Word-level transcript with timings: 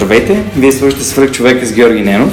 Здравейте, 0.00 0.44
вие 0.56 0.72
слушате 0.72 1.04
Свърх 1.04 1.30
човека 1.30 1.66
с 1.66 1.72
Георги 1.72 2.02
Ненов. 2.02 2.32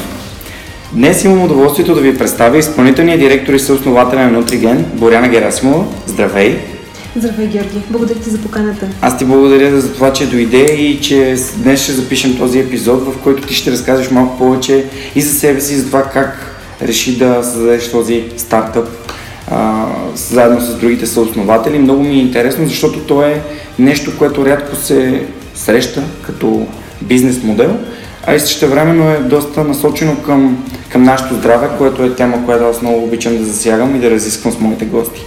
Днес 0.94 1.24
имам 1.24 1.44
удоволствието 1.44 1.96
да 1.96 2.02
ви 2.02 2.18
представя 2.18 2.58
изпълнителния 2.58 3.18
директор 3.18 3.54
и 3.54 3.60
съосновател 3.60 4.20
на 4.20 4.32
Нутриген, 4.32 4.86
Боряна 4.94 5.28
Герасимова. 5.28 5.86
Здравей! 6.06 6.60
Здравей, 7.16 7.48
Георги. 7.48 7.82
Благодаря 7.90 8.20
ти 8.20 8.30
за 8.30 8.38
поканата. 8.38 8.88
Аз 9.02 9.18
ти 9.18 9.26
благодаря 9.26 9.82
за 9.82 9.94
това, 9.94 10.14
че 10.14 10.30
дойде 10.30 10.64
и 10.64 11.02
че 11.02 11.36
днес 11.58 11.84
ще 11.84 11.92
запишем 11.92 12.38
този 12.38 12.60
епизод, 12.60 13.04
в 13.04 13.18
който 13.24 13.48
ти 13.48 13.54
ще 13.54 13.72
разкажеш 13.72 14.12
малко 14.12 14.38
повече 14.38 14.86
и 15.16 15.22
за 15.22 15.40
себе 15.40 15.62
си, 15.62 15.74
и 15.74 15.78
за 15.78 15.86
това 15.86 16.04
как 16.04 16.56
реши 16.82 17.18
да 17.18 17.44
създадеш 17.44 17.92
този 17.92 18.24
стартъп 18.38 18.88
а, 19.52 19.86
заедно 20.16 20.62
с 20.62 20.76
другите 20.76 21.08
съоснователи. 21.08 21.80
Много 21.80 22.04
ми 22.04 22.16
е 22.16 22.22
интересно, 22.22 22.68
защото 22.68 23.00
то 23.00 23.24
е 23.24 23.42
нещо, 23.80 24.12
което 24.18 24.46
рядко 24.46 24.76
се 24.76 25.24
среща 25.56 26.04
като 26.22 26.68
бизнес 27.02 27.44
модел, 27.44 27.78
а 28.26 28.36
и 28.36 28.40
също 28.40 28.68
времено 28.68 29.12
е 29.12 29.20
доста 29.20 29.64
насочено 29.64 30.16
към, 30.16 30.66
към 30.92 31.04
нашето 31.04 31.36
здраве, 31.36 31.70
което 31.78 32.04
е 32.04 32.16
тема, 32.16 32.46
която 32.46 32.66
аз 32.66 32.82
много 32.82 33.04
обичам 33.04 33.38
да 33.38 33.46
засягам 33.46 33.96
и 33.96 34.00
да 34.00 34.12
разисквам 34.12 34.54
с 34.54 34.60
моите 34.60 34.86
гости. 34.86 35.22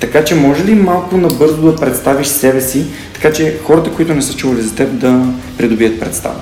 Така 0.00 0.24
че 0.24 0.34
може 0.34 0.64
ли 0.64 0.74
малко 0.74 1.16
набързо 1.16 1.62
да 1.62 1.76
представиш 1.76 2.26
себе 2.26 2.60
си, 2.60 2.84
така 3.14 3.32
че 3.32 3.58
хората, 3.66 3.90
които 3.90 4.14
не 4.14 4.22
са 4.22 4.34
чували 4.34 4.62
за 4.62 4.74
теб, 4.74 4.98
да 4.98 5.26
придобият 5.58 6.00
представа? 6.00 6.40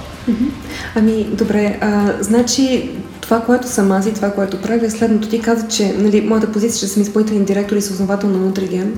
Ами, 0.95 1.27
добре. 1.33 1.79
А, 1.81 2.13
значи, 2.21 2.91
това, 3.33 3.45
което 3.45 3.69
съм 3.69 3.93
аз 3.93 4.07
и 4.07 4.15
това, 4.15 4.31
което 4.31 4.61
правя 4.61 4.87
е 4.87 4.91
следното. 4.91 5.29
Ти 5.29 5.41
каза, 5.41 5.69
че 5.69 5.95
нали, 5.99 6.21
моята 6.21 6.53
позиция, 6.53 6.81
че 6.81 6.87
съм 6.87 7.03
изпълнителен 7.03 7.45
директор 7.45 7.77
и 7.77 7.83
съосновател 7.83 8.29
на 8.29 8.39
Нутриген. 8.39 8.95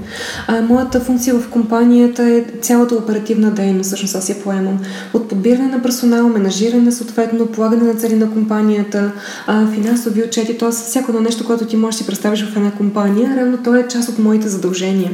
А, 0.46 0.62
моята 0.62 1.00
функция 1.00 1.34
в 1.34 1.48
компанията 1.50 2.22
е 2.22 2.44
цялата 2.60 2.94
оперативна 2.94 3.50
дейност, 3.50 3.86
всъщност 3.86 4.14
аз 4.14 4.28
я 4.28 4.42
поемам. 4.42 4.78
От 5.12 5.28
подбиране 5.28 5.68
на 5.68 5.82
персонал, 5.82 6.28
менажиране, 6.28 6.92
съответно, 6.92 7.46
полагане 7.46 7.84
на 7.84 7.94
цели 7.94 8.16
на 8.16 8.30
компанията, 8.30 9.12
а, 9.46 9.66
финансови 9.66 10.22
отчети, 10.22 10.58
т.е. 10.58 10.70
всяко 10.70 11.10
едно 11.10 11.20
нещо, 11.20 11.46
което 11.46 11.66
ти 11.66 11.76
можеш 11.76 11.98
да 11.98 12.04
си 12.04 12.06
представиш 12.06 12.44
в 12.44 12.56
една 12.56 12.70
компания, 12.70 13.36
реално 13.36 13.58
то 13.64 13.74
е 13.74 13.88
част 13.88 14.08
от 14.08 14.18
моите 14.18 14.48
задължения. 14.48 15.10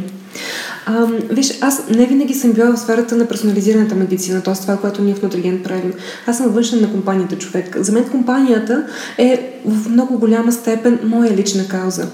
А, 0.87 1.07
виж, 1.31 1.59
аз 1.61 1.89
не 1.89 2.07
винаги 2.07 2.35
съм 2.35 2.53
била 2.53 2.73
в 2.73 2.79
сферата 2.79 3.17
на 3.17 3.27
персонализираната 3.27 3.95
медицина, 3.95 4.43
т.е. 4.43 4.55
това, 4.55 4.77
което 4.77 5.03
ние 5.03 5.15
в 5.15 5.23
Нутриген 5.23 5.63
правим. 5.63 5.93
Аз 6.27 6.37
съм 6.37 6.49
външен 6.49 6.81
на 6.81 6.91
компанията 6.91 7.39
човек. 7.39 7.77
За 7.81 7.93
мен 7.93 8.09
компанията 8.09 8.87
е 9.19 9.61
в 9.67 9.89
много 9.89 10.19
голяма 10.19 10.53
степен 10.53 10.99
моя 11.05 11.37
лична 11.37 11.69
кауза 11.69 12.07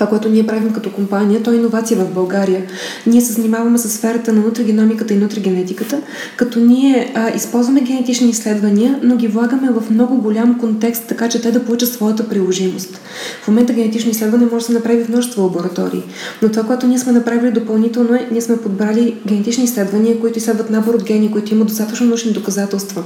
това, 0.00 0.08
което 0.08 0.28
ние 0.28 0.46
правим 0.46 0.72
като 0.72 0.92
компания, 0.92 1.42
то 1.42 1.52
е 1.52 1.56
иновация 1.56 1.98
в 1.98 2.14
България. 2.14 2.62
Ние 3.06 3.20
се 3.20 3.32
занимаваме 3.32 3.78
с 3.78 3.88
сферата 3.88 4.32
на 4.32 4.40
нутригеномиката 4.40 5.14
и 5.14 5.16
нутригенетиката, 5.16 6.00
като 6.36 6.60
ние 6.60 7.12
а, 7.14 7.30
използваме 7.30 7.80
генетични 7.80 8.30
изследвания, 8.30 9.00
но 9.02 9.16
ги 9.16 9.28
влагаме 9.28 9.70
в 9.70 9.90
много 9.90 10.16
голям 10.16 10.58
контекст, 10.58 11.04
така 11.08 11.28
че 11.28 11.40
те 11.40 11.50
да 11.50 11.64
получат 11.64 11.92
своята 11.92 12.28
приложимост. 12.28 13.00
В 13.42 13.48
момента 13.48 13.72
генетично 13.72 14.10
изследване 14.10 14.44
може 14.44 14.62
да 14.62 14.66
се 14.66 14.72
направи 14.72 15.04
в 15.04 15.08
множество 15.08 15.42
лаборатории, 15.42 16.02
но 16.42 16.48
това, 16.48 16.62
което 16.62 16.86
ние 16.86 16.98
сме 16.98 17.12
направили 17.12 17.52
допълнително 17.52 18.14
е, 18.14 18.28
ние 18.30 18.40
сме 18.40 18.56
подбрали 18.56 19.16
генетични 19.26 19.64
изследвания, 19.64 20.20
които 20.20 20.38
изследват 20.38 20.70
набор 20.70 20.94
от 20.94 21.04
гени, 21.04 21.30
които 21.30 21.54
имат 21.54 21.68
достатъчно 21.68 22.06
научни 22.06 22.32
доказателства 22.32 23.04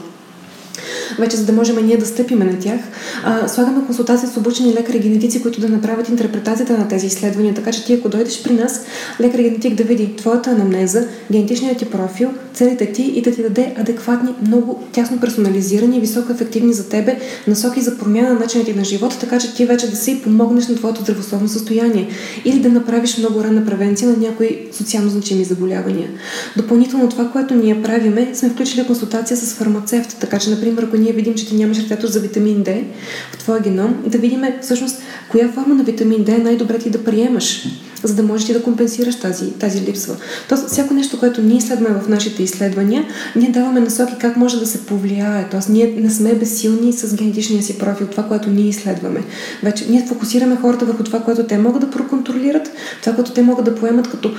вече 1.19 1.37
за 1.37 1.45
да 1.45 1.53
можем 1.53 1.87
ние 1.87 1.97
да 1.97 2.06
стъпиме 2.06 2.45
на 2.45 2.59
тях. 2.59 2.81
А, 3.25 3.49
слагаме 3.49 3.87
консултация 3.87 4.28
с 4.28 4.37
обучени 4.37 4.75
лекари 4.75 4.99
генетици, 4.99 5.43
които 5.43 5.61
да 5.61 5.69
направят 5.69 6.09
интерпретацията 6.09 6.78
на 6.78 6.89
тези 6.89 7.06
изследвания, 7.06 7.55
така 7.55 7.72
че 7.72 7.84
ти 7.84 7.95
ако 7.95 8.09
дойдеш 8.09 8.43
при 8.43 8.53
нас, 8.53 8.84
лекар 9.21 9.39
генетик 9.39 9.75
да 9.75 9.84
види 9.84 10.17
твоята 10.17 10.50
анамнеза, 10.50 11.06
генетичният 11.33 11.78
ти 11.78 11.84
профил, 11.84 12.31
целите 12.55 12.93
ти 12.93 13.03
и 13.03 13.22
да 13.22 13.33
ти 13.33 13.43
даде 13.43 13.75
адекватни, 13.78 14.34
много 14.47 14.83
тясно 14.93 15.21
персонализирани, 15.21 16.00
високо 16.00 16.33
ефективни 16.33 16.72
за 16.72 16.89
тебе 16.89 17.19
насоки 17.47 17.81
за 17.81 17.99
промяна 17.99 18.28
на 18.28 18.41
начините 18.41 18.75
на 18.75 18.84
живота, 18.84 19.19
така 19.19 19.39
че 19.39 19.55
ти 19.55 19.66
вече 19.66 19.91
да 19.91 19.97
си 19.97 20.21
помогнеш 20.22 20.69
на 20.69 20.75
твоето 20.75 21.01
здравословно 21.01 21.49
състояние 21.49 22.09
или 22.45 22.61
да 22.61 22.69
направиш 22.69 23.19
много 23.19 23.45
ранна 23.45 23.66
превенция 23.66 24.09
на 24.09 24.16
някои 24.16 24.69
социално 24.72 25.11
значими 25.11 25.45
заболявания. 25.45 26.09
Допълнително 26.56 27.09
това, 27.09 27.28
което 27.28 27.55
ние 27.55 27.83
правиме, 27.83 28.31
сме 28.34 28.51
включили 28.51 28.87
консултация 28.87 29.37
с 29.37 29.55
фармацевт, 29.55 30.16
така 30.21 30.39
че, 30.39 30.51
например, 30.51 30.84
ако 30.84 30.97
ние 30.97 31.12
видим, 31.12 31.34
че 31.34 31.47
ти 31.47 31.55
нямаш 31.55 31.78
рецептор 31.78 32.09
за 32.09 32.21
витамин 32.21 32.65
D 32.65 32.84
в 33.33 33.39
твоя 33.39 33.61
геном, 33.61 34.05
да 34.06 34.19
видим 34.19 34.45
всъщност 34.62 35.03
коя 35.28 35.49
форма 35.49 35.75
на 35.75 35.84
витамин 35.84 36.25
D 36.25 36.37
е 36.37 36.43
най-добре 36.43 36.78
ти 36.78 36.91
да 36.91 37.05
приемаш, 37.05 37.67
за 38.09 38.15
да 38.15 38.22
можеш 38.22 38.47
ти 38.47 38.53
да 38.53 38.62
компенсираш 38.62 39.20
тази, 39.20 39.50
тази 39.50 39.81
липсва. 39.81 40.16
Тоест, 40.48 40.69
всяко 40.69 40.94
нещо, 40.94 41.19
което 41.19 41.42
ние 41.42 41.56
изследваме 41.56 42.00
в 42.00 42.09
нашите 42.09 42.42
изследвания, 42.42 43.04
ние 43.37 43.50
даваме 43.50 43.81
насоки 43.81 44.15
как 44.20 44.37
може 44.37 44.60
да 44.60 44.66
се 44.66 44.87
повлияе. 44.87 45.48
Тоест, 45.50 45.69
ние 45.69 45.94
не 45.97 46.10
сме 46.10 46.34
безсилни 46.34 46.92
с 46.92 47.15
генетичния 47.15 47.62
си 47.62 47.78
профил, 47.78 48.06
това, 48.06 48.22
което 48.22 48.50
ние 48.50 48.69
изследваме. 48.69 49.20
Вече 49.62 49.87
ние 49.91 50.06
фокусираме 50.09 50.56
хората 50.56 50.84
върху 50.84 51.04
това, 51.04 51.20
което 51.20 51.44
те 51.44 51.59
могат 51.59 51.81
да 51.81 51.91
проконтролират, 51.91 52.70
това, 53.00 53.15
което 53.15 53.32
те 53.32 53.42
могат 53.42 53.65
да 53.65 53.75
поемат 53.75 54.10
като 54.10 54.31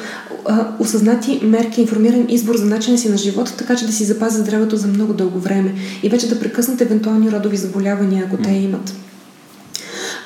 а, 0.45 0.67
осъзнати 0.79 1.39
мерки, 1.43 1.81
информиран 1.81 2.25
избор 2.29 2.55
за 2.57 2.65
начина 2.65 2.97
си 2.97 3.09
на 3.09 3.17
живота, 3.17 3.53
така 3.57 3.75
че 3.75 3.85
да 3.85 3.91
си 3.91 4.03
запазят 4.03 4.41
здравето 4.41 4.77
за 4.77 4.87
много 4.87 5.13
дълго 5.13 5.39
време 5.39 5.73
и 6.03 6.09
вече 6.09 6.29
да 6.29 6.39
прекъснат 6.39 6.81
евентуални 6.81 7.31
родови 7.31 7.57
заболявания, 7.57 8.25
ако 8.27 8.37
те 8.37 8.51
имат. 8.51 9.04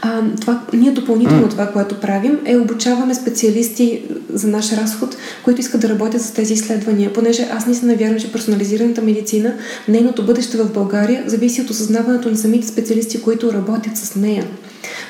А, 0.01 0.21
това, 0.41 0.61
ние 0.73 0.91
допълнително 0.91 1.47
mm. 1.47 1.49
това, 1.49 1.67
което 1.67 1.99
правим, 1.99 2.39
е 2.45 2.57
обучаваме 2.57 3.15
специалисти 3.15 4.01
за 4.33 4.47
наш 4.47 4.71
разход, 4.73 5.17
които 5.43 5.61
искат 5.61 5.81
да 5.81 5.89
работят 5.89 6.21
с 6.21 6.31
тези 6.31 6.53
изследвания, 6.53 7.13
понеже 7.13 7.47
аз 7.51 7.67
не 7.67 7.73
съм 7.73 7.87
навярвам, 7.87 8.19
че 8.19 8.31
персонализираната 8.31 9.01
медицина, 9.01 9.53
нейното 9.87 10.25
бъдеще 10.25 10.57
в 10.57 10.73
България, 10.73 11.23
зависи 11.27 11.61
от 11.61 11.69
осъзнаването 11.69 12.29
на 12.29 12.37
самите 12.37 12.67
специалисти, 12.67 13.21
които 13.21 13.53
работят 13.53 13.97
с 13.97 14.15
нея. 14.15 14.45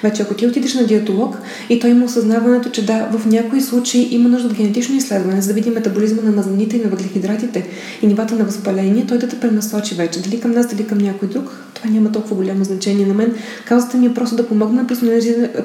Вече 0.04 0.22
ако 0.22 0.34
ти 0.34 0.48
отидеш 0.48 0.74
на 0.74 0.86
диетолог 0.86 1.38
и 1.70 1.80
той 1.80 1.90
има 1.90 2.06
осъзнаването, 2.06 2.70
че 2.70 2.86
да, 2.86 3.10
в 3.12 3.26
някои 3.26 3.62
случаи 3.62 4.08
има 4.12 4.30
нужда 4.30 4.48
от 4.48 4.54
генетично 4.54 4.96
изследване, 4.96 5.42
за 5.42 5.48
да 5.48 5.54
види 5.54 5.70
метаболизма 5.70 6.22
на 6.22 6.32
мазаните 6.32 6.78
и 6.78 6.84
на 6.84 6.90
въглехидратите 6.90 7.68
и 8.02 8.08
нивата 8.08 8.36
на 8.36 8.46
възпаление, 8.46 9.06
той 9.08 9.18
да 9.18 9.28
те 9.28 9.40
пренасочи 9.40 9.96
вече. 9.96 10.22
Дали 10.22 10.40
към 10.40 10.52
нас, 10.52 10.68
дали 10.68 10.88
към 10.88 10.98
някой 10.98 11.28
друг, 11.28 11.69
това 11.82 11.92
няма 11.92 12.12
толкова 12.12 12.36
голямо 12.36 12.64
значение 12.64 13.06
на 13.06 13.14
мен. 13.14 13.34
Каузата 13.66 13.98
ми 13.98 14.06
е 14.06 14.14
просто 14.14 14.36
да 14.36 14.48
помогна 14.48 14.82
на 14.82 14.88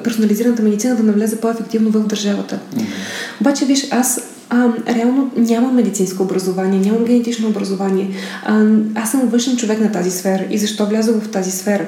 персонализираната 0.03 0.63
медицина 0.63 0.95
да 0.95 1.03
навлезе 1.03 1.41
по-ефективно 1.41 1.91
в 1.91 2.07
държавата. 2.07 2.59
Mm-hmm. 2.75 3.41
Обаче, 3.41 3.65
виж, 3.65 3.87
аз 3.91 4.19
а, 4.49 4.69
реално 4.95 5.31
нямам 5.37 5.75
медицинско 5.75 6.23
образование, 6.23 6.79
нямам 6.79 7.05
генетично 7.05 7.49
образование. 7.49 8.09
А, 8.45 8.65
аз 8.95 9.11
съм 9.11 9.21
външен 9.21 9.57
човек 9.57 9.79
на 9.79 9.91
тази 9.91 10.11
сфера. 10.11 10.43
И 10.51 10.57
защо 10.57 10.85
влязох 10.85 11.23
в 11.23 11.31
тази 11.31 11.51
сфера? 11.51 11.85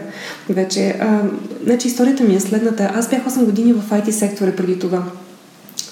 Вече, 0.50 0.97
а, 1.01 1.21
значи 1.63 1.88
историята 1.88 2.24
ми 2.24 2.35
е 2.35 2.39
следната. 2.39 2.91
Аз 2.95 3.09
бях 3.09 3.25
8 3.25 3.45
години 3.45 3.74
в 3.74 3.89
IT 3.91 4.09
сектора 4.09 4.51
преди 4.51 4.79
това. 4.79 5.03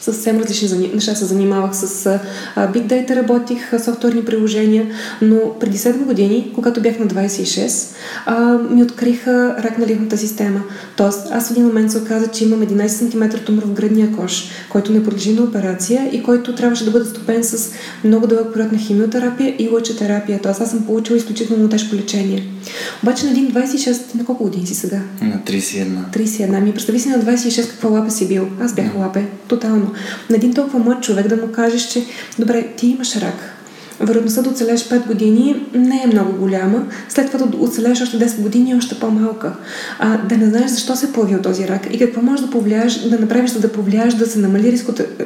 Съвсем 0.06 0.40
различни 0.40 0.92
неща 0.94 1.16
се 1.16 1.26
занимавах 1.26 1.76
с 1.76 2.20
Big 2.58 2.88
Data, 2.88 3.16
работих 3.16 3.84
софтуерни 3.84 4.26
приложения, 4.26 4.88
но 5.22 5.38
преди 5.60 5.78
7 5.78 6.04
години, 6.04 6.52
когато 6.56 6.82
бях 6.82 7.00
на 7.00 7.08
26, 7.08 7.96
а, 8.26 8.58
ми 8.70 8.84
откриха 8.84 9.56
рак 9.64 9.78
на 9.78 9.88
ливната 9.88 10.18
система. 10.18 10.62
Тоест, 10.98 11.28
аз 11.32 11.48
в 11.48 11.52
един 11.52 11.66
момент 11.66 11.92
се 11.92 11.98
оказа, 11.98 12.28
че 12.28 12.46
имам 12.46 12.62
11 12.62 12.88
см 12.88 13.24
тумор 13.46 13.64
в 13.64 13.74
гръдния 13.74 14.12
кош, 14.12 14.50
който 14.70 14.92
не 14.92 15.04
подлежи 15.04 15.34
на 15.34 15.44
операция 15.44 16.10
и 16.12 16.24
който 16.24 16.56
трябваше 16.56 16.86
да 16.86 16.92
бъде 16.92 17.06
стопен 17.06 17.44
с 17.44 17.72
много 18.04 18.28
дълъг 18.28 18.54
период 18.54 18.72
на 18.72 18.78
химиотерапия 18.78 19.56
и 19.60 19.70
лъчетерапия. 19.70 20.40
Тоест, 20.44 20.62
аз 20.62 20.70
съм 20.70 20.86
получила 20.86 21.18
изключително 21.18 21.70
тежко 21.70 21.96
лечение. 21.96 22.55
Обаче 23.04 23.26
на 23.26 23.32
един 23.32 23.52
26, 23.52 24.16
на 24.16 24.26
колко 24.26 24.44
години 24.44 24.68
си 24.68 24.76
сега? 24.76 25.02
На 25.22 25.38
31. 25.38 25.88
31. 26.14 26.60
Ми 26.60 26.74
представи 26.74 27.00
си 27.00 27.10
на 27.10 27.18
26 27.18 27.70
какво 27.70 27.90
лапе 27.90 28.10
си 28.12 28.28
бил. 28.28 28.48
Аз 28.62 28.74
бях 28.74 28.96
лапе, 28.96 29.26
тотално. 29.48 29.92
На 30.30 30.36
един 30.36 30.54
толкова 30.54 30.80
млад 30.80 31.04
човек 31.04 31.28
да 31.28 31.36
му 31.36 31.52
кажеш, 31.52 31.88
че 31.88 32.06
добре, 32.40 32.68
ти 32.78 32.88
имаш 32.88 33.16
рак, 33.16 33.55
вероятността 34.00 34.42
да 34.42 34.50
оцелеш 34.50 34.90
5 34.90 35.08
години 35.08 35.66
не 35.74 36.02
е 36.04 36.08
много 36.08 36.38
голяма. 36.38 36.88
След 37.10 37.32
това 37.32 37.46
да 37.46 37.58
оцелеш 37.58 38.02
още 38.02 38.20
10 38.20 38.42
години 38.42 38.72
е 38.72 38.76
още 38.76 39.00
по-малка. 39.00 39.54
А, 40.00 40.18
да 40.18 40.38
не 40.38 40.50
знаеш 40.50 40.72
защо 40.72 40.96
се 40.96 41.06
е 41.06 41.12
появил 41.12 41.42
този 41.42 41.68
рак 41.68 41.88
и 41.92 42.00
какво 42.00 42.22
можеш 42.22 42.46
да 42.46 42.52
повлияеш, 42.52 43.00
да 43.00 43.20
направиш, 43.20 43.52
за 43.52 43.60
да 43.60 43.72
повлияеш 43.72 44.14
да 44.14 44.26
се 44.26 44.40
намали 44.40 44.72
риск 44.72 44.90
е, 45.00 45.26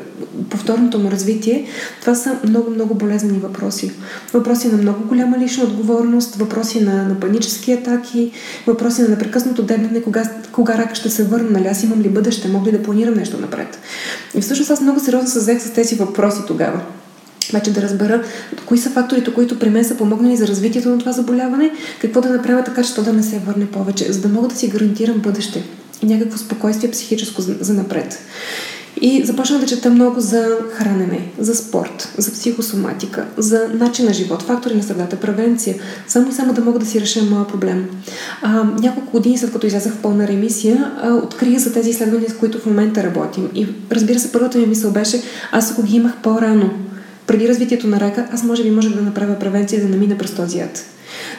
повторното 0.49 0.99
му 0.99 1.11
развитие, 1.11 1.65
това 2.01 2.15
са 2.15 2.35
много, 2.47 2.71
много 2.71 2.95
болезнени 2.95 3.39
въпроси. 3.39 3.91
Въпроси 4.33 4.67
на 4.67 4.77
много 4.77 5.07
голяма 5.07 5.37
лична 5.37 5.63
отговорност, 5.63 6.35
въпроси 6.35 6.81
на, 6.81 7.03
на 7.03 7.19
панически 7.19 7.73
атаки, 7.73 8.31
въпроси 8.67 9.01
на 9.01 9.09
непрекъснато 9.09 9.63
дебне, 9.63 10.01
кога, 10.01 10.23
кога 10.51 10.77
рака 10.77 10.95
ще 10.95 11.09
се 11.09 11.23
върне, 11.23 11.49
нали 11.49 11.67
аз 11.67 11.83
имам 11.83 12.01
ли 12.01 12.09
бъдеще, 12.09 12.47
мога 12.47 12.71
ли 12.71 12.77
да 12.77 12.83
планирам 12.83 13.13
нещо 13.13 13.37
напред. 13.41 13.79
И 14.35 14.41
всъщност 14.41 14.71
аз 14.71 14.81
много 14.81 14.99
сериозно 14.99 15.29
се 15.29 15.39
взех 15.39 15.61
с 15.61 15.71
тези 15.71 15.95
въпроси 15.95 16.39
тогава 16.47 16.81
вече 17.53 17.73
да 17.73 17.81
разбера 17.81 18.23
кои 18.65 18.77
са 18.77 18.89
факторите, 18.89 19.33
които 19.33 19.59
при 19.59 19.69
мен 19.69 19.85
са 19.85 19.97
помогнали 19.97 20.37
за 20.37 20.47
развитието 20.47 20.89
на 20.89 20.97
това 20.97 21.11
заболяване, 21.11 21.71
какво 22.01 22.21
да 22.21 22.29
направя 22.29 22.63
така, 22.63 22.83
че 22.83 22.95
то 22.95 23.03
да 23.03 23.13
не 23.13 23.23
се 23.23 23.39
върне 23.39 23.65
повече, 23.65 24.13
за 24.13 24.21
да 24.21 24.27
мога 24.27 24.47
да 24.47 24.55
си 24.55 24.67
гарантирам 24.67 25.19
бъдеще 25.19 25.63
и 26.01 26.05
някакво 26.05 26.37
спокойствие 26.37 26.91
психическо 26.91 27.41
за, 27.41 27.55
за 27.59 27.73
напред. 27.73 28.19
И 29.01 29.25
започнах 29.25 29.61
да 29.61 29.67
чета 29.67 29.89
много 29.89 30.19
за 30.19 30.57
хранене, 30.73 31.31
за 31.39 31.55
спорт, 31.55 32.13
за 32.17 32.31
психосоматика, 32.31 33.25
за 33.37 33.69
начин 33.73 34.05
на 34.05 34.13
живот, 34.13 34.43
фактори 34.43 34.75
на 34.75 34.83
средата, 34.83 35.15
превенция, 35.15 35.75
само 36.07 36.29
и 36.29 36.33
само 36.33 36.53
да 36.53 36.61
мога 36.61 36.79
да 36.79 36.85
си 36.85 37.01
реша 37.01 37.23
моя 37.23 37.47
проблем. 37.47 37.89
А, 38.41 38.63
няколко 38.63 39.11
години 39.11 39.37
след 39.37 39.51
като 39.51 39.67
излязах 39.67 39.93
в 39.93 40.01
пълна 40.01 40.27
ремисия, 40.27 40.91
а, 41.01 41.13
открих 41.13 41.57
за 41.57 41.73
тези 41.73 41.89
изследвания, 41.89 42.29
с 42.29 42.37
които 42.37 42.59
в 42.59 42.65
момента 42.65 43.03
работим. 43.03 43.49
И 43.55 43.67
разбира 43.91 44.19
се, 44.19 44.31
първата 44.31 44.57
ми 44.57 44.65
мисъл 44.65 44.91
беше, 44.91 45.21
аз 45.51 45.71
ако 45.71 45.83
ги 45.83 45.95
имах 45.95 46.13
по-рано, 46.23 46.69
преди 47.29 47.49
развитието 47.49 47.87
на 47.87 47.99
рака, 47.99 48.27
аз 48.33 48.43
може 48.43 48.63
би 48.63 48.71
можех 48.71 48.93
да 48.93 49.01
направя 49.01 49.39
превенция 49.39 49.81
да 49.81 49.89
не 49.89 49.97
мина 49.97 50.17
през 50.17 50.31
този 50.31 50.59
ад. 50.59 50.85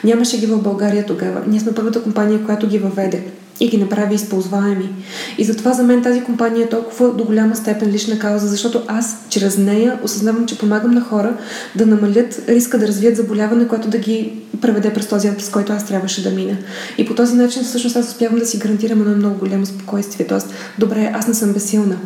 Нямаше 0.03 0.39
ги 0.39 0.45
в 0.45 0.61
България 0.61 1.05
тогава. 1.05 1.41
Ние 1.47 1.59
сме 1.59 1.71
първата 1.71 2.03
компания, 2.03 2.43
която 2.45 2.67
ги 2.67 2.77
въведе 2.77 3.23
и 3.59 3.69
ги 3.69 3.77
направи 3.77 4.15
използваеми. 4.15 4.89
И 5.37 5.43
затова 5.43 5.73
за 5.73 5.83
мен 5.83 6.03
тази 6.03 6.23
компания 6.23 6.65
е 6.65 6.69
толкова 6.69 7.13
до 7.13 7.23
голяма 7.23 7.55
степен 7.55 7.89
лична 7.89 8.19
кауза, 8.19 8.47
защото 8.47 8.83
аз 8.87 9.17
чрез 9.29 9.57
нея 9.57 9.99
осъзнавам, 10.03 10.45
че 10.45 10.57
помагам 10.57 10.91
на 10.91 11.01
хора 11.01 11.37
да 11.75 11.85
намалят 11.85 12.41
риска 12.47 12.79
да 12.79 12.87
развият 12.87 13.15
заболяване, 13.15 13.67
което 13.67 13.89
да 13.89 13.97
ги 13.97 14.33
преведе 14.61 14.93
през 14.93 15.07
този 15.07 15.31
през 15.31 15.49
който 15.49 15.73
аз 15.73 15.85
трябваше 15.85 16.23
да 16.23 16.29
мина. 16.29 16.57
И 16.97 17.05
по 17.05 17.15
този 17.15 17.35
начин 17.35 17.63
всъщност 17.63 17.95
аз 17.95 18.07
успявам 18.07 18.39
да 18.39 18.45
си 18.45 18.57
гарантирам 18.57 19.01
едно 19.01 19.15
много 19.15 19.39
голямо 19.39 19.65
спокойствие. 19.65 20.27
Тоест, 20.27 20.53
добре, 20.79 21.11
аз 21.13 21.27
не 21.27 21.33
съм 21.33 21.53
безсилна. 21.53 21.97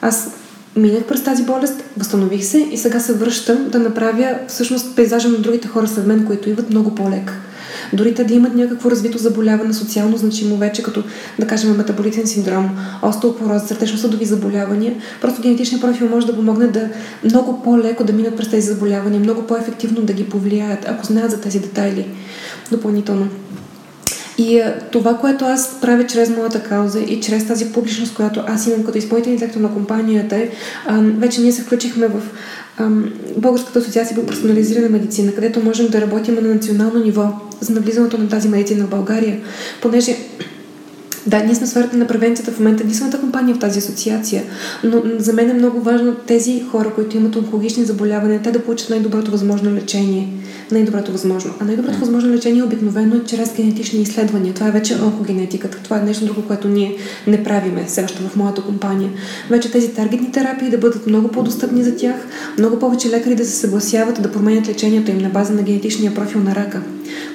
Аз 0.00 0.28
минах 0.78 1.04
през 1.04 1.24
тази 1.24 1.42
болест, 1.42 1.84
възстанових 1.96 2.44
се 2.44 2.58
и 2.58 2.76
сега 2.76 3.00
се 3.00 3.12
връщам 3.12 3.68
да 3.68 3.78
направя 3.78 4.38
всъщност 4.48 4.96
пейзажа 4.96 5.28
на 5.28 5.38
другите 5.38 5.68
хора 5.68 5.88
след 5.88 6.06
мен, 6.06 6.26
които 6.26 6.50
идват 6.50 6.70
много 6.70 6.94
по-лек. 6.94 7.32
Дори 7.92 8.14
те 8.14 8.24
да 8.24 8.34
имат 8.34 8.54
някакво 8.54 8.90
развито 8.90 9.18
заболяване, 9.18 9.74
социално 9.74 10.16
значимо 10.16 10.56
вече, 10.56 10.82
като 10.82 11.02
да 11.38 11.46
кажем 11.46 11.76
метаболитен 11.76 12.26
синдром, 12.26 12.70
остеопороз, 13.02 13.62
сърдечно-съдови 13.62 14.24
заболявания, 14.24 14.94
просто 15.20 15.42
генетичният 15.42 15.82
профил 15.82 16.08
може 16.08 16.26
да 16.26 16.34
помогне 16.36 16.66
да 16.66 16.88
много 17.24 17.62
по-леко 17.62 18.04
да 18.04 18.12
минат 18.12 18.36
през 18.36 18.50
тези 18.50 18.66
заболявания, 18.66 19.20
много 19.20 19.42
по-ефективно 19.42 20.02
да 20.02 20.12
ги 20.12 20.24
повлияят, 20.24 20.88
ако 20.88 21.06
знаят 21.06 21.30
за 21.30 21.40
тези 21.40 21.60
детайли 21.60 22.08
допълнително. 22.70 23.28
И 24.38 24.60
а, 24.60 24.78
това, 24.92 25.14
което 25.14 25.44
аз 25.44 25.80
правя 25.80 26.06
чрез 26.06 26.30
моята 26.30 26.62
кауза 26.62 27.00
и 27.00 27.20
чрез 27.20 27.46
тази 27.46 27.72
публичност, 27.72 28.14
която 28.14 28.42
аз 28.46 28.66
имам 28.66 28.84
като 28.84 28.98
изпълнителен 28.98 29.36
директор 29.36 29.60
на 29.60 29.72
компанията 29.74 30.36
е, 30.36 30.50
вече 31.00 31.40
ние 31.40 31.52
се 31.52 31.62
включихме 31.62 32.08
в 32.08 32.22
Българската 33.36 33.78
асоциация 33.78 34.16
по 34.16 34.26
персонализирана 34.26 34.88
медицина, 34.88 35.34
където 35.34 35.64
можем 35.64 35.88
да 35.88 36.00
работим 36.00 36.34
на 36.34 36.40
национално 36.40 37.04
ниво 37.04 37.28
за 37.60 37.72
навлизането 37.72 38.18
на 38.18 38.28
тази 38.28 38.48
медицина 38.48 38.84
в 38.84 38.90
България, 38.90 39.40
понеже 39.82 40.16
да, 41.28 41.44
ние 41.44 41.54
сме 41.54 41.66
сферата 41.66 41.96
на 41.96 42.06
превенцията 42.06 42.52
в 42.52 42.58
момента 42.58 42.82
единствената 42.82 43.20
компания 43.20 43.54
в 43.54 43.58
тази 43.58 43.78
асоциация, 43.78 44.42
но 44.84 45.02
за 45.18 45.32
мен 45.32 45.50
е 45.50 45.54
много 45.54 45.80
важно 45.80 46.14
тези 46.14 46.62
хора, 46.70 46.92
които 46.94 47.16
имат 47.16 47.36
онкологични 47.36 47.84
заболявания, 47.84 48.42
те 48.42 48.50
да 48.50 48.64
получат 48.64 48.90
най-доброто 48.90 49.30
възможно 49.30 49.70
лечение 49.70 50.28
най-доброто 50.72 51.12
възможно. 51.12 51.54
А 51.60 51.64
най-доброто 51.64 51.98
възможно 51.98 52.32
лечение 52.32 52.62
обикновено 52.62 53.16
е 53.16 53.24
чрез 53.24 53.54
генетични 53.56 54.02
изследвания. 54.02 54.54
Това 54.54 54.68
е 54.68 54.70
вече 54.70 54.96
онкогенетиката. 55.02 55.78
Това 55.84 55.98
е 55.98 56.02
нещо 56.02 56.24
друго, 56.24 56.42
което 56.46 56.68
ние 56.68 56.96
не 57.26 57.44
правиме 57.44 57.84
все 57.84 58.04
още 58.04 58.22
в 58.22 58.36
моята 58.36 58.62
компания. 58.62 59.10
Вече 59.50 59.70
тези 59.70 59.88
таргетни 59.88 60.32
терапии 60.32 60.70
да 60.70 60.78
бъдат 60.78 61.06
много 61.06 61.28
по-достъпни 61.28 61.84
за 61.84 61.96
тях, 61.96 62.14
много 62.58 62.78
повече 62.78 63.10
лекари 63.10 63.34
да 63.34 63.44
се 63.44 63.56
съгласяват 63.56 64.22
да 64.22 64.32
променят 64.32 64.68
лечението 64.68 65.10
им 65.10 65.18
на 65.18 65.28
база 65.28 65.52
на 65.52 65.62
генетичния 65.62 66.14
профил 66.14 66.40
на 66.40 66.54
рака, 66.54 66.82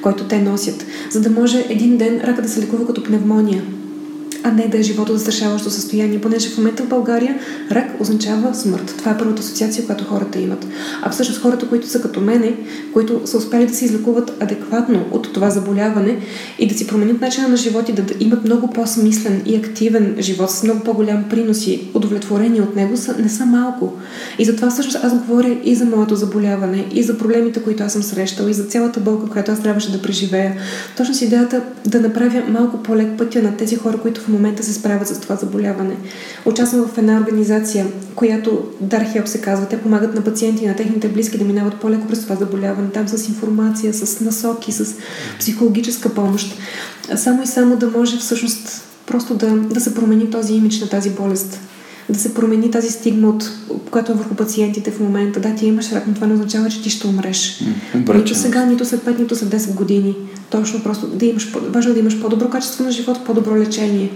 който 0.02 0.24
те 0.24 0.42
носят, 0.42 0.86
за 1.12 1.22
да 1.22 1.30
може 1.30 1.66
един 1.70 1.98
ден 1.98 2.22
рака 2.24 2.42
да 2.42 2.50
се 2.50 2.62
лекува 2.62 2.88
като 2.88 3.04
пневмония, 3.04 3.64
а 4.44 4.52
не 4.52 4.68
да 4.68 4.78
е 4.78 4.84
живото 4.84 5.14
застрашаващо 5.14 5.70
състояние, 5.70 6.22
понеже 6.22 6.50
в 6.50 6.58
момента 6.58 6.84
в 6.84 6.88
България 6.88 7.40
рак 7.72 8.02
означава 8.02 8.56
смърт. 8.56 8.96
Това 8.98 9.12
е 9.12 9.18
първата 9.18 9.42
асоциация, 9.42 9.86
която 9.86 10.04
хората 10.04 10.40
имат. 10.40 10.68
А 11.02 11.10
всъщност 11.10 11.42
хората, 11.42 11.68
които 11.68 11.88
са 11.88 12.02
като 12.02 12.22
мене, 12.22 12.56
които 12.94 13.22
са 13.26 13.38
успели 13.38 13.66
да 13.66 13.74
се 13.74 13.86
излекуват 13.86 14.44
адекватно 14.44 15.06
от 15.12 15.34
това 15.34 15.50
заболяване 15.50 16.18
и 16.60 16.68
да 16.68 16.76
си 16.76 16.88
променят 16.88 17.22
начина 17.22 17.48
на 17.48 17.58
живот 17.58 17.90
и 17.90 17.94
да, 17.94 18.04
имат 18.20 18.46
много 18.46 18.70
по-смислен 18.70 19.42
и 19.46 19.56
активен 19.56 20.16
живот 20.20 20.52
с 20.52 20.64
много 20.64 20.80
по-голям 20.84 21.24
принос 21.30 21.68
и 21.68 21.82
удовлетворение 21.94 22.62
от 22.62 22.76
него, 22.76 22.98
са, 22.98 23.16
не 23.20 23.30
са 23.30 23.46
малко. 23.46 23.94
И 24.40 24.46
затова 24.46 24.70
всъщност 24.70 25.00
аз 25.04 25.14
говоря 25.14 25.58
и 25.64 25.76
за 25.76 25.86
моето 25.86 26.16
заболяване, 26.16 26.86
и 26.94 27.04
за 27.04 27.18
проблемите, 27.18 27.64
които 27.64 27.84
аз 27.84 27.94
съм 27.94 28.04
срещала, 28.04 28.50
и 28.50 28.54
за 28.54 28.64
цялата 28.64 29.00
болка, 29.00 29.30
която 29.30 29.52
аз 29.52 29.62
трябваше 29.62 29.92
да 29.92 30.02
преживея. 30.02 30.56
Точно 30.98 31.16
с 31.16 31.22
идеята 31.22 31.62
да 31.86 32.00
направя 32.00 32.44
малко 32.50 32.84
по-лек 32.84 33.18
пътя 33.18 33.42
на 33.42 33.58
тези 33.58 33.76
хора, 33.76 33.98
които 33.98 34.22
в 34.22 34.28
момента 34.34 34.64
се 34.64 34.74
справят 34.74 35.08
с 35.08 35.20
това 35.20 35.36
заболяване. 35.36 35.98
Участвам 36.46 36.88
в 36.88 36.98
една 36.98 37.18
организация, 37.18 37.88
която 38.16 38.64
Дархелп 38.82 39.28
се 39.28 39.42
казва. 39.42 39.68
Те 39.68 39.82
помагат 39.82 40.16
на 40.16 40.24
пациенти 40.24 40.64
и 40.64 40.68
на 40.68 40.76
техните 40.76 41.10
близки 41.10 41.38
да 41.38 41.46
минават 41.46 41.80
по-леко 41.82 42.08
през 42.08 42.24
това 42.24 42.36
заболяване. 42.36 42.90
Там 42.90 43.08
с 43.08 43.28
информация, 43.28 43.94
с 43.94 44.20
насоки, 44.20 44.72
с 44.72 44.96
психологическа 45.40 46.10
помощ. 46.10 46.58
Само 47.16 47.44
и 47.44 47.48
само 47.48 47.76
да 47.76 47.90
може 47.90 48.18
всъщност 48.18 48.84
просто 49.06 49.36
да, 49.36 49.48
да 49.56 49.82
се 49.82 49.96
промени 49.96 50.32
този 50.32 50.54
имидж 50.54 50.80
на 50.80 50.90
тази 50.90 51.10
болест 51.10 51.60
да 52.10 52.20
се 52.20 52.34
промени 52.34 52.72
тази 52.72 52.90
стигма, 52.90 53.30
от, 53.30 53.52
която 53.92 54.12
е 54.12 54.16
върху 54.16 54.36
пациентите 54.36 54.92
в 54.92 55.00
момента. 55.00 55.40
Да, 55.40 55.56
ти 55.56 55.66
имаш 55.66 55.92
рак, 55.92 56.08
но 56.08 56.14
това 56.14 56.28
не 56.28 56.34
означава, 56.34 56.70
че 56.70 56.84
ти 56.84 56.90
ще 56.90 57.08
умреш. 57.08 57.64
Mm, 57.96 58.16
нито 58.16 58.36
сега, 58.36 58.66
нито 58.66 58.86
след 58.86 59.02
5, 59.02 59.20
нито 59.20 59.36
след 59.36 59.50
10 59.50 59.76
години. 59.76 60.16
Точно 60.50 60.84
просто 60.84 61.08
да 61.08 61.26
имаш, 61.26 61.52
важно 61.70 61.92
е 61.92 61.94
да 61.94 62.00
имаш 62.00 62.22
по-добро 62.22 62.50
качество 62.50 62.84
на 62.84 62.92
живот, 62.92 63.26
по-добро 63.26 63.56
лечение 63.56 64.10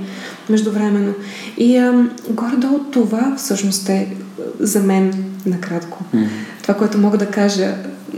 междувременно. 0.50 1.14
И 1.58 1.78
ам, 1.78 2.12
горе-долу 2.30 2.80
това 2.92 3.36
всъщност 3.38 3.90
е 3.90 4.08
за 4.60 4.80
мен 4.80 5.26
накратко. 5.46 6.04
Mm. 6.16 6.28
Това, 6.62 6.74
което 6.74 6.98
мога 6.98 7.18
да 7.18 7.26
кажа 7.26 7.76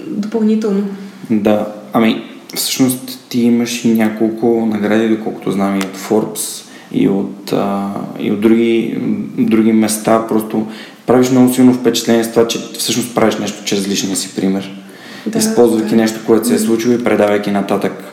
допълнително. 0.07 0.83
Да, 1.29 1.67
ами 1.93 2.23
всъщност 2.55 3.19
ти 3.29 3.41
имаш 3.41 3.85
и 3.85 3.93
няколко 3.93 4.67
награди, 4.71 5.09
доколкото 5.09 5.51
знам 5.51 5.75
и 5.75 5.83
от 5.83 5.97
Forbes, 5.97 6.68
и 6.91 7.09
от, 7.09 7.53
а, 7.53 7.91
и 8.19 8.31
от 8.31 8.41
други, 8.41 8.97
други 9.37 9.71
места. 9.71 10.27
Просто 10.27 10.67
правиш 11.07 11.29
много 11.29 11.53
силно 11.53 11.73
впечатление 11.73 12.23
с 12.23 12.31
това, 12.31 12.47
че 12.47 12.59
всъщност 12.77 13.15
правиш 13.15 13.37
нещо 13.37 13.63
чрез 13.65 13.87
личния 13.87 14.15
си 14.15 14.35
пример. 14.35 14.75
Да, 15.25 15.39
използвайки 15.39 15.89
да. 15.89 15.95
нещо, 15.95 16.19
което 16.25 16.47
се 16.47 16.55
е 16.55 16.59
случило 16.59 16.93
и 16.93 17.03
предавайки 17.03 17.51
нататък, 17.51 18.03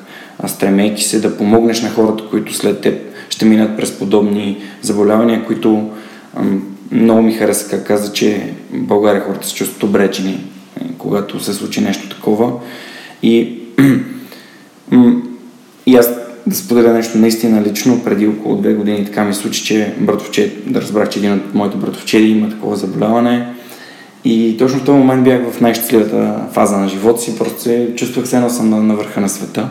стремейки 0.46 1.02
се 1.02 1.20
да 1.20 1.36
помогнеш 1.36 1.82
на 1.82 1.90
хората, 1.90 2.24
които 2.30 2.54
след 2.54 2.80
теб 2.80 3.00
ще 3.30 3.44
минат 3.44 3.76
през 3.76 3.98
подобни 3.98 4.58
заболявания, 4.82 5.44
които 5.44 5.90
ам, 6.36 6.62
много 6.92 7.22
ми 7.22 7.32
хареса 7.32 7.70
как 7.70 7.86
каза, 7.86 8.12
че 8.12 8.52
в 8.72 8.82
България 8.82 9.22
хората 9.22 9.46
се 9.46 9.54
чувстват 9.54 9.82
обречени, 9.82 10.44
когато 10.98 11.40
се 11.40 11.54
случи 11.54 11.80
нещо 11.80 12.08
такова. 12.08 12.52
И, 13.22 13.58
и 15.86 15.96
аз 15.96 16.10
да 16.46 16.56
споделя 16.56 16.92
нещо 16.92 17.18
наистина 17.18 17.62
лично. 17.62 18.04
Преди 18.04 18.26
около 18.26 18.56
две 18.56 18.74
години 18.74 19.04
така 19.04 19.24
ми 19.24 19.34
случи, 19.34 19.64
че 19.64 19.94
братовче, 20.00 20.54
да 20.66 20.80
разбрах, 20.80 21.08
че 21.08 21.18
един 21.18 21.32
от 21.32 21.54
моите 21.54 21.76
братовчери 21.76 22.28
има 22.28 22.50
такова 22.50 22.76
заболяване. 22.76 23.46
И 24.24 24.56
точно 24.58 24.78
в 24.78 24.84
този 24.84 24.98
момент 24.98 25.24
бях 25.24 25.50
в 25.50 25.60
най-щастливата 25.60 26.34
фаза 26.52 26.78
на 26.78 26.88
живота 26.88 27.20
си. 27.20 27.38
Просто 27.38 27.62
се 27.62 27.92
чувствах 27.96 28.28
се 28.28 28.36
едно 28.36 28.50
съм 28.50 28.70
на, 28.70 28.82
на 28.82 28.94
върха 28.94 29.20
на 29.20 29.28
света. 29.28 29.68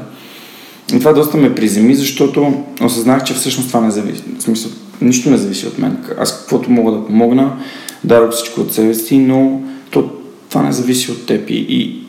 И 0.96 1.00
това 1.00 1.13
доста 1.13 1.38
ме 1.38 1.55
приземи, 1.55 1.96
защото 1.96 2.63
осъзнах, 2.82 3.24
че 3.24 3.34
всъщност 3.34 3.67
това 3.67 3.82
не 3.82 3.91
зависи. 3.91 4.24
В 4.39 4.44
смисъл, 4.44 4.72
нищо 5.01 5.29
не 5.29 5.38
зависи 5.38 5.67
от 5.67 5.79
мен. 5.79 5.98
Аз 6.20 6.39
каквото 6.39 6.72
мога 6.72 6.91
да 6.91 7.05
помогна, 7.05 7.58
дарам 8.03 8.32
всичко 8.32 8.62
от 8.62 8.74
себе 8.74 8.94
си, 8.94 9.17
но 9.17 9.62
то, 9.91 10.10
това 10.50 10.62
не 10.62 10.72
зависи 10.72 11.12
от 11.12 11.25
теб. 11.25 11.50
И, 11.50 11.65
и 11.70 12.05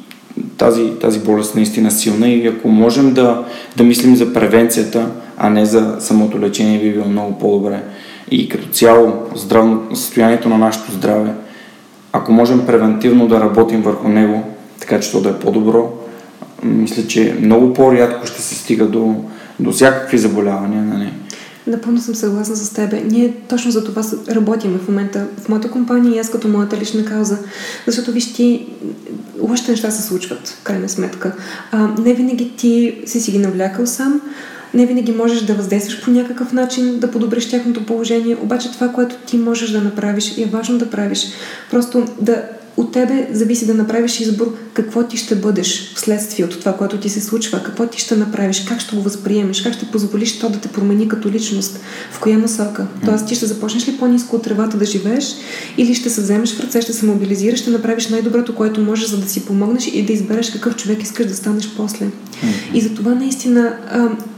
тази, 0.58 0.90
тази 0.90 1.20
болест 1.20 1.54
наистина 1.54 1.90
силна 1.90 2.28
и 2.28 2.46
ако 2.46 2.68
можем 2.68 3.14
да, 3.14 3.44
да 3.76 3.84
мислим 3.84 4.16
за 4.16 4.32
превенцията, 4.32 5.10
а 5.38 5.50
не 5.50 5.64
за 5.64 5.96
самото 5.98 6.40
лечение, 6.40 6.78
би 6.78 6.92
било 6.92 7.08
много 7.08 7.38
по-добре. 7.38 7.82
И 8.30 8.48
като 8.48 8.68
цяло 8.68 9.12
здравно, 9.34 9.82
състоянието 9.94 10.48
на 10.48 10.58
нашето 10.58 10.92
здраве, 10.92 11.30
ако 12.12 12.32
можем 12.32 12.66
превентивно 12.66 13.28
да 13.28 13.40
работим 13.40 13.82
върху 13.82 14.08
него, 14.08 14.42
така 14.80 15.00
че 15.00 15.12
то 15.12 15.20
да 15.20 15.28
е 15.28 15.38
по-добро, 15.38 15.92
мисля, 16.62 17.06
че 17.06 17.36
много 17.40 17.72
по-рядко 17.72 18.26
ще 18.26 18.42
се 18.42 18.54
стига 18.54 18.86
до, 18.86 19.14
до 19.60 19.72
всякакви 19.72 20.18
заболявания. 20.18 20.82
Нали? 20.82 21.12
Напълно 21.66 22.00
съм 22.00 22.14
съгласна 22.14 22.56
с 22.56 22.70
теб. 22.70 22.94
Ние 23.10 23.34
точно 23.48 23.70
за 23.70 23.84
това 23.84 24.02
работим 24.28 24.78
в 24.78 24.88
момента 24.88 25.26
в 25.38 25.48
моята 25.48 25.70
компания 25.70 26.14
и 26.14 26.18
аз 26.18 26.30
като 26.30 26.48
моята 26.48 26.76
лична 26.76 27.04
кауза. 27.04 27.38
Защото 27.86 28.12
виж 28.12 28.32
ти, 28.32 28.66
лошите 29.40 29.70
неща 29.70 29.90
се 29.90 30.02
случват, 30.02 30.48
в 30.48 30.62
крайна 30.62 30.88
сметка. 30.88 31.32
А, 31.72 31.88
не 31.98 32.14
винаги 32.14 32.52
ти 32.56 33.02
си 33.06 33.20
си 33.20 33.30
ги 33.30 33.38
навлякал 33.38 33.86
сам, 33.86 34.20
не 34.74 34.86
винаги 34.86 35.12
можеш 35.12 35.42
да 35.42 35.54
въздействаш 35.54 36.04
по 36.04 36.10
някакъв 36.10 36.52
начин, 36.52 36.98
да 36.98 37.10
подобриш 37.10 37.50
тяхното 37.50 37.86
положение, 37.86 38.36
обаче 38.42 38.72
това, 38.72 38.88
което 38.88 39.16
ти 39.26 39.36
можеш 39.36 39.70
да 39.70 39.80
направиш, 39.80 40.38
е 40.38 40.44
важно 40.44 40.78
да 40.78 40.90
правиш. 40.90 41.26
Просто 41.70 42.04
да 42.20 42.42
от 42.76 42.92
тебе 42.92 43.28
зависи 43.32 43.66
да 43.66 43.74
направиш 43.74 44.20
избор 44.20 44.56
какво 44.74 45.02
ти 45.02 45.16
ще 45.16 45.34
бъдеш 45.34 45.94
вследствие 45.94 46.44
от 46.44 46.58
това, 46.60 46.76
което 46.76 47.00
ти 47.00 47.08
се 47.08 47.20
случва, 47.20 47.62
какво 47.62 47.86
ти 47.86 47.98
ще 47.98 48.16
направиш, 48.16 48.64
как 48.68 48.80
ще 48.80 48.96
го 48.96 49.02
възприемеш, 49.02 49.62
как 49.62 49.74
ще 49.74 49.86
позволиш 49.86 50.38
то 50.38 50.48
да 50.48 50.60
те 50.60 50.68
промени 50.68 51.08
като 51.08 51.30
личност, 51.30 51.80
в 52.12 52.20
коя 52.20 52.38
насока. 52.38 52.86
Тоест 53.04 53.26
ти 53.26 53.34
ще 53.34 53.46
започнеш 53.46 53.88
ли 53.88 53.96
по-низко 53.98 54.36
от 54.36 54.42
тревата 54.42 54.76
да 54.76 54.84
живееш 54.84 55.34
или 55.78 55.94
ще 55.94 56.10
се 56.10 56.20
вземеш 56.20 56.54
в 56.54 56.60
ръце, 56.60 56.82
ще 56.82 56.92
се 56.92 57.06
мобилизираш, 57.06 57.60
ще 57.60 57.70
направиш 57.70 58.08
най-доброто, 58.08 58.54
което 58.54 58.80
можеш, 58.80 59.08
за 59.08 59.18
да 59.18 59.28
си 59.28 59.44
помогнеш 59.44 59.86
и 59.86 60.06
да 60.06 60.12
избереш 60.12 60.50
какъв 60.50 60.76
човек 60.76 61.02
искаш 61.02 61.26
да 61.26 61.34
станеш 61.34 61.70
после. 61.76 62.06
И 62.74 62.80
за 62.80 62.94
това 62.94 63.14
наистина 63.14 63.76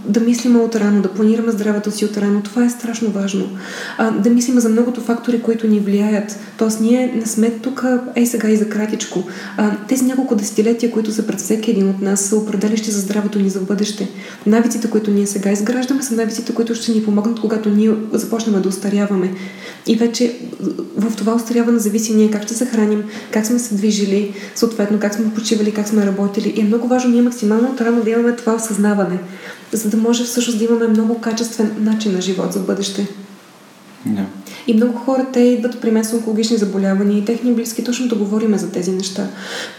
да 0.05 0.21
мислим 0.21 0.61
от 0.61 0.77
рано, 0.77 1.03
да 1.03 1.09
планираме 1.09 1.53
здравето 1.53 1.91
си 1.91 2.05
от 2.05 2.17
рано, 2.17 2.43
това 2.43 2.65
е 2.65 2.71
страшно 2.71 3.11
важно. 3.11 3.49
Да 4.19 4.31
мислим 4.31 4.61
за 4.61 4.69
многото 4.69 5.01
фактори, 5.01 5.43
които 5.43 5.67
ни 5.67 5.81
влияят. 5.81 6.39
Тоест 6.59 6.81
ние 6.81 7.13
не 7.17 7.27
сме 7.27 7.51
тук, 7.51 7.85
ей 8.17 8.27
сега 8.29 8.49
и 8.49 8.57
за 8.57 8.69
кратичко. 8.69 9.25
А, 9.57 9.77
тези 9.89 10.05
няколко 10.05 10.35
десетилетия, 10.35 10.91
които 10.91 11.13
са 11.13 11.27
пред 11.27 11.39
всеки 11.39 11.71
един 11.71 11.89
от 11.89 12.01
нас, 12.01 12.21
са 12.21 12.37
определящи 12.37 12.91
за 12.91 13.01
здравето 13.01 13.39
ни 13.39 13.51
за 13.51 13.61
бъдеще. 13.61 14.09
Навиците, 14.47 14.91
които 14.91 15.11
ние 15.11 15.27
сега 15.27 15.51
изграждаме, 15.51 16.03
са 16.03 16.15
навиците, 16.15 16.55
които 16.55 16.75
ще 16.75 16.93
ни 16.93 17.05
помогнат, 17.05 17.41
когато 17.41 17.71
ние 17.71 17.95
започнем 18.13 18.63
да 18.63 18.69
устаряваме. 18.69 19.35
И 19.87 19.97
вече 19.97 20.37
в 20.97 21.17
това 21.17 21.35
устаряване 21.35 21.79
зависи 21.79 22.15
ние 22.15 22.31
как 22.31 22.43
ще 22.43 22.55
се 22.55 22.67
храним, 22.67 23.05
как 23.33 23.47
сме 23.47 23.59
се 23.59 23.75
движили, 23.75 24.35
съответно 24.55 24.99
как 24.99 25.15
сме 25.15 25.35
почивали, 25.35 25.73
как 25.73 25.89
сме 25.89 26.07
работили. 26.07 26.55
И 26.57 26.61
е 26.61 26.65
много 26.65 26.89
важно 26.89 27.11
ние 27.11 27.23
максимално 27.23 27.77
рано 27.81 28.03
да 28.03 28.11
имаме 28.11 28.37
това 28.37 28.55
осъзнаване, 28.55 29.19
за 29.73 29.89
да 29.89 29.97
може 29.97 30.25
всъщност 30.25 30.59
да 30.59 30.65
имаме 30.65 30.89
много 30.89 31.21
качествен 31.21 31.73
начин 31.81 32.13
на 32.13 32.21
живот 32.21 32.53
за 32.53 32.61
бъдеще. 32.61 33.09
Да. 34.07 34.27
И 34.69 34.75
много 34.75 34.99
хора, 34.99 35.27
те 35.33 35.41
идват 35.41 35.81
при 35.81 35.91
мен 35.91 36.05
с 36.05 36.13
онкологични 36.13 36.57
заболявания 36.57 37.19
и 37.19 37.25
техни 37.25 37.53
близки 37.53 37.85
точно 37.85 38.09
да 38.09 38.15
говорим 38.15 38.59
за 38.59 38.71
тези 38.71 38.91
неща. 38.91 39.27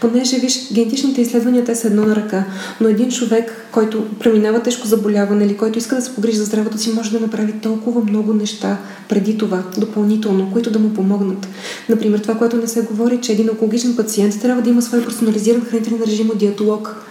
Понеже, 0.00 0.38
виж, 0.38 0.72
генетичните 0.72 1.20
изследвания, 1.20 1.64
те 1.64 1.74
са 1.74 1.86
едно 1.86 2.02
на 2.02 2.16
ръка, 2.16 2.44
но 2.80 2.88
един 2.88 3.10
човек, 3.10 3.66
който 3.72 4.06
преминава 4.18 4.62
тежко 4.62 4.86
заболяване 4.86 5.44
или 5.44 5.56
който 5.56 5.78
иска 5.78 5.96
да 5.96 6.02
се 6.02 6.14
погрижи 6.14 6.36
за 6.36 6.44
здравето 6.44 6.78
си, 6.78 6.92
може 6.92 7.12
да 7.12 7.20
направи 7.20 7.52
толкова 7.52 8.00
много 8.00 8.32
неща 8.32 8.78
преди 9.08 9.38
това, 9.38 9.62
допълнително, 9.78 10.52
които 10.52 10.70
да 10.70 10.78
му 10.78 10.94
помогнат. 10.94 11.48
Например, 11.88 12.18
това, 12.18 12.34
което 12.34 12.56
не 12.56 12.66
се 12.66 12.82
говори, 12.82 13.20
че 13.20 13.32
един 13.32 13.50
онкологичен 13.50 13.96
пациент 13.96 14.40
трябва 14.40 14.62
да 14.62 14.70
има 14.70 14.82
свой 14.82 15.04
персонализиран 15.04 15.60
хранителен 15.60 16.02
режим 16.06 16.30
от 16.30 16.38
диетолог 16.38 17.06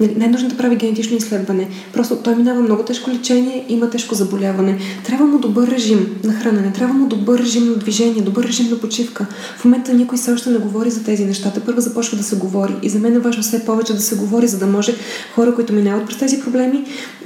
не 0.00 0.24
е 0.24 0.28
нужно 0.28 0.48
да 0.48 0.56
прави 0.56 0.76
генетично 0.76 1.16
изследване. 1.16 1.68
Просто 1.92 2.16
той 2.16 2.34
минава 2.34 2.60
много 2.60 2.82
тежко 2.82 3.10
лечение, 3.10 3.64
има 3.68 3.90
тежко 3.90 4.14
заболяване. 4.14 4.78
Трябва 5.04 5.26
му 5.26 5.38
добър 5.38 5.68
режим 5.68 6.16
на 6.24 6.32
хранене, 6.32 6.72
трябва 6.72 6.94
му 6.94 7.08
добър 7.08 7.38
режим 7.38 7.66
на 7.66 7.76
движение, 7.76 8.22
добър 8.22 8.44
режим 8.44 8.70
на 8.70 8.78
почивка. 8.78 9.26
В 9.58 9.64
момента 9.64 9.94
никой 9.94 10.18
все 10.18 10.32
още 10.32 10.50
не 10.50 10.58
говори 10.58 10.90
за 10.90 11.04
тези 11.04 11.24
неща. 11.24 11.52
Те 11.54 11.60
първо 11.60 11.80
започва 11.80 12.16
да 12.16 12.22
се 12.22 12.36
говори. 12.36 12.74
И 12.82 12.88
за 12.88 12.98
мен 12.98 13.16
е 13.16 13.18
важно 13.18 13.42
все 13.42 13.64
повече 13.64 13.94
да 13.94 14.00
се 14.00 14.16
говори, 14.16 14.48
за 14.48 14.58
да 14.58 14.66
може 14.66 14.94
хора, 15.34 15.54
които 15.54 15.72
минават 15.72 16.06
през 16.06 16.18
тези 16.18 16.40
проблеми, 16.40 16.84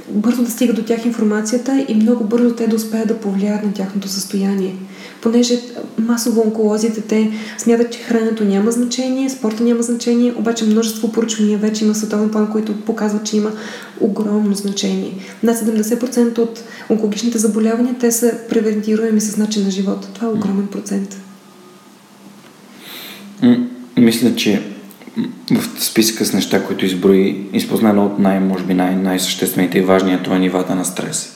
бързо 0.09 0.43
да 0.43 0.51
стига 0.51 0.73
до 0.73 0.83
тях 0.83 1.05
информацията 1.05 1.85
и 1.87 1.95
много 1.95 2.23
бързо 2.23 2.55
те 2.55 2.67
да 2.67 2.75
успеят 2.75 3.07
да 3.07 3.17
повлияят 3.17 3.63
на 3.63 3.73
тяхното 3.73 4.07
състояние 4.07 4.75
понеже 5.23 5.59
масово 5.97 6.41
онколозите 6.41 7.01
те 7.01 7.31
смятат, 7.57 7.91
че 7.91 7.99
храненето 7.99 8.43
няма 8.43 8.71
значение, 8.71 9.29
спорта 9.29 9.63
няма 9.63 9.83
значение, 9.83 10.33
обаче 10.37 10.65
множество 10.65 11.11
поручвания 11.11 11.57
вече 11.57 11.85
има 11.85 11.95
световен 11.95 12.29
план, 12.29 12.51
които 12.51 12.62
показват, 12.65 13.25
че 13.25 13.37
има 13.37 13.51
огромно 13.99 14.55
значение. 14.55 15.13
Над 15.43 15.57
70% 15.57 16.37
от 16.37 16.63
онкологичните 16.89 17.37
заболявания 17.37 17.95
те 17.99 18.11
са 18.11 18.33
превентируеми 18.49 19.21
с 19.21 19.37
начин 19.37 19.63
на 19.63 19.71
живота. 19.71 20.07
Това 20.13 20.27
е 20.27 20.31
огромен 20.31 20.67
процент. 20.67 21.17
Мисля, 23.97 24.35
че 24.35 24.63
в 25.51 25.83
списъка 25.83 26.25
с 26.25 26.33
неща, 26.33 26.65
които 26.65 26.85
изброи, 26.85 27.49
изпознано 27.53 28.05
от 28.05 28.19
най, 28.19 28.39
може 28.39 28.63
би 28.63 28.73
най- 28.73 28.95
най-съществените 28.95 29.77
и 29.77 29.81
важния, 29.81 30.23
това 30.23 30.35
е 30.35 30.39
нивата 30.39 30.75
на 30.75 30.85
стрес. 30.85 31.35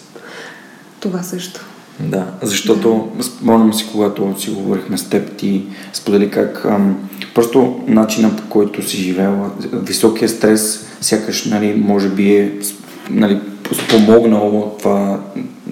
Това 0.99 1.23
също. 1.23 1.65
Да, 1.99 2.25
защото 2.41 3.09
да. 3.17 3.23
спомням 3.23 3.73
си, 3.73 3.85
когато 3.91 4.35
си 4.39 4.49
говорихме 4.49 4.97
с 4.97 5.09
теб, 5.09 5.35
ти 5.35 5.63
сподели 5.93 6.29
как 6.29 6.65
ам, 6.65 7.09
просто 7.33 7.83
начина 7.87 8.35
по 8.35 8.43
който 8.49 8.89
си 8.89 8.97
живела, 8.97 9.51
високия 9.73 10.29
стрес, 10.29 10.87
сякаш, 11.01 11.45
нали, 11.45 11.83
може 11.85 12.09
би 12.09 12.35
е 12.35 12.51
нали, 13.09 13.39
спомогнало 13.73 14.75
това 14.79 15.19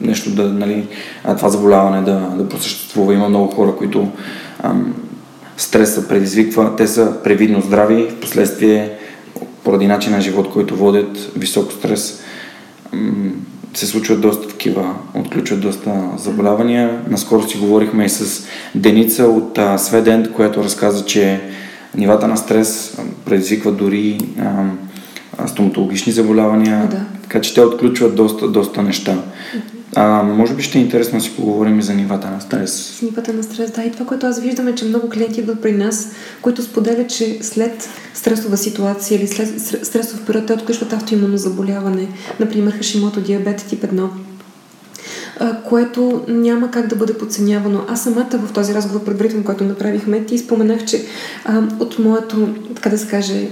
нещо 0.01 0.29
да, 0.29 0.43
нали, 0.43 0.87
това 1.37 1.49
заболяване 1.49 2.01
да, 2.01 2.19
да 2.19 2.49
просъществува. 2.49 3.13
Има 3.13 3.29
много 3.29 3.51
хора, 3.51 3.75
които 3.75 4.07
ам, 4.63 4.95
стреса 5.57 6.07
предизвиква, 6.07 6.75
те 6.75 6.87
са 6.87 7.13
превидно 7.23 7.61
здрави, 7.61 8.07
в 8.09 8.19
последствие 8.19 8.91
поради 9.63 9.87
начина 9.87 10.15
на 10.15 10.21
живот, 10.21 10.49
който 10.53 10.75
водят 10.75 11.31
висок 11.37 11.71
стрес, 11.71 12.21
ам, 12.93 13.33
се 13.77 13.85
случват 13.87 14.21
доста 14.21 14.47
такива, 14.47 14.95
отключват 15.13 15.59
доста 15.59 16.09
заболявания. 16.17 17.01
Наскоро 17.09 17.47
си 17.47 17.57
говорихме 17.57 18.05
и 18.05 18.09
с 18.09 18.47
Деница 18.75 19.23
от 19.23 19.57
а, 19.57 19.77
Сведент, 19.77 20.31
която 20.31 20.63
разказа, 20.63 21.05
че 21.05 21.41
нивата 21.97 22.27
на 22.27 22.37
стрес 22.37 22.97
предизвиква 23.25 23.71
дори 23.71 24.17
а, 24.39 25.47
стоматологични 25.47 26.13
заболявания, 26.13 26.87
да. 26.91 27.05
така 27.21 27.41
че 27.41 27.53
те 27.53 27.61
отключват 27.61 28.15
доста, 28.15 28.47
доста 28.47 28.83
неща. 28.83 29.17
А, 29.95 30.23
може 30.23 30.53
би 30.53 30.63
ще 30.63 30.77
е 30.77 30.81
интересно 30.81 31.19
да 31.19 31.23
си 31.23 31.35
поговорим 31.35 31.79
и 31.79 31.81
за 31.81 31.93
нивата 31.93 32.31
на 32.31 32.41
стрес. 32.41 32.71
С 32.71 33.01
нивата 33.01 33.33
на 33.33 33.43
стрес, 33.43 33.71
да. 33.71 33.83
И 33.83 33.91
това, 33.91 34.05
което 34.05 34.27
аз 34.27 34.39
виждам 34.39 34.67
е, 34.67 34.75
че 34.75 34.85
много 34.85 35.09
клиенти 35.09 35.39
идват 35.39 35.61
при 35.61 35.71
нас, 35.71 36.11
които 36.41 36.63
споделят, 36.63 37.09
че 37.09 37.37
след 37.41 37.89
стресова 38.13 38.57
ситуация 38.57 39.19
или 39.19 39.27
след 39.27 39.61
стресов 39.85 40.25
период 40.25 40.45
те 40.45 40.53
отключват 40.53 40.93
автоимунно 40.93 41.37
заболяване, 41.37 42.07
например 42.39 42.71
хашимото 42.71 43.21
диабет 43.21 43.65
тип 43.69 43.83
1 43.83 44.09
което 45.69 46.23
няма 46.27 46.71
как 46.71 46.87
да 46.87 46.95
бъде 46.95 47.17
подценявано. 47.17 47.85
Аз 47.87 48.03
самата 48.03 48.29
в 48.33 48.53
този 48.53 48.73
разговор 48.73 49.03
предварително, 49.05 49.45
който 49.45 49.63
направихме, 49.63 50.25
ти 50.25 50.37
споменах, 50.37 50.85
че 50.85 51.05
а, 51.45 51.63
от 51.79 51.99
моето, 51.99 52.55
така 52.75 52.89
да 52.89 52.97
се 52.97 53.07
каже, 53.07 53.47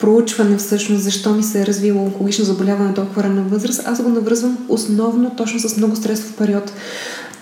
проучване 0.00 0.56
всъщност 0.56 1.02
защо 1.02 1.34
ми 1.34 1.42
се 1.42 1.60
е 1.60 1.66
развило 1.66 2.02
онкологично 2.02 2.44
заболяване 2.44 2.94
толкова 2.94 3.22
ранна 3.22 3.42
възраст, 3.42 3.82
аз 3.84 4.02
го 4.02 4.08
навръзвам 4.08 4.58
основно 4.68 5.30
точно 5.36 5.60
с 5.60 5.76
много 5.76 5.96
стресов 5.96 6.36
период. 6.36 6.72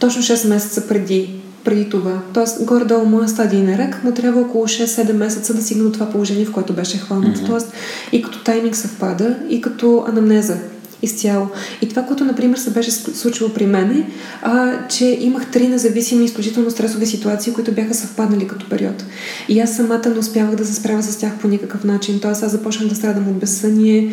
Точно 0.01 0.23
6 0.23 0.49
месеца 0.49 0.89
преди 0.89 1.41
преди 1.65 1.89
това. 1.89 2.19
Тоест, 2.35 2.65
горе-долу 2.65 3.05
моя 3.05 3.29
стадийна 3.29 3.79
рак 3.79 4.05
му 4.05 4.13
трябва 4.13 4.41
около 4.41 4.65
6-7 4.65 5.13
месеца 5.13 5.55
да 5.55 5.63
стигне 5.63 5.83
до 5.83 5.93
това 5.93 6.11
положение, 6.11 6.45
в 6.45 6.53
което 6.53 6.73
беше 6.73 6.99
хванат. 6.99 7.39
Mm-hmm. 7.39 7.47
Тоест, 7.47 7.73
и 8.13 8.23
като 8.23 8.45
тайминг 8.45 8.77
съвпада, 8.77 9.37
и 9.49 9.61
като 9.61 10.05
анамнеза 10.09 10.57
изцяло. 11.05 11.47
И 11.83 11.89
това, 11.89 12.03
което, 12.03 12.25
например, 12.25 12.59
се 12.59 12.71
беше 12.71 12.91
случило 12.91 13.51
при 13.51 13.67
мен 13.67 13.91
е, 13.91 14.07
а, 14.43 14.73
че 14.89 15.19
имах 15.21 15.51
три 15.51 15.69
независими, 15.69 16.25
изключително 16.25 16.71
стресови 16.71 17.07
ситуации, 17.07 17.53
които 17.53 17.73
бяха 17.73 17.95
съвпаднали 17.95 18.47
като 18.47 18.69
период. 18.69 19.05
И 19.49 19.61
аз 19.61 19.77
самата 19.77 20.09
не 20.13 20.19
успявах 20.19 20.55
да 20.55 20.67
се 20.67 20.75
справя 20.75 21.03
с 21.03 21.17
тях 21.17 21.39
по 21.39 21.49
никакъв 21.49 21.85
начин. 21.85 22.21
Тоест, 22.21 22.43
аз 22.43 22.51
започнах 22.51 22.89
да 22.89 22.95
страдам 22.95 23.29
от 23.29 23.39
безсъние, 23.39 24.13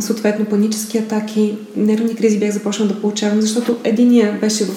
съответно 0.00 0.44
панически 0.44 0.98
атаки, 0.98 1.56
нервни 1.76 2.14
кризи 2.14 2.38
бях 2.38 2.50
започнала 2.50 2.92
да 2.92 3.00
получавам, 3.00 3.40
защото 3.40 3.76
единия 3.84 4.38
беше 4.40 4.64
в, 4.64 4.74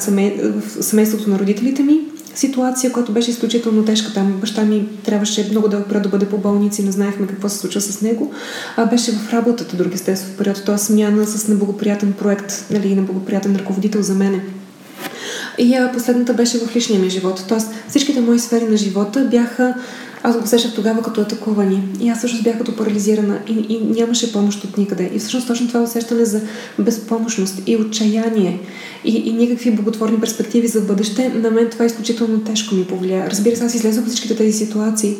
семей, 0.00 0.40
в 0.42 0.84
семейството 0.84 1.30
на 1.30 1.38
родителите 1.38 1.82
ми, 1.82 2.00
ситуация, 2.34 2.92
която 2.92 3.12
беше 3.12 3.30
изключително 3.30 3.84
тежка. 3.84 4.12
Там 4.12 4.32
баща 4.40 4.64
ми 4.64 4.88
трябваше 5.04 5.48
много 5.50 5.68
дълъг 5.68 5.88
период 5.88 6.02
да 6.02 6.08
бъде 6.08 6.26
по 6.26 6.38
болници, 6.38 6.84
не 6.84 6.92
знаехме 6.92 7.26
какво 7.26 7.48
се 7.48 7.58
случва 7.58 7.80
с 7.80 8.00
него. 8.00 8.32
А 8.76 8.86
беше 8.86 9.12
в 9.12 9.32
работата 9.32 9.76
други 9.76 9.94
естествен 9.94 10.34
период, 10.38 10.62
т.е. 10.66 10.78
смяна 10.78 11.26
с 11.26 11.48
неблагоприятен 11.48 12.12
проект, 12.12 12.64
нали, 12.70 12.94
неблагоприятен 12.94 13.56
ръководител 13.56 14.02
за 14.02 14.14
мене. 14.14 14.44
И 15.58 15.74
а, 15.74 15.92
последната 15.92 16.34
беше 16.34 16.58
в 16.58 16.76
личния 16.76 17.00
ми 17.00 17.10
живот. 17.10 17.44
Тоест 17.48 17.70
всичките 17.88 18.20
мои 18.20 18.38
сфери 18.38 18.64
на 18.64 18.76
живота 18.76 19.28
бяха 19.30 19.74
аз 20.26 20.36
го 20.38 20.44
усещах 20.44 20.74
тогава 20.74 21.02
като 21.02 21.20
атакувани. 21.20 21.82
И 22.00 22.08
аз 22.08 22.18
всъщност 22.18 22.44
бях 22.44 22.58
като 22.58 22.76
парализирана 22.76 23.38
и, 23.48 23.66
и 23.68 23.80
нямаше 23.80 24.32
помощ 24.32 24.64
от 24.64 24.78
никъде. 24.78 25.10
И 25.14 25.18
всъщност 25.18 25.46
точно 25.46 25.68
това 25.68 25.82
усещане 25.82 26.24
за 26.24 26.40
безпомощност 26.78 27.62
и 27.66 27.76
отчаяние 27.76 28.60
и, 29.04 29.16
и 29.16 29.32
никакви 29.32 29.70
благотворни 29.70 30.20
перспективи 30.20 30.68
за 30.68 30.80
бъдеще, 30.80 31.28
на 31.28 31.50
мен 31.50 31.70
това 31.70 31.84
изключително 31.84 32.40
тежко 32.40 32.74
ми 32.74 32.86
повлия. 32.86 33.30
Разбира 33.30 33.56
се, 33.56 33.64
аз 33.64 33.74
излезох 33.74 34.04
от 34.04 34.10
всичките 34.10 34.36
тези 34.36 34.52
ситуации. 34.52 35.16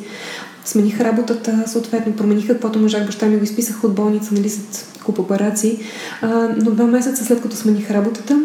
Смених 0.65 1.01
работата, 1.01 1.65
съответно 1.67 2.13
промених 2.13 2.47
каквото 2.47 2.79
можах. 2.79 3.07
Баща 3.07 3.27
ми 3.27 3.37
го 3.37 3.45
изписах 3.45 3.85
от 3.85 3.95
болница, 3.95 4.35
нали, 4.35 4.51
след 4.51 4.87
куп 5.05 5.19
операции. 5.19 5.79
А, 6.23 6.49
но 6.57 6.71
два 6.71 6.87
месеца 6.87 7.25
след 7.25 7.43
като 7.43 7.57
смених 7.57 7.91
работата, 7.91 8.41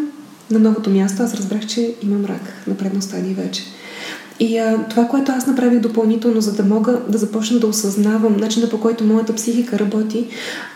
на 0.50 0.58
новото 0.58 0.90
място 0.90 1.22
аз 1.22 1.34
разбрах, 1.34 1.66
че 1.66 1.94
имам 2.02 2.24
рак 2.24 2.42
на 2.66 2.76
предна 2.76 3.02
стадия 3.02 3.34
вече. 3.34 3.62
И 4.40 4.58
а, 4.58 4.86
това, 4.90 5.08
което 5.08 5.32
аз 5.32 5.46
направих 5.46 5.80
допълнително, 5.80 6.40
за 6.40 6.52
да 6.52 6.62
мога 6.62 7.00
да 7.08 7.18
започна 7.18 7.58
да 7.58 7.66
осъзнавам 7.66 8.36
начина 8.36 8.68
по 8.68 8.80
който 8.80 9.04
моята 9.04 9.34
психика 9.34 9.78
работи, 9.78 10.26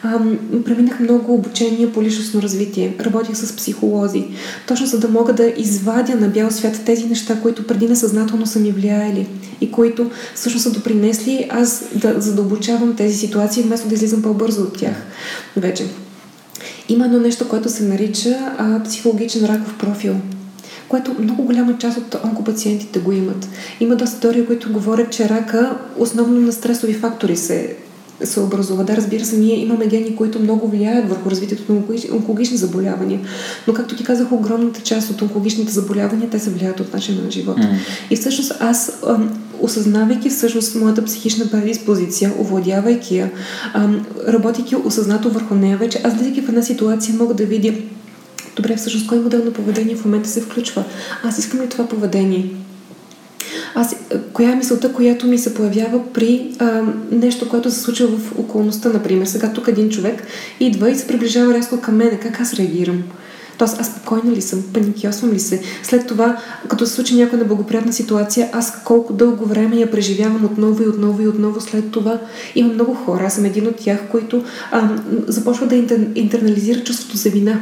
а, 0.02 0.20
преминах 0.64 1.00
много 1.00 1.34
обучение 1.34 1.92
по 1.92 2.02
личностно 2.02 2.42
развитие. 2.42 2.96
Работих 3.00 3.36
с 3.36 3.56
психолози, 3.56 4.26
точно 4.68 4.86
за 4.86 4.98
да 4.98 5.08
мога 5.08 5.32
да 5.32 5.52
извадя 5.56 6.16
на 6.16 6.28
бял 6.28 6.50
свят 6.50 6.80
тези 6.86 7.04
неща, 7.04 7.40
които 7.42 7.66
преди 7.66 7.88
несъзнателно 7.88 8.46
са 8.46 8.60
ми 8.60 8.72
влияели 8.72 9.28
и 9.60 9.70
които 9.70 10.10
всъщност 10.34 10.62
са 10.62 10.72
допринесли 10.72 11.48
аз 11.50 11.84
да 11.94 12.20
задълбочавам 12.20 12.96
тези 12.96 13.18
ситуации, 13.18 13.62
вместо 13.62 13.88
да 13.88 13.94
излизам 13.94 14.22
по-бързо 14.22 14.62
от 14.62 14.78
тях 14.78 14.96
вече. 15.56 15.86
Има 16.88 17.04
едно 17.04 17.20
нещо, 17.20 17.48
което 17.48 17.68
се 17.68 17.82
нарича 17.82 18.54
а, 18.58 18.82
психологичен 18.82 19.44
раков 19.44 19.74
профил 19.78 20.14
което 20.94 21.22
много 21.22 21.42
голяма 21.42 21.78
част 21.78 21.98
от 21.98 22.16
онкопациентите 22.24 22.98
го 22.98 23.12
имат. 23.12 23.48
Има 23.80 23.96
доста 23.96 24.20
теории, 24.20 24.46
които 24.46 24.72
говорят, 24.72 25.10
че 25.10 25.28
рака 25.28 25.78
основно 25.98 26.40
на 26.40 26.52
стресови 26.52 26.94
фактори 26.94 27.36
се 27.36 27.76
се 28.24 28.40
образува. 28.40 28.84
Да, 28.84 28.96
разбира 28.96 29.24
се, 29.24 29.36
ние 29.36 29.58
имаме 29.58 29.86
гени, 29.86 30.16
които 30.16 30.40
много 30.40 30.68
влияят 30.68 31.08
върху 31.08 31.30
развитието 31.30 31.72
на 31.72 31.82
онкологични 32.12 32.56
заболявания. 32.56 33.20
Но, 33.66 33.74
както 33.74 33.96
ти 33.96 34.04
казах, 34.04 34.32
огромната 34.32 34.80
част 34.80 35.10
от 35.10 35.22
онкологичните 35.22 35.72
заболявания, 35.72 36.30
те 36.30 36.38
се 36.38 36.50
влияят 36.50 36.80
от 36.80 36.92
начина 36.92 37.22
на 37.22 37.30
живота. 37.30 37.62
Mm. 37.62 37.76
И 38.10 38.16
всъщност 38.16 38.52
аз, 38.60 39.02
осъзнавайки 39.60 40.30
всъщност 40.30 40.74
моята 40.74 41.04
психична 41.04 41.50
предиспозиция, 41.50 42.32
овладявайки 42.40 43.16
я, 43.16 43.30
работейки 44.28 44.76
осъзнато 44.76 45.30
върху 45.30 45.54
нея 45.54 45.76
вече, 45.76 46.00
аз 46.04 46.14
влизайки 46.14 46.42
в 46.42 46.48
една 46.48 46.62
ситуация 46.62 47.14
мога 47.14 47.34
да 47.34 47.44
видя 47.44 47.72
добре, 48.56 48.76
всъщност 48.76 49.06
кой 49.06 49.18
модел 49.18 49.44
на 49.44 49.52
поведение 49.52 49.96
в 49.96 50.04
момента 50.04 50.28
се 50.28 50.40
включва? 50.40 50.84
Аз 51.22 51.38
искам 51.38 51.60
ли 51.60 51.68
това 51.68 51.88
поведение? 51.88 52.50
Аз, 53.74 53.96
коя 54.32 54.52
е 54.52 54.56
мисълта, 54.56 54.92
която 54.92 55.26
ми 55.26 55.38
се 55.38 55.54
появява 55.54 56.12
при 56.12 56.52
а, 56.58 56.82
нещо, 57.10 57.48
което 57.48 57.70
се 57.70 57.80
случва 57.80 58.08
в 58.08 58.38
околността, 58.38 58.88
например. 58.88 59.26
Сега 59.26 59.52
тук 59.52 59.68
един 59.68 59.90
човек 59.90 60.22
идва 60.60 60.90
и 60.90 60.96
се 60.96 61.06
приближава 61.06 61.54
рязко 61.54 61.80
към 61.80 61.96
мен. 61.96 62.18
Как 62.22 62.40
аз 62.40 62.54
реагирам? 62.54 63.02
Тоест, 63.58 63.80
аз 63.80 63.86
спокойна 63.86 64.32
ли 64.32 64.42
съм? 64.42 64.64
Паникьосвам 64.72 65.32
ли 65.32 65.40
се? 65.40 65.62
След 65.82 66.06
това, 66.06 66.36
като 66.68 66.86
се 66.86 66.92
случи 66.92 67.14
някоя 67.14 67.42
неблагоприятна 67.42 67.92
ситуация, 67.92 68.48
аз 68.52 68.82
колко 68.84 69.12
дълго 69.12 69.44
време 69.44 69.76
я 69.76 69.90
преживявам 69.90 70.44
отново 70.44 70.82
и 70.82 70.88
отново 70.88 71.22
и 71.22 71.28
отново 71.28 71.60
след 71.60 71.90
това. 71.90 72.20
Има 72.54 72.72
много 72.74 72.94
хора, 72.94 73.24
аз 73.24 73.34
съм 73.34 73.44
един 73.44 73.66
от 73.66 73.76
тях, 73.76 73.98
които 74.10 74.44
а, 74.70 74.98
започват 75.26 75.68
да 75.68 75.74
интер, 75.74 76.06
интернализират 76.14 76.84
чувството 76.84 77.16
за 77.16 77.30
вина 77.30 77.60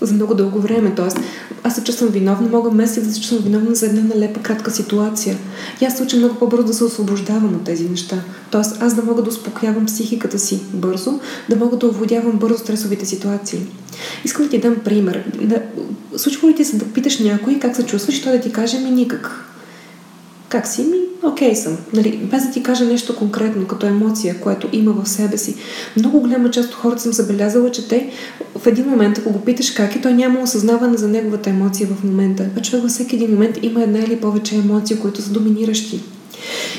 за 0.00 0.14
много 0.14 0.34
дълго 0.34 0.60
време. 0.60 0.94
Тоест, 0.96 1.20
аз 1.62 1.74
се 1.74 1.84
чувствам 1.84 2.10
виновна, 2.10 2.48
мога 2.48 2.70
месец 2.70 3.06
да 3.06 3.12
се 3.12 3.20
чувствам 3.20 3.40
виновна 3.42 3.74
за 3.74 3.86
една 3.86 4.14
налепа 4.14 4.40
кратка 4.40 4.70
ситуация. 4.70 5.36
И 5.80 5.84
аз 5.84 5.96
се 5.96 6.02
уча 6.02 6.16
много 6.16 6.34
по-бързо 6.34 6.66
да 6.66 6.74
се 6.74 6.84
освобождавам 6.84 7.54
от 7.54 7.64
тези 7.64 7.88
неща. 7.88 8.16
Тоест, 8.50 8.82
аз 8.82 8.94
да 8.94 9.02
мога 9.02 9.22
да 9.22 9.28
успокоявам 9.28 9.86
психиката 9.86 10.38
си 10.38 10.60
бързо, 10.72 11.20
да 11.48 11.56
мога 11.56 11.76
да 11.76 11.86
овладявам 11.86 12.38
бързо 12.38 12.58
стресовите 12.58 13.06
ситуации. 13.06 13.60
Искам 14.24 14.44
да 14.44 14.50
ти 14.50 14.60
дам 14.60 14.76
пример. 14.84 15.24
случва 16.16 16.48
ли 16.48 16.54
ти 16.54 16.64
се 16.64 16.76
да 16.76 16.84
питаш 16.84 17.18
някой 17.18 17.58
как 17.58 17.76
се 17.76 17.86
чувстваш 17.86 18.18
и 18.18 18.22
той 18.22 18.32
да 18.32 18.40
ти 18.40 18.52
каже 18.52 18.78
ми 18.78 18.90
никак. 18.90 19.44
Как 20.48 20.66
си? 20.66 20.82
Ми, 20.82 20.98
окей 21.22 21.52
okay 21.52 21.54
съм. 21.54 21.76
Нали, 21.92 22.20
без 22.30 22.46
да 22.46 22.50
ти 22.50 22.62
кажа 22.62 22.84
нещо 22.84 23.16
конкретно, 23.16 23.66
като 23.66 23.86
емоция, 23.86 24.40
което 24.40 24.68
има 24.72 24.92
в 24.92 25.08
себе 25.08 25.38
си. 25.38 25.54
Много 25.96 26.20
голяма 26.20 26.50
част 26.50 26.68
от 26.68 26.74
хората 26.74 27.02
съм 27.02 27.12
забелязала, 27.12 27.70
че 27.70 27.88
те 27.88 28.10
в 28.58 28.66
един 28.66 28.86
момент, 28.86 29.18
ако 29.18 29.30
го 29.30 29.40
питаш 29.40 29.70
как 29.70 29.96
е, 29.96 30.00
той 30.00 30.12
няма 30.12 30.40
осъзнаване 30.40 30.96
за 30.96 31.08
неговата 31.08 31.50
емоция 31.50 31.88
в 31.88 32.04
момента. 32.04 32.46
А 32.58 32.62
човек 32.62 32.82
във 32.82 32.90
всеки 32.90 33.16
един 33.16 33.30
момент 33.30 33.58
има 33.62 33.82
една 33.82 33.98
или 33.98 34.16
повече 34.16 34.56
емоции, 34.56 34.98
които 34.98 35.22
са 35.22 35.30
доминиращи. 35.30 36.00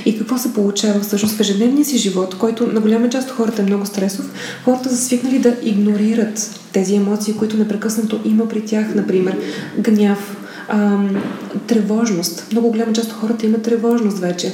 И 0.05 0.17
какво 0.17 0.37
се 0.37 0.53
получава 0.53 0.99
всъщност 0.99 1.35
в 1.35 1.39
ежедневния 1.39 1.85
си 1.85 1.97
живот, 1.97 2.35
който 2.37 2.67
на 2.67 2.79
голяма 2.79 3.09
част 3.09 3.29
от 3.29 3.35
хората 3.35 3.61
е 3.61 3.65
много 3.65 3.85
стресов, 3.85 4.31
хората 4.65 4.89
са 4.89 4.97
свикнали 4.97 5.39
да 5.39 5.55
игнорират 5.63 6.59
тези 6.73 6.95
емоции, 6.95 7.33
които 7.33 7.57
непрекъснато 7.57 8.19
има 8.25 8.47
при 8.47 8.65
тях, 8.65 8.95
например, 8.95 9.37
гняв, 9.79 10.37
ам, 10.71 11.23
тревожност. 11.67 12.47
Много 12.51 12.71
голяма 12.71 12.93
част 12.93 13.11
от 13.11 13.17
хората 13.17 13.45
имат 13.45 13.61
тревожност 13.61 14.19
вече. 14.19 14.53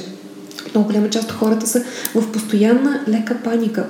Много 0.74 0.86
голяма 0.86 1.10
част 1.10 1.30
от 1.30 1.36
хората 1.36 1.66
са 1.66 1.84
в 2.14 2.32
постоянна 2.32 3.04
лека 3.08 3.36
паника, 3.44 3.86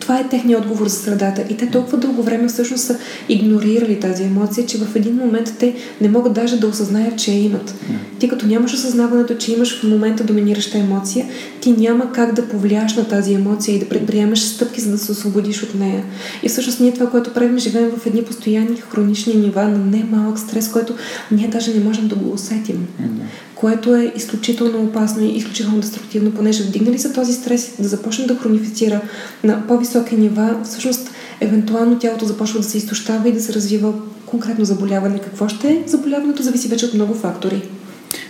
това 0.00 0.18
е 0.18 0.28
техният 0.28 0.62
отговор 0.62 0.88
за 0.88 0.96
средата. 0.96 1.44
И 1.50 1.56
те 1.56 1.70
толкова 1.70 1.98
дълго 1.98 2.22
време 2.22 2.48
всъщност 2.48 2.84
са 2.84 2.98
игнорирали 3.28 4.00
тази 4.00 4.22
емоция, 4.22 4.66
че 4.66 4.78
в 4.78 4.96
един 4.96 5.14
момент 5.14 5.54
те 5.58 5.74
не 6.00 6.08
могат 6.08 6.32
даже 6.32 6.56
да 6.56 6.66
осъзнаят, 6.66 7.18
че 7.18 7.32
я 7.32 7.42
имат. 7.44 7.74
Ти 8.18 8.28
като 8.28 8.46
нямаш 8.46 8.74
осъзнаването, 8.74 9.34
че 9.34 9.52
имаш 9.52 9.80
в 9.80 9.82
момента 9.82 10.24
доминираща 10.24 10.78
емоция, 10.78 11.26
ти 11.60 11.72
няма 11.72 12.12
как 12.12 12.34
да 12.34 12.48
повлияш 12.48 12.96
на 12.96 13.08
тази 13.08 13.34
емоция 13.34 13.76
и 13.76 13.78
да 13.78 13.88
предприемаш 13.88 14.42
стъпки, 14.42 14.80
за 14.80 14.90
да 14.90 14.98
се 14.98 15.12
освободиш 15.12 15.62
от 15.62 15.74
нея. 15.74 16.04
И 16.42 16.48
всъщност 16.48 16.80
ние 16.80 16.94
това, 16.94 17.10
което 17.10 17.34
правим, 17.34 17.58
живеем 17.58 17.90
в 17.96 18.06
едни 18.06 18.24
постоянни 18.24 18.76
хронични 18.76 19.34
нива 19.34 19.62
на 19.62 19.78
немалък 19.78 20.38
стрес, 20.38 20.68
който 20.68 20.94
ние 21.30 21.48
даже 21.48 21.74
не 21.74 21.84
можем 21.84 22.08
да 22.08 22.14
го 22.14 22.32
усетим 22.32 22.86
което 23.60 23.96
е 23.96 24.12
изключително 24.16 24.82
опасно 24.82 25.24
и 25.24 25.28
изключително 25.28 25.80
деструктивно, 25.80 26.30
понеже 26.30 26.62
вдигнали 26.62 26.98
се 26.98 27.12
този 27.12 27.32
стрес 27.32 27.72
да 27.78 27.88
започне 27.88 28.26
да 28.26 28.36
хронифицира 28.36 29.00
на 29.44 29.66
по-високи 29.66 30.16
нива, 30.16 30.60
всъщност 30.64 31.10
евентуално 31.40 31.98
тялото 31.98 32.24
започва 32.24 32.58
да 32.58 32.64
се 32.64 32.78
изтощава 32.78 33.28
и 33.28 33.32
да 33.32 33.40
се 33.40 33.52
развива 33.52 33.92
конкретно 34.26 34.64
заболяване. 34.64 35.18
Какво 35.18 35.48
ще 35.48 35.68
е? 35.68 35.82
Заболяването 35.86 36.42
зависи 36.42 36.68
вече 36.68 36.86
от 36.86 36.94
много 36.94 37.14
фактори. 37.14 37.62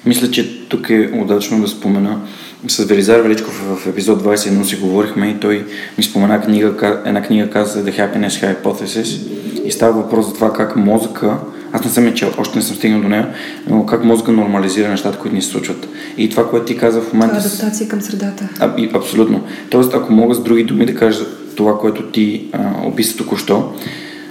Мисля, 0.07 0.31
че 0.31 0.69
тук 0.69 0.91
е 0.91 1.11
удачно 1.23 1.61
да 1.61 1.69
спомена. 1.69 2.21
С 2.69 2.85
Велизар 2.85 3.21
Величков 3.21 3.55
в 3.55 3.87
епизод 3.87 4.23
21 4.23 4.63
си 4.63 4.77
говорихме 4.77 5.29
и 5.29 5.41
той 5.41 5.67
ми 5.99 6.05
спомена 6.05 6.41
книга, 6.41 7.03
една 7.07 7.23
книга 7.23 7.51
каза 7.51 7.85
The 7.85 7.99
Happiness 7.99 8.55
Hypothesis 8.63 9.19
и 9.65 9.71
става 9.71 10.03
въпрос 10.03 10.27
за 10.27 10.35
това 10.35 10.53
как 10.53 10.77
мозъка 10.77 11.39
аз 11.73 11.85
не 11.85 11.91
съм 11.91 12.07
я 12.07 12.15
чел, 12.15 12.33
още 12.39 12.59
не 12.59 12.63
съм 12.63 12.77
стигнал 12.77 13.01
до 13.01 13.09
нея, 13.09 13.29
но 13.69 13.87
как 13.87 14.05
мозъка 14.05 14.33
нормализира 14.33 14.89
нещата, 14.89 15.19
които 15.19 15.35
ни 15.35 15.43
се 15.43 15.49
случват. 15.49 15.89
И 16.19 16.29
това, 16.29 16.51
което 16.51 16.67
ти 16.67 16.77
каза 16.77 17.01
в 17.01 17.13
момента... 17.13 17.37
Е 17.37 17.39
адаптация 17.39 17.89
към 17.89 18.01
средата. 18.01 18.49
А, 18.61 18.75
и, 18.79 18.91
абсолютно. 18.95 19.45
Тоест, 19.71 19.95
ако 19.95 20.13
мога 20.13 20.35
с 20.35 20.43
други 20.43 20.65
думи 20.65 20.87
да 20.87 20.95
кажа 20.95 21.25
това, 21.57 21.79
което 21.79 22.03
ти 22.03 22.45
а, 22.53 22.59
описа 22.87 23.17
току-що, 23.17 23.73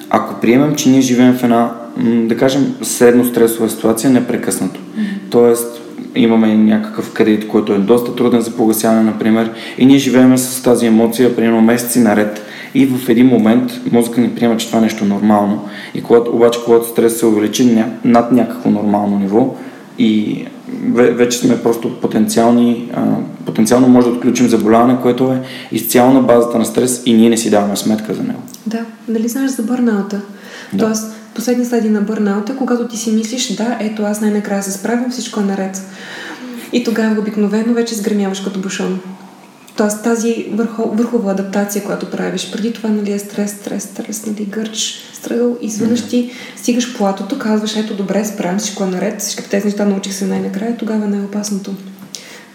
ако 0.10 0.42
приемем, 0.42 0.76
че 0.76 0.90
ние 0.90 1.02
живеем 1.02 1.34
в 1.34 1.44
една, 1.44 1.72
да 2.04 2.38
кажем, 2.38 2.76
средно 2.82 3.26
стресова 3.26 3.70
ситуация 3.70 4.10
непрекъснато. 4.10 4.80
Mm-hmm. 4.80 5.04
Тоест, 5.30 5.82
имаме 6.16 6.56
някакъв 6.56 7.14
кредит, 7.14 7.48
който 7.48 7.74
е 7.74 7.78
доста 7.78 8.16
труден 8.16 8.42
за 8.42 8.52
погасяване, 8.52 9.04
например, 9.04 9.52
и 9.78 9.86
ние 9.86 9.98
живеем 9.98 10.38
с 10.38 10.64
тази 10.64 10.86
емоция, 10.86 11.36
примерно 11.36 11.62
месеци 11.62 12.00
наред 12.00 12.46
и 12.76 12.86
в 12.86 13.10
един 13.10 13.28
момент 13.28 13.72
мозъка 13.92 14.22
ни 14.22 14.36
приема, 14.36 14.58
че 14.58 14.68
това 14.68 14.80
е 14.80 14.82
нещо 14.82 15.06
нормално. 15.06 15.66
И 15.94 16.04
когато, 16.04 16.32
обаче, 16.32 16.60
когато 16.66 16.88
стрес 16.88 17.20
се 17.20 17.26
увеличи 17.26 17.84
над 18.06 18.32
някакво 18.32 18.70
нормално 18.70 19.20
ниво 19.20 19.56
и 20.00 20.46
вече 20.94 21.38
сме 21.38 21.64
просто 21.64 22.02
потенциални, 22.02 22.92
а, 22.94 23.04
потенциално 23.46 23.88
може 23.88 24.08
да 24.08 24.14
отключим 24.14 24.48
заболяване, 24.48 24.98
което 25.02 25.32
е 25.32 25.42
изцяло 25.72 26.14
на 26.14 26.22
базата 26.22 26.58
на 26.58 26.66
стрес 26.66 27.04
и 27.06 27.14
ние 27.14 27.30
не 27.30 27.38
си 27.38 27.50
даваме 27.50 27.76
сметка 27.76 28.14
за 28.14 28.24
него. 28.24 28.40
Да, 28.66 28.86
дали 29.08 29.28
знаеш 29.28 29.52
за 29.52 29.64
бърнаута? 29.64 30.22
Да. 30.74 30.86
Тоест, 30.86 31.14
последния 31.36 31.66
стадия 31.66 31.92
на 31.92 32.02
бърнаута, 32.02 32.56
когато 32.56 32.88
ти 32.88 32.98
си 32.98 33.12
мислиш, 33.12 33.56
да, 33.56 33.78
ето 33.80 34.04
аз 34.04 34.22
най-накрая 34.22 34.64
се 34.64 34.72
справям, 34.72 35.12
всичко 35.12 35.40
е 35.40 35.44
наред. 35.44 35.82
И 36.74 36.84
тогава 36.84 37.22
обикновено 37.22 37.74
вече 37.74 37.96
сгремяваш 37.96 38.40
като 38.40 38.60
бушон. 38.60 39.00
Тоест 39.80 40.04
тази 40.04 40.48
върхов, 40.52 40.98
върхова 40.98 41.32
адаптация, 41.32 41.84
която 41.84 42.12
правиш, 42.12 42.52
преди 42.52 42.74
това 42.74 42.90
нали, 42.90 43.12
е 43.12 43.20
стрес, 43.20 43.52
стрес, 43.52 43.84
стрес, 43.84 44.26
нали, 44.26 44.46
гърч, 44.46 45.02
стръгъл, 45.14 45.58
изведнъж 45.62 46.02
ти 46.02 46.32
стигаш 46.56 46.98
платото, 46.98 47.40
казваш, 47.40 47.76
ето 47.76 47.96
добре, 47.96 48.26
справям 48.26 48.60
всичко 48.60 48.84
е 48.84 48.88
наред, 48.88 49.22
всички 49.22 49.50
тези 49.50 49.66
неща 49.66 49.86
научих 49.86 50.14
се 50.14 50.26
най-накрая, 50.26 50.78
тогава 50.78 51.18
е 51.18 51.22
опасното. 51.22 51.76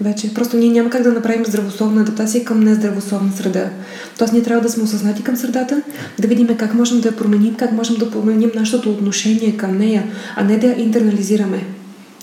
Вече. 0.01 0.35
Просто 0.35 0.57
ние 0.57 0.71
няма 0.71 0.91
как 0.91 1.03
да 1.03 1.13
направим 1.13 1.45
здравословна 1.45 2.01
адаптация 2.01 2.45
към 2.45 2.61
нездравословна 2.61 3.33
среда. 3.37 3.71
Тоест 4.19 4.33
ние 4.33 4.43
трябва 4.43 4.63
да 4.63 4.69
сме 4.69 4.83
осъзнати 4.83 5.23
към 5.23 5.37
средата, 5.37 5.83
да 6.19 6.29
видим 6.29 6.57
как 6.57 6.75
можем 6.75 7.01
да 7.01 7.09
я 7.09 7.17
променим, 7.17 7.55
как 7.55 7.73
можем 7.73 7.97
да 7.97 8.11
променим 8.11 8.51
нашето 8.55 8.91
отношение 8.91 9.57
към 9.57 9.79
нея, 9.79 10.05
а 10.37 10.45
не 10.45 10.59
да 10.59 10.67
я 10.67 10.81
интернализираме 10.81 11.65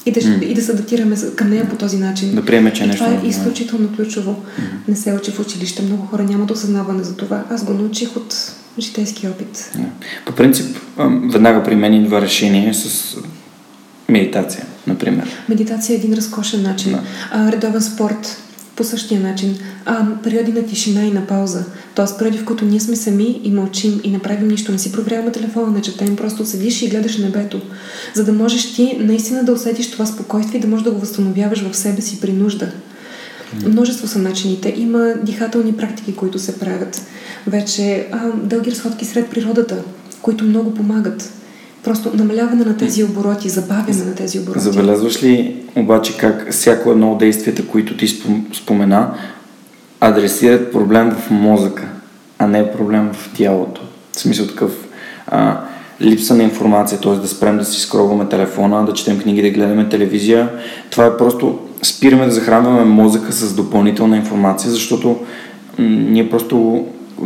и 0.06 0.12
да, 0.12 0.22
mm. 0.22 0.44
и 0.44 0.54
да 0.54 0.62
се 0.62 0.72
адаптираме 0.72 1.16
към 1.36 1.50
нея 1.50 1.70
по 1.70 1.76
този 1.76 1.98
начин. 1.98 2.36
Да 2.36 2.46
приеме, 2.46 2.74
че 2.74 2.84
и 2.84 2.88
нещо. 2.88 3.04
Това 3.04 3.16
е 3.16 3.28
изключително 3.28 3.96
ключово. 3.96 4.32
Mm. 4.32 4.64
Не 4.88 4.96
се 4.96 5.14
учи 5.14 5.32
в 5.32 5.40
училище. 5.40 5.82
Много 5.82 6.06
хора 6.06 6.24
нямат 6.24 6.52
осъзнаване 6.52 7.04
за 7.04 7.16
това. 7.16 7.44
Аз 7.50 7.66
го 7.66 7.74
научих 7.74 8.16
от 8.16 8.54
житейски 8.80 9.28
опит. 9.28 9.72
По 10.26 10.34
принцип, 10.34 10.78
веднага 11.34 11.64
при 11.64 11.76
мен 11.76 11.94
идва 11.94 12.22
решение 12.22 12.74
с 12.74 13.18
медитация, 14.10 14.66
например. 14.88 15.30
Медитация 15.50 15.94
е 15.94 15.98
един 15.98 16.14
разкошен 16.14 16.62
начин. 16.64 16.92
Да. 16.92 17.02
А, 17.32 17.52
редовен 17.52 17.82
спорт 17.82 18.38
по 18.82 18.88
същия 18.88 19.22
начин. 19.22 19.58
А, 19.86 20.06
периоди 20.24 20.52
на 20.52 20.66
тишина 20.66 21.06
и 21.06 21.12
на 21.12 21.28
пауза. 21.28 21.66
Тоест, 21.96 22.20
периоди, 22.20 22.38
в 22.38 22.46
които 22.46 22.66
ние 22.66 22.80
сме 22.80 22.96
сами 22.96 23.42
и 23.44 23.52
мълчим 23.52 24.02
и 24.04 24.12
не 24.12 24.20
правим 24.20 24.48
нищо, 24.48 24.72
не 24.72 24.78
си 24.78 24.92
проверяваме 24.92 25.32
телефона, 25.32 25.72
не 25.72 25.82
четем, 25.82 26.16
просто 26.16 26.46
седиш 26.46 26.82
и 26.82 26.90
гледаш 26.90 27.18
небето. 27.18 27.62
За 28.14 28.24
да 28.24 28.34
можеш 28.34 28.74
ти 28.74 28.98
наистина 29.00 29.44
да 29.44 29.52
усетиш 29.54 29.92
това 29.92 30.06
спокойствие 30.06 30.58
и 30.58 30.62
да 30.62 30.68
можеш 30.68 30.84
да 30.84 30.92
го 30.92 31.00
възстановяваш 31.00 31.62
в 31.62 31.76
себе 31.76 32.02
си 32.02 32.22
при 32.22 32.34
нужда. 32.34 32.72
Множество 33.66 34.08
са 34.08 34.20
начините. 34.20 34.74
Има 34.78 35.14
дихателни 35.24 35.74
практики, 35.74 36.16
които 36.16 36.40
се 36.40 36.60
правят. 36.60 37.02
Вече 37.48 38.08
а, 38.12 38.32
дълги 38.44 38.72
разходки 38.72 39.06
сред 39.06 39.30
природата, 39.30 39.84
които 40.22 40.44
много 40.44 40.74
помагат. 40.74 41.32
Просто 41.84 42.12
намаляване 42.18 42.66
на 42.66 42.78
тези 42.78 43.04
обороти, 43.04 43.50
забавяне 43.50 44.06
на 44.06 44.16
тези 44.16 44.40
обороти. 44.40 44.60
Забелязваш 44.60 45.24
ли 45.24 45.56
обаче 45.76 46.18
как 46.18 46.52
всяко 46.52 46.92
едно 46.92 47.12
от 47.12 47.20
действията, 47.20 47.68
които 47.68 47.98
ти 47.98 48.08
спомена, 48.54 49.14
адресират 50.00 50.72
проблем 50.72 51.12
в 51.12 51.32
мозъка, 51.32 51.84
а 52.40 52.48
не 52.48 52.72
проблем 52.72 53.10
в 53.14 53.32
тялото? 53.38 53.82
В 54.12 54.20
смисъл 54.20 54.48
такъв 54.48 54.72
а, 55.28 55.60
липса 56.02 56.36
на 56.36 56.44
информация, 56.44 57.00
т.е. 57.00 57.16
да 57.16 57.28
спрем 57.28 57.58
да 57.58 57.66
си 57.66 57.82
скроваме 57.82 58.26
телефона, 58.26 58.86
да 58.86 58.94
четем 58.94 59.20
книги, 59.20 59.42
да 59.42 59.50
гледаме 59.50 59.90
телевизия. 59.90 60.50
Това 60.90 61.06
е 61.06 61.18
просто 61.18 61.60
спираме 61.84 62.26
да 62.26 62.32
захранваме 62.32 62.86
мозъка 62.86 63.32
с 63.32 63.54
допълнителна 63.54 64.18
информация, 64.18 64.72
защото 64.72 65.08
м- 65.10 65.20
ние 65.88 66.30
просто... 66.30 66.86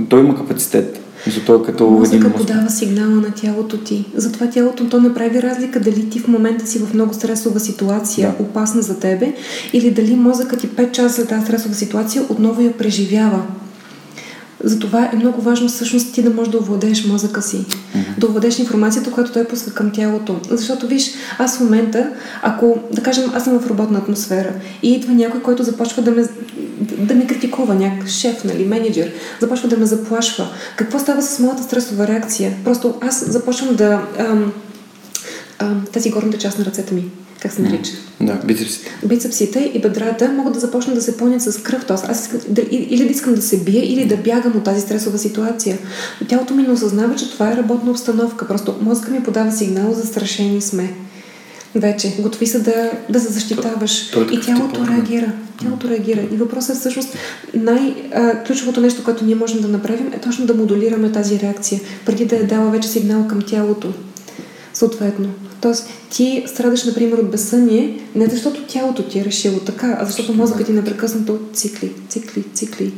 Той 0.10 0.20
има 0.20 0.36
капацитет 0.36 1.05
Зато 1.28 1.64
като 1.64 1.90
Мозъка 1.90 2.34
подава 2.34 2.70
сигнала 2.70 3.16
на 3.16 3.32
тялото 3.32 3.78
ти. 3.78 4.06
Затова 4.16 4.50
тялото 4.50 4.90
то 4.90 5.02
направи 5.02 5.42
разлика 5.42 5.80
дали 5.80 6.10
ти 6.10 6.20
в 6.20 6.28
момента 6.28 6.68
си 6.68 6.80
в 6.80 6.94
много 6.94 7.14
стресова 7.14 7.60
ситуация, 7.60 8.36
да. 8.38 8.44
опасна 8.44 8.82
за 8.82 9.00
тебе, 9.00 9.34
или 9.74 9.92
дали 9.92 10.16
мозъкът 10.16 10.60
ти 10.60 10.68
5 10.68 10.92
часа 10.92 11.16
след 11.16 11.30
тази 11.30 11.46
стресова 11.46 11.76
ситуация 11.76 12.24
отново 12.30 12.62
я 12.62 12.78
преживява. 12.78 13.42
Затова 14.66 15.10
е 15.14 15.16
много 15.16 15.42
важно 15.42 15.68
всъщност 15.68 16.14
ти 16.14 16.24
да 16.24 16.30
можеш 16.30 16.52
да 16.52 16.58
овладееш 16.58 17.06
мозъка 17.06 17.42
си, 17.42 17.58
mm-hmm. 17.58 18.18
да 18.18 18.28
овладееш 18.28 18.60
информацията, 18.60 19.12
която 19.12 19.32
той 19.32 19.48
пуска 19.48 19.74
към 19.74 19.92
тялото. 19.92 20.40
Защото 20.50 20.88
виж, 20.88 21.12
аз 21.38 21.58
в 21.58 21.62
момента, 21.62 22.10
ако, 22.42 22.80
да 22.94 23.04
кажем, 23.04 23.32
аз 23.34 23.44
съм 23.44 23.60
в 23.60 23.70
работна 23.70 23.98
атмосфера 23.98 24.54
и 24.84 24.94
идва 24.94 25.14
някой, 25.14 25.42
който 25.42 25.64
започва 25.64 26.02
да 26.02 26.12
ме, 26.12 26.26
да 26.98 27.16
ме 27.16 27.28
критикува, 27.28 27.76
някакъв 27.76 28.10
шеф, 28.10 28.44
нали, 28.44 28.66
менеджер, 28.66 29.12
започва 29.42 29.70
да 29.70 29.78
ме 29.78 29.86
заплашва. 29.86 30.48
Какво 30.76 31.00
става 31.00 31.22
с 31.22 31.40
моята 31.40 31.64
стресова 31.64 32.08
реакция? 32.08 32.54
Просто 32.64 32.94
аз 33.02 33.32
започвам 33.32 33.76
да... 33.76 34.02
Ам, 34.20 34.54
ам, 35.60 35.86
тази 35.94 36.10
горната 36.10 36.38
част 36.38 36.60
на 36.60 36.66
ръцете 36.66 36.94
ми 36.94 37.06
как 37.40 37.52
се 37.52 37.62
нарича? 37.62 37.92
Да, 38.22 38.34
бицепсите. 38.46 38.92
Бицепсите 39.06 39.72
и 39.74 39.82
бедрата 39.82 40.32
могат 40.32 40.54
да 40.54 40.60
започнат 40.60 40.96
да 40.96 41.02
се 41.02 41.18
пълнят 41.18 41.42
с 41.42 41.64
кръв. 41.64 41.86
Тоест, 41.86 42.06
аз 42.08 42.22
искам 42.22 42.40
да, 42.50 42.62
или 42.72 43.04
да 43.06 43.12
искам 43.12 43.36
да 43.36 43.42
се 43.42 43.58
бия, 43.58 43.94
или 43.94 44.06
да 44.06 44.18
бягам 44.18 44.58
от 44.58 44.64
тази 44.64 44.82
стресова 44.82 45.18
ситуация. 45.18 45.78
Тялото 46.28 46.56
ми 46.56 46.64
не 46.64 46.72
осъзнава, 46.74 47.16
че 47.16 47.32
това 47.32 47.52
е 47.52 47.58
работна 47.58 47.92
обстановка. 47.92 48.48
Просто 48.48 48.76
мозъка 48.82 49.12
ми 49.12 49.24
подава 49.24 49.52
сигнал, 49.52 49.94
застрашени 49.94 50.62
сме. 50.62 50.94
Вече, 51.76 52.16
готови 52.20 52.48
са 52.48 52.60
да, 52.60 52.92
да 53.10 53.20
се 53.20 53.34
защитаваш. 53.34 54.12
То, 54.12 54.28
то 54.28 54.34
и 54.34 54.40
тялото 54.42 54.88
реагира. 54.88 55.34
Тялото 55.62 55.90
реагира. 55.90 56.22
И 56.22 56.38
въпросът 56.38 56.76
е 56.76 56.80
всъщност 56.80 57.18
най-ключовото 57.54 58.82
нещо, 58.82 59.04
което 59.04 59.26
ние 59.26 59.36
можем 59.36 59.62
да 59.62 59.68
направим 59.68 60.14
е 60.14 60.20
точно 60.20 60.46
да 60.46 60.54
модулираме 60.54 61.12
тази 61.12 61.40
реакция, 61.40 61.82
преди 62.06 62.26
да 62.26 62.36
е 62.36 62.44
дала 62.44 62.72
вече 62.72 62.88
сигнал 62.88 63.28
към 63.28 63.42
тялото. 63.42 63.94
Съответно. 64.76 65.30
Тоест, 65.62 65.90
ти 66.10 66.44
страдаш, 66.48 66.84
например, 66.84 67.18
от 67.18 67.32
безсъние, 67.32 68.00
не 68.16 68.26
защото 68.26 68.64
тялото 68.64 69.04
ти 69.04 69.20
е 69.20 69.26
решило 69.26 69.60
така, 69.60 69.98
а 70.00 70.06
защото 70.06 70.34
мозъкът 70.34 70.66
ти 70.66 70.74
непрекъснато 70.74 71.40
цикли, 71.54 71.94
цикли, 72.10 72.44
цикли. 72.54 72.94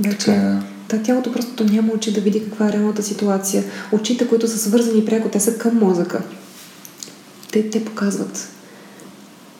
Вече, 0.00 0.30
е. 0.30 0.52
Та 0.88 1.02
тялото 1.02 1.32
просто 1.32 1.64
няма 1.64 1.92
очи 1.92 2.12
да 2.12 2.20
види 2.20 2.44
каква 2.44 2.68
е 2.68 2.72
реалната 2.72 3.02
ситуация. 3.02 3.64
Очите, 3.92 4.28
които 4.28 4.48
са 4.48 4.58
свързани 4.58 5.04
пряко, 5.04 5.28
те 5.28 5.40
са 5.40 5.58
към 5.58 5.78
мозъка. 5.78 6.22
Те, 7.52 7.70
те 7.70 7.84
показват 7.84 8.48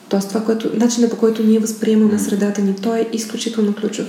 Тоест 0.09 0.29
това, 0.29 0.41
което, 0.41 0.69
начинът 0.73 1.11
по 1.11 1.17
който 1.17 1.43
ние 1.43 1.59
възприемаме 1.59 2.19
средата 2.19 2.61
ни, 2.61 2.75
той 2.81 2.99
е 2.99 3.07
изключително 3.13 3.75
ключов. 3.75 4.05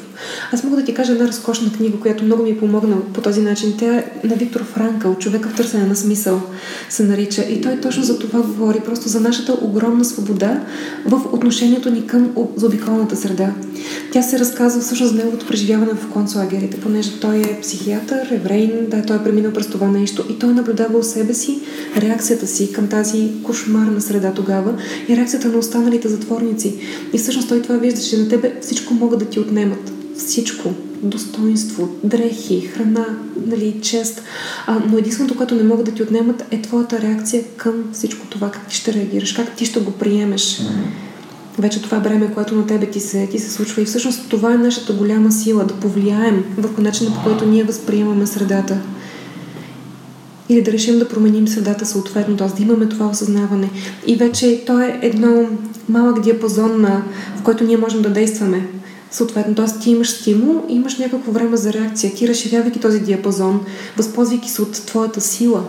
Аз 0.52 0.64
мога 0.64 0.76
да 0.76 0.84
ти 0.84 0.94
кажа 0.94 1.12
една 1.12 1.28
разкошна 1.28 1.72
книга, 1.72 2.00
която 2.00 2.24
много 2.24 2.42
ми 2.42 2.50
е 2.50 2.58
помогна 2.58 2.96
по 3.14 3.20
този 3.20 3.40
начин. 3.40 3.74
Тя 3.78 3.96
е 3.96 4.04
на 4.24 4.34
Виктор 4.34 4.64
Франкъл, 4.64 5.14
човека 5.14 5.48
в 5.48 5.56
търсене 5.56 5.86
на 5.86 5.96
смисъл 5.96 6.42
се 6.88 7.04
нарича. 7.04 7.42
И 7.42 7.60
той 7.60 7.80
точно 7.80 8.02
за 8.02 8.18
това 8.18 8.42
говори, 8.42 8.80
просто 8.80 9.08
за 9.08 9.20
нашата 9.20 9.52
огромна 9.62 10.04
свобода 10.04 10.60
в 11.06 11.20
отношението 11.32 11.90
ни 11.90 12.06
към 12.06 12.30
заобиколната 12.56 13.16
среда. 13.16 13.54
Тя 14.12 14.22
се 14.22 14.38
разказва 14.38 14.80
всъщност 14.80 15.12
за 15.12 15.18
неговото 15.18 15.46
преживяване 15.46 15.92
в 15.94 16.08
концлагерите, 16.12 16.80
понеже 16.80 17.20
той 17.20 17.36
е 17.36 17.60
психиатър, 17.62 18.28
еврейн, 18.30 18.72
да, 18.88 19.02
той 19.02 19.16
е 19.16 19.24
преминал 19.24 19.52
през 19.52 19.66
това 19.66 19.88
нещо 19.88 20.24
и 20.30 20.38
той 20.38 20.54
наблюдава 20.54 20.98
у 20.98 21.02
себе 21.02 21.34
си 21.34 21.60
реакцията 21.96 22.46
си 22.46 22.72
към 22.72 22.88
тази 22.88 23.30
кошмарна 23.42 24.00
среда 24.00 24.32
тогава 24.32 24.74
и 25.08 25.16
реакцията 25.16 25.48
на 25.48 25.58
останалите 25.58 25.87
останалите 25.88 26.08
затворници. 26.08 26.74
И 27.12 27.18
всъщност 27.18 27.48
той 27.48 27.62
това 27.62 27.76
вижда, 27.76 28.00
че 28.00 28.18
на 28.18 28.28
тебе 28.28 28.54
всичко 28.62 28.94
могат 28.94 29.18
да 29.18 29.24
ти 29.24 29.40
отнемат. 29.40 29.92
Всичко. 30.16 30.74
Достоинство, 31.02 31.88
дрехи, 32.04 32.60
храна, 32.60 33.06
нали, 33.46 33.80
чест. 33.82 34.22
А, 34.66 34.82
но 34.90 34.98
единственото, 34.98 35.36
което 35.36 35.54
не 35.54 35.62
могат 35.62 35.86
да 35.86 35.92
ти 35.92 36.02
отнемат 36.02 36.44
е 36.50 36.62
твоята 36.62 37.02
реакция 37.02 37.44
към 37.56 37.84
всичко 37.92 38.26
това. 38.26 38.50
Как 38.50 38.68
ти 38.68 38.76
ще 38.76 38.92
реагираш, 38.92 39.32
как 39.32 39.56
ти 39.56 39.64
ще 39.64 39.80
го 39.80 39.90
приемеш. 39.90 40.62
Вече 41.58 41.82
това 41.82 42.00
бреме, 42.00 42.34
което 42.34 42.54
на 42.54 42.66
тебе 42.66 42.86
ти 42.86 43.00
се, 43.00 43.26
ти 43.26 43.38
се 43.38 43.50
случва. 43.50 43.82
И 43.82 43.84
всъщност 43.84 44.28
това 44.28 44.54
е 44.54 44.58
нашата 44.58 44.92
голяма 44.92 45.32
сила 45.32 45.64
да 45.64 45.74
повлияем 45.74 46.44
върху 46.58 46.80
начина, 46.80 47.14
по 47.14 47.22
който 47.22 47.46
ние 47.46 47.64
възприемаме 47.64 48.26
средата 48.26 48.80
или 50.48 50.62
да 50.62 50.72
решим 50.72 50.98
да 50.98 51.08
променим 51.08 51.48
средата 51.48 51.86
съответно, 51.86 52.36
т.е. 52.36 52.56
да 52.56 52.62
имаме 52.62 52.88
това 52.88 53.06
осъзнаване. 53.06 53.70
И 54.06 54.16
вече 54.16 54.62
то 54.66 54.80
е 54.80 54.98
едно 55.02 55.46
малък 55.88 56.20
диапазон, 56.20 56.80
на, 56.80 57.02
в 57.36 57.42
който 57.42 57.64
ние 57.64 57.76
можем 57.76 58.02
да 58.02 58.10
действаме. 58.10 58.68
Съответно, 59.10 59.54
т.е. 59.54 59.80
ти 59.82 59.90
имаш 59.90 60.10
стимул, 60.10 60.64
имаш 60.68 60.98
някакво 60.98 61.32
време 61.32 61.56
за 61.56 61.72
реакция. 61.72 62.14
Ти 62.14 62.28
разширявайки 62.28 62.80
този 62.80 63.00
диапазон, 63.00 63.60
възползвайки 63.96 64.50
се 64.50 64.62
от 64.62 64.72
твоята 64.72 65.20
сила, 65.20 65.64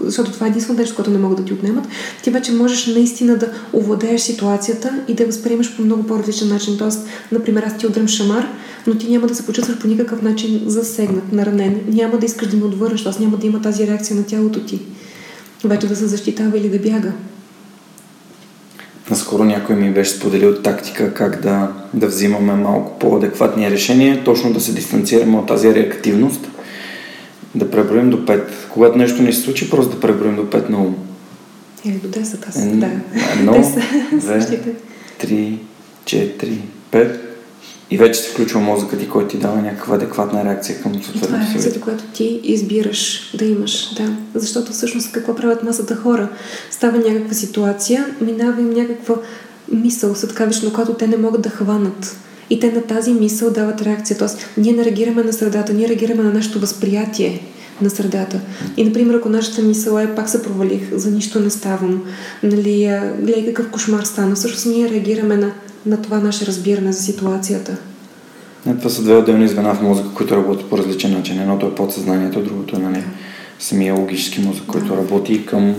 защото 0.00 0.32
това 0.32 0.46
е 0.46 0.48
единственото 0.48 0.80
нещо, 0.80 0.96
което 0.96 1.10
не 1.10 1.18
могат 1.18 1.38
да 1.38 1.44
ти 1.44 1.52
отнемат, 1.52 1.84
ти 2.22 2.30
вече 2.30 2.52
можеш 2.52 2.86
наистина 2.86 3.36
да 3.36 3.50
овладееш 3.72 4.20
ситуацията 4.20 5.00
и 5.08 5.14
да 5.14 5.22
я 5.22 5.26
възприемаш 5.26 5.76
по 5.76 5.82
много 5.82 6.02
по-различен 6.02 6.48
начин. 6.48 6.78
Тоест, 6.78 7.06
например, 7.32 7.62
аз 7.62 7.78
ти 7.78 7.86
удрям 7.86 8.08
шамар, 8.08 8.48
но 8.86 8.94
ти 8.94 9.10
няма 9.10 9.26
да 9.26 9.34
се 9.34 9.46
почувстваш 9.46 9.78
по 9.78 9.88
никакъв 9.88 10.22
начин 10.22 10.62
засегнат, 10.66 11.32
наранен. 11.32 11.80
Няма 11.88 12.18
да 12.18 12.26
искаш 12.26 12.48
да 12.48 12.56
ме 12.56 12.64
отвърнеш, 12.64 13.04
т.е. 13.04 13.22
няма 13.22 13.36
да 13.36 13.46
има 13.46 13.62
тази 13.62 13.86
реакция 13.86 14.16
на 14.16 14.26
тялото 14.26 14.60
ти. 14.60 14.80
Вече 15.64 15.86
да 15.86 15.96
се 15.96 16.06
защитава 16.06 16.58
или 16.58 16.68
да 16.68 16.78
бяга. 16.78 17.12
Наскоро 19.10 19.44
някой 19.44 19.76
ми 19.76 19.90
беше 19.90 20.10
споделил 20.10 20.54
тактика 20.62 21.14
как 21.14 21.42
да, 21.42 21.72
да 21.94 22.06
взимаме 22.06 22.54
малко 22.54 22.98
по-адекватни 22.98 23.70
решения, 23.70 24.24
точно 24.24 24.52
да 24.52 24.60
се 24.60 24.72
дистанцираме 24.72 25.38
от 25.38 25.46
тази 25.46 25.74
реактивност– 25.74 26.40
да 27.56 27.70
преброим 27.70 28.10
до 28.10 28.16
5. 28.16 28.42
Когато 28.70 28.98
нещо 28.98 29.22
не 29.22 29.32
се 29.32 29.40
случи, 29.40 29.70
просто 29.70 29.94
да 29.94 30.00
преброим 30.00 30.36
до 30.36 30.42
5 30.42 30.68
на 30.68 30.78
ум. 30.78 30.96
Или 31.84 31.94
до 31.94 32.08
10, 32.08 32.48
аз 32.48 32.56
М, 32.56 32.72
да. 32.72 32.90
едно, 33.38 33.72
две. 34.12 34.62
3, 35.20 35.58
4, 36.04 36.58
5 36.92 37.16
и 37.90 37.98
вече 37.98 38.20
се 38.20 38.30
включва 38.30 38.60
мозъкът 38.60 39.00
ти, 39.00 39.08
който 39.08 39.28
ти 39.28 39.36
дава 39.36 39.62
някаква 39.62 39.96
адекватна 39.96 40.44
реакция 40.44 40.82
към 40.82 40.94
И 40.94 41.00
това 41.00 41.10
е 41.10 41.18
съответното 41.18 41.52
реакцията, 41.52 41.80
която 41.80 42.04
ти 42.04 42.40
избираш 42.44 43.30
да 43.34 43.44
имаш. 43.44 43.94
Да. 43.94 44.16
Защото 44.34 44.72
всъщност 44.72 45.12
какво 45.12 45.34
правят 45.34 45.62
масата 45.62 45.96
хора? 45.96 46.28
Става 46.70 46.98
някаква 46.98 47.34
ситуация, 47.34 48.06
минава 48.20 48.60
им 48.60 48.70
някаква 48.70 49.14
мисъл, 49.72 50.14
съткавично, 50.14 50.72
която 50.72 50.94
те 50.94 51.06
не 51.06 51.16
могат 51.16 51.40
да 51.40 51.50
хванат. 51.50 52.16
И 52.50 52.60
те 52.60 52.72
на 52.72 52.82
тази 52.82 53.12
мисъл 53.12 53.50
дават 53.50 53.82
реакция. 53.82 54.18
Тоест, 54.18 54.46
ние 54.56 54.72
не 54.72 54.84
реагираме 54.84 55.22
на 55.22 55.32
средата, 55.32 55.72
ние 55.72 55.88
реагираме 55.88 56.22
на 56.22 56.32
нашето 56.32 56.60
възприятие 56.60 57.40
на 57.82 57.90
средата. 57.90 58.40
И, 58.76 58.84
например, 58.84 59.14
ако 59.14 59.28
нашата 59.28 59.62
мисъл 59.62 59.98
е 59.98 60.14
пак 60.14 60.28
се 60.28 60.42
провалих, 60.42 60.94
за 60.94 61.10
нищо 61.10 61.40
не 61.40 61.50
ставам, 61.50 62.02
нали, 62.42 63.00
гледай 63.20 63.46
какъв 63.46 63.70
кошмар 63.70 64.02
стана, 64.02 64.34
всъщност 64.34 64.66
ние 64.66 64.90
реагираме 64.90 65.36
на, 65.36 65.52
на 65.86 66.02
това 66.02 66.18
наше 66.18 66.46
разбиране 66.46 66.92
за 66.92 67.02
ситуацията. 67.02 67.76
Не, 68.66 68.76
това 68.76 68.90
са 68.90 69.02
две 69.02 69.16
отделни 69.16 69.48
звена 69.48 69.74
в 69.74 69.82
мозъка, 69.82 70.08
които 70.14 70.36
работят 70.36 70.70
по 70.70 70.78
различен 70.78 71.12
начин. 71.12 71.40
Едното 71.40 71.66
е 71.66 71.74
подсъзнанието, 71.74 72.42
другото 72.42 72.76
е 72.76 72.78
нали, 72.78 73.04
самия 73.58 73.94
логически 73.94 74.40
мозък, 74.40 74.64
който 74.66 74.96
работи 74.96 75.46
към... 75.46 75.74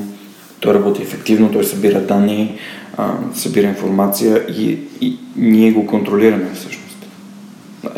Той 0.59 0.73
работи 0.73 1.01
ефективно, 1.01 1.51
той 1.51 1.63
събира 1.63 2.01
данни, 2.01 2.57
а, 2.97 3.13
събира 3.35 3.67
информация 3.67 4.45
и, 4.49 4.79
и 5.01 5.17
ние 5.35 5.71
го 5.71 5.87
контролираме 5.87 6.49
всъщност. 6.55 6.83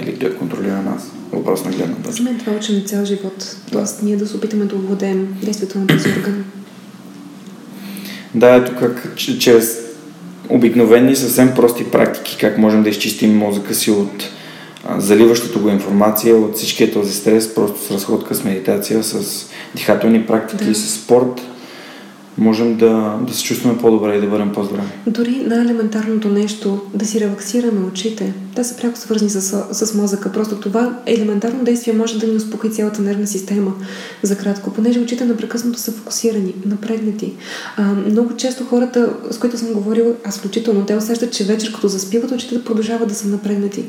Или 0.01 0.19
той 0.19 0.35
контролира 0.35 0.81
нас. 0.81 1.11
Въпрос 1.31 1.65
на 1.65 1.71
гледна 1.71 1.95
За 1.95 2.09
точка. 2.09 2.23
мен 2.23 2.39
това 2.39 2.53
учене 2.53 2.81
цял 2.83 3.05
живот. 3.05 3.55
Тоест, 3.71 4.03
ние 4.03 4.17
да 4.17 4.27
се 4.27 4.37
опитаме 4.37 4.65
да 4.65 4.75
овладеем 4.75 5.35
действието 5.43 5.79
на 5.79 5.87
този 5.87 6.09
орган. 6.09 6.43
Да, 8.35 8.55
ето 8.55 8.71
как 8.79 9.13
чрез 9.15 9.77
обикновени, 10.49 11.15
съвсем 11.15 11.51
прости 11.55 11.83
практики, 11.91 12.37
как 12.39 12.57
можем 12.57 12.83
да 12.83 12.89
изчистим 12.89 13.37
мозъка 13.37 13.75
си 13.75 13.91
от 13.91 14.23
а, 14.87 14.99
заливащата 14.99 15.59
го 15.59 15.69
информация, 15.69 16.35
от 16.35 16.57
всичкия 16.57 16.93
този 16.93 17.13
стрес, 17.13 17.55
просто 17.55 17.83
с 17.83 17.91
разходка, 17.91 18.35
с 18.35 18.43
медитация, 18.43 19.03
с 19.03 19.45
дихателни 19.75 20.25
практики, 20.25 20.65
Да. 20.65 20.75
с 20.75 20.89
спорт, 20.95 21.41
можем 22.37 22.77
да, 22.77 23.19
да 23.27 23.33
се 23.33 23.43
чувстваме 23.43 23.77
по-добре 23.77 24.15
и 24.15 24.21
да 24.21 24.27
бъдем 24.27 24.51
по-здрави. 24.51 24.87
Дори 25.07 25.43
най-елементарното 25.45 26.29
нещо 26.29 26.81
да 26.93 27.05
си 27.05 27.19
релаксираме 27.19 27.85
очите, 27.87 28.33
те 28.59 28.63
са 28.63 28.75
пряко 28.75 28.97
свързани 28.97 29.29
с, 29.29 29.41
с 29.71 29.93
мозъка. 29.93 30.31
Просто 30.31 30.59
това 30.59 30.99
елементарно 31.05 31.63
действие 31.63 31.93
може 31.93 32.19
да 32.19 32.27
ни 32.27 32.35
успокои 32.35 32.71
цялата 32.71 33.01
нервна 33.01 33.27
система 33.27 33.73
за 34.23 34.37
кратко, 34.37 34.73
понеже 34.73 34.99
очите 34.99 35.25
непрекъснато 35.25 35.79
са 35.79 35.91
фокусирани, 35.91 36.55
напрегнати. 36.65 37.33
А, 37.77 37.83
много 37.83 38.35
често 38.35 38.65
хората, 38.65 39.13
с 39.31 39.37
които 39.37 39.57
съм 39.57 39.73
говорила, 39.73 40.13
аз 40.23 40.37
включително, 40.37 40.85
те 40.85 40.95
усещат, 40.95 41.33
че 41.33 41.43
вечер 41.43 41.73
като 41.73 41.87
заспиват, 41.87 42.31
очите 42.31 42.63
продължават 42.63 43.09
да 43.09 43.15
са 43.15 43.27
напрегнати. 43.27 43.85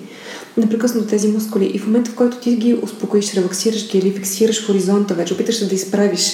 Непрекъснато 0.56 1.06
тези 1.06 1.28
мускули. 1.28 1.70
И 1.74 1.78
в 1.78 1.86
момента, 1.86 2.10
в 2.10 2.14
който 2.14 2.36
ти 2.36 2.56
ги 2.56 2.78
успокоиш, 2.82 3.34
релаксираш 3.34 3.90
ги 3.90 3.98
или 3.98 4.12
фиксираш 4.12 4.66
хоризонта 4.66 5.14
вече, 5.14 5.34
опиташ 5.34 5.58
се 5.58 5.66
да 5.66 5.74
изправиш 5.74 6.32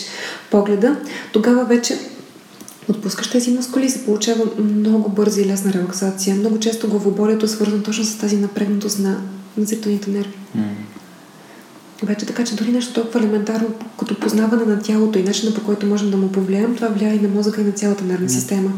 погледа, 0.51 0.97
тогава 1.33 1.65
вече 1.65 1.99
Отпускаш 2.89 3.31
тези 3.31 3.51
мускули 3.51 3.91
се 3.91 4.05
получава 4.05 4.45
много 4.59 5.09
бърза 5.09 5.41
и 5.41 5.47
лесна 5.47 5.73
релаксация. 5.73 6.37
Много 6.37 6.61
често 6.61 6.89
главоболието 6.89 7.45
е 7.45 7.49
свързано 7.49 7.83
точно 7.83 8.05
с 8.05 8.19
тази 8.19 8.37
напрегнатост 8.37 8.99
на, 8.99 9.21
зрителните 9.59 10.11
нерви. 10.11 10.39
Вече 12.03 12.27
така, 12.27 12.45
че 12.45 12.55
дори 12.55 12.73
нещо 12.73 12.95
толкова 12.95 13.21
елементарно, 13.21 13.69
като 13.99 14.21
познаване 14.21 14.65
на 14.65 14.83
тялото 14.83 15.19
и 15.19 15.23
начина 15.23 15.55
по 15.55 15.65
който 15.65 15.87
можем 15.87 16.11
да 16.11 16.17
му 16.17 16.33
повлияем, 16.33 16.77
това 16.77 16.89
влияе 16.89 17.15
и 17.15 17.21
на 17.21 17.29
мозъка 17.29 17.61
и 17.61 17.65
на 17.65 17.73
цялата 17.73 18.05
нервна 18.05 18.29
система. 18.29 18.73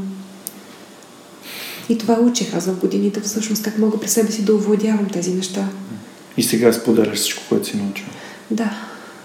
И 1.89 1.99
това 1.99 2.21
учих 2.21 2.55
аз 2.55 2.67
в 2.67 2.81
годините, 2.81 3.21
всъщност 3.21 3.63
как 3.63 3.79
мога 3.79 4.01
при 4.01 4.09
себе 4.09 4.33
си 4.33 4.45
да 4.45 4.55
овладявам 4.55 5.09
тези 5.13 5.35
неща. 5.35 5.69
И 6.37 6.43
сега 6.43 6.73
споделяш 6.73 7.19
всичко, 7.19 7.43
което 7.49 7.67
си 7.67 7.77
научил. 7.77 8.07
Да, 8.51 8.71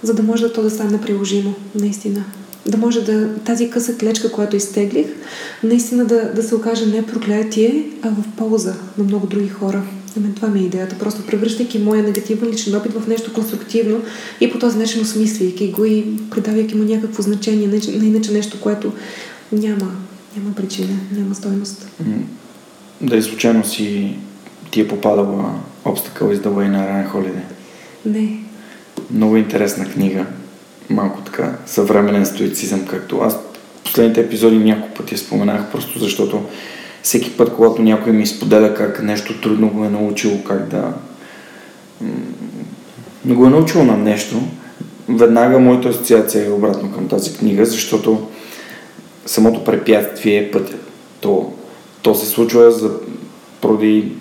за 0.03 0.13
да 0.13 0.23
може 0.23 0.43
да 0.43 0.53
то 0.53 0.63
да 0.63 0.69
стане 0.69 1.01
приложимо, 1.01 1.53
наистина. 1.75 2.23
Да 2.65 2.77
може 2.77 3.01
да 3.01 3.35
тази 3.35 3.69
къса 3.69 3.97
клечка, 3.97 4.31
която 4.31 4.55
изтеглих, 4.55 5.07
наистина 5.63 6.05
да, 6.05 6.31
да 6.35 6.43
се 6.43 6.55
окаже 6.55 6.85
не 6.85 7.05
проклятие, 7.05 7.85
а 8.01 8.09
в 8.09 8.23
полза 8.37 8.73
на 8.97 9.03
много 9.03 9.27
други 9.27 9.49
хора. 9.49 9.83
На 10.15 10.21
мен 10.21 10.33
това 10.33 10.47
ми 10.47 10.59
е 10.59 10.63
идеята. 10.63 10.99
Просто 10.99 11.25
превръщайки 11.25 11.79
моя 11.79 12.03
негативен 12.03 12.49
личен 12.49 12.75
опит 12.75 12.93
в 12.93 13.07
нещо 13.07 13.33
конструктивно 13.33 14.01
и 14.41 14.51
по 14.51 14.59
този 14.59 14.77
начин 14.77 15.01
осмисляйки 15.01 15.71
го 15.71 15.85
и 15.85 16.05
придавайки 16.31 16.75
му 16.75 16.83
някакво 16.83 17.21
значение, 17.21 17.67
не 17.67 18.05
иначе 18.05 18.31
нещо, 18.31 18.61
което 18.61 18.93
няма, 19.51 19.91
няма 20.37 20.55
причина, 20.55 20.97
няма 21.11 21.35
стойност. 21.35 21.87
М, 22.05 22.15
Дали 23.01 23.23
случайно 23.23 23.65
си 23.65 24.15
ти 24.71 24.81
е 24.81 24.87
попадала 24.87 25.55
Obstacle 25.85 26.21
is 26.21 26.35
the 26.35 26.47
way 26.47 26.67
на 26.67 26.79
Ryan 26.79 27.11
Holiday? 27.11 27.43
Не. 28.05 28.43
Много 29.11 29.37
интересна 29.37 29.85
книга. 29.85 30.25
Малко 30.89 31.21
така 31.21 31.55
съвременен 31.65 32.25
стоицизъм, 32.25 32.85
както 32.85 33.19
аз 33.19 33.37
последните 33.83 34.21
епизоди 34.21 34.57
няколко 34.57 34.93
пъти 34.93 35.17
споменах, 35.17 35.71
просто 35.71 35.99
защото 35.99 36.41
всеки 37.03 37.37
път, 37.37 37.53
когато 37.55 37.81
някой 37.81 38.13
ми 38.13 38.27
споделя 38.27 38.73
как 38.73 39.03
нещо 39.03 39.41
трудно 39.41 39.69
го 39.69 39.85
е 39.85 39.89
научил, 39.89 40.43
как 40.43 40.67
да... 40.67 40.93
Не 43.25 43.35
го 43.35 43.45
е 43.45 43.49
научил 43.49 43.83
на 43.83 43.97
нещо, 43.97 44.41
веднага 45.09 45.59
моята 45.59 45.89
асоциация 45.89 46.45
е 46.45 46.51
обратно 46.51 46.91
към 46.91 47.07
тази 47.07 47.33
книга, 47.33 47.65
защото 47.65 48.27
самото 49.25 49.63
препятствие 49.63 50.37
е 50.37 50.51
пътя. 50.51 50.75
То, 51.21 51.53
то 52.01 52.15
се 52.15 52.25
случва 52.25 52.71
за, 52.71 52.91
поради 53.61 54.11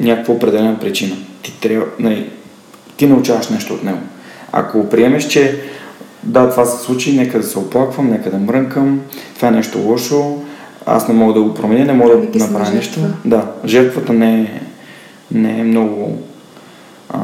някаква 0.00 0.34
определена 0.34 0.78
причина. 0.78 1.16
Ти 1.42 1.60
трябва, 1.60 1.86
нали, 1.98 2.30
ти 2.96 3.06
научаваш 3.06 3.48
нещо 3.48 3.74
от 3.74 3.82
него. 3.82 3.98
Ако 4.52 4.88
приемеш, 4.88 5.28
че 5.28 5.60
да, 6.22 6.50
това 6.50 6.64
се 6.64 6.84
случи, 6.84 7.16
нека 7.16 7.38
да 7.38 7.44
се 7.44 7.58
оплаквам, 7.58 8.10
нека 8.10 8.30
да 8.30 8.38
мрънкам, 8.38 9.00
това 9.34 9.48
е 9.48 9.50
нещо 9.50 9.78
лошо, 9.78 10.42
аз 10.86 11.08
не 11.08 11.14
мога 11.14 11.34
да 11.34 11.42
го 11.42 11.54
променя, 11.54 11.84
не 11.84 11.92
мога 11.92 12.16
да 12.16 12.38
направя 12.38 12.70
нещо. 12.70 13.00
Да, 13.24 13.50
жертвата 13.64 14.12
не 14.12 14.40
е, 14.40 14.60
не 15.30 15.60
е 15.60 15.64
много 15.64 16.18
а, 17.08 17.18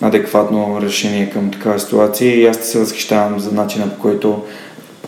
адекватно 0.00 0.78
решение 0.82 1.30
към 1.30 1.50
такава 1.50 1.80
ситуация 1.80 2.36
и 2.36 2.46
аз 2.46 2.60
ти 2.60 2.66
се 2.66 2.78
възхищавам 2.78 3.40
за 3.40 3.52
начина 3.52 3.90
по 3.90 4.02
който, 4.02 4.42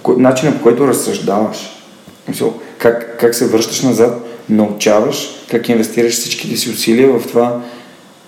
по 0.02 0.12
начина 0.18 0.52
по 0.52 0.62
който 0.62 0.88
разсъждаваш. 0.88 1.82
Мисъл, 2.28 2.54
Как, 2.78 3.16
как 3.20 3.34
се 3.34 3.46
връщаш 3.46 3.82
назад, 3.82 4.24
научаваш, 4.48 5.28
как 5.50 5.68
инвестираш 5.68 6.12
всичките 6.12 6.56
си 6.56 6.70
усилия 6.70 7.18
в 7.18 7.26
това 7.26 7.60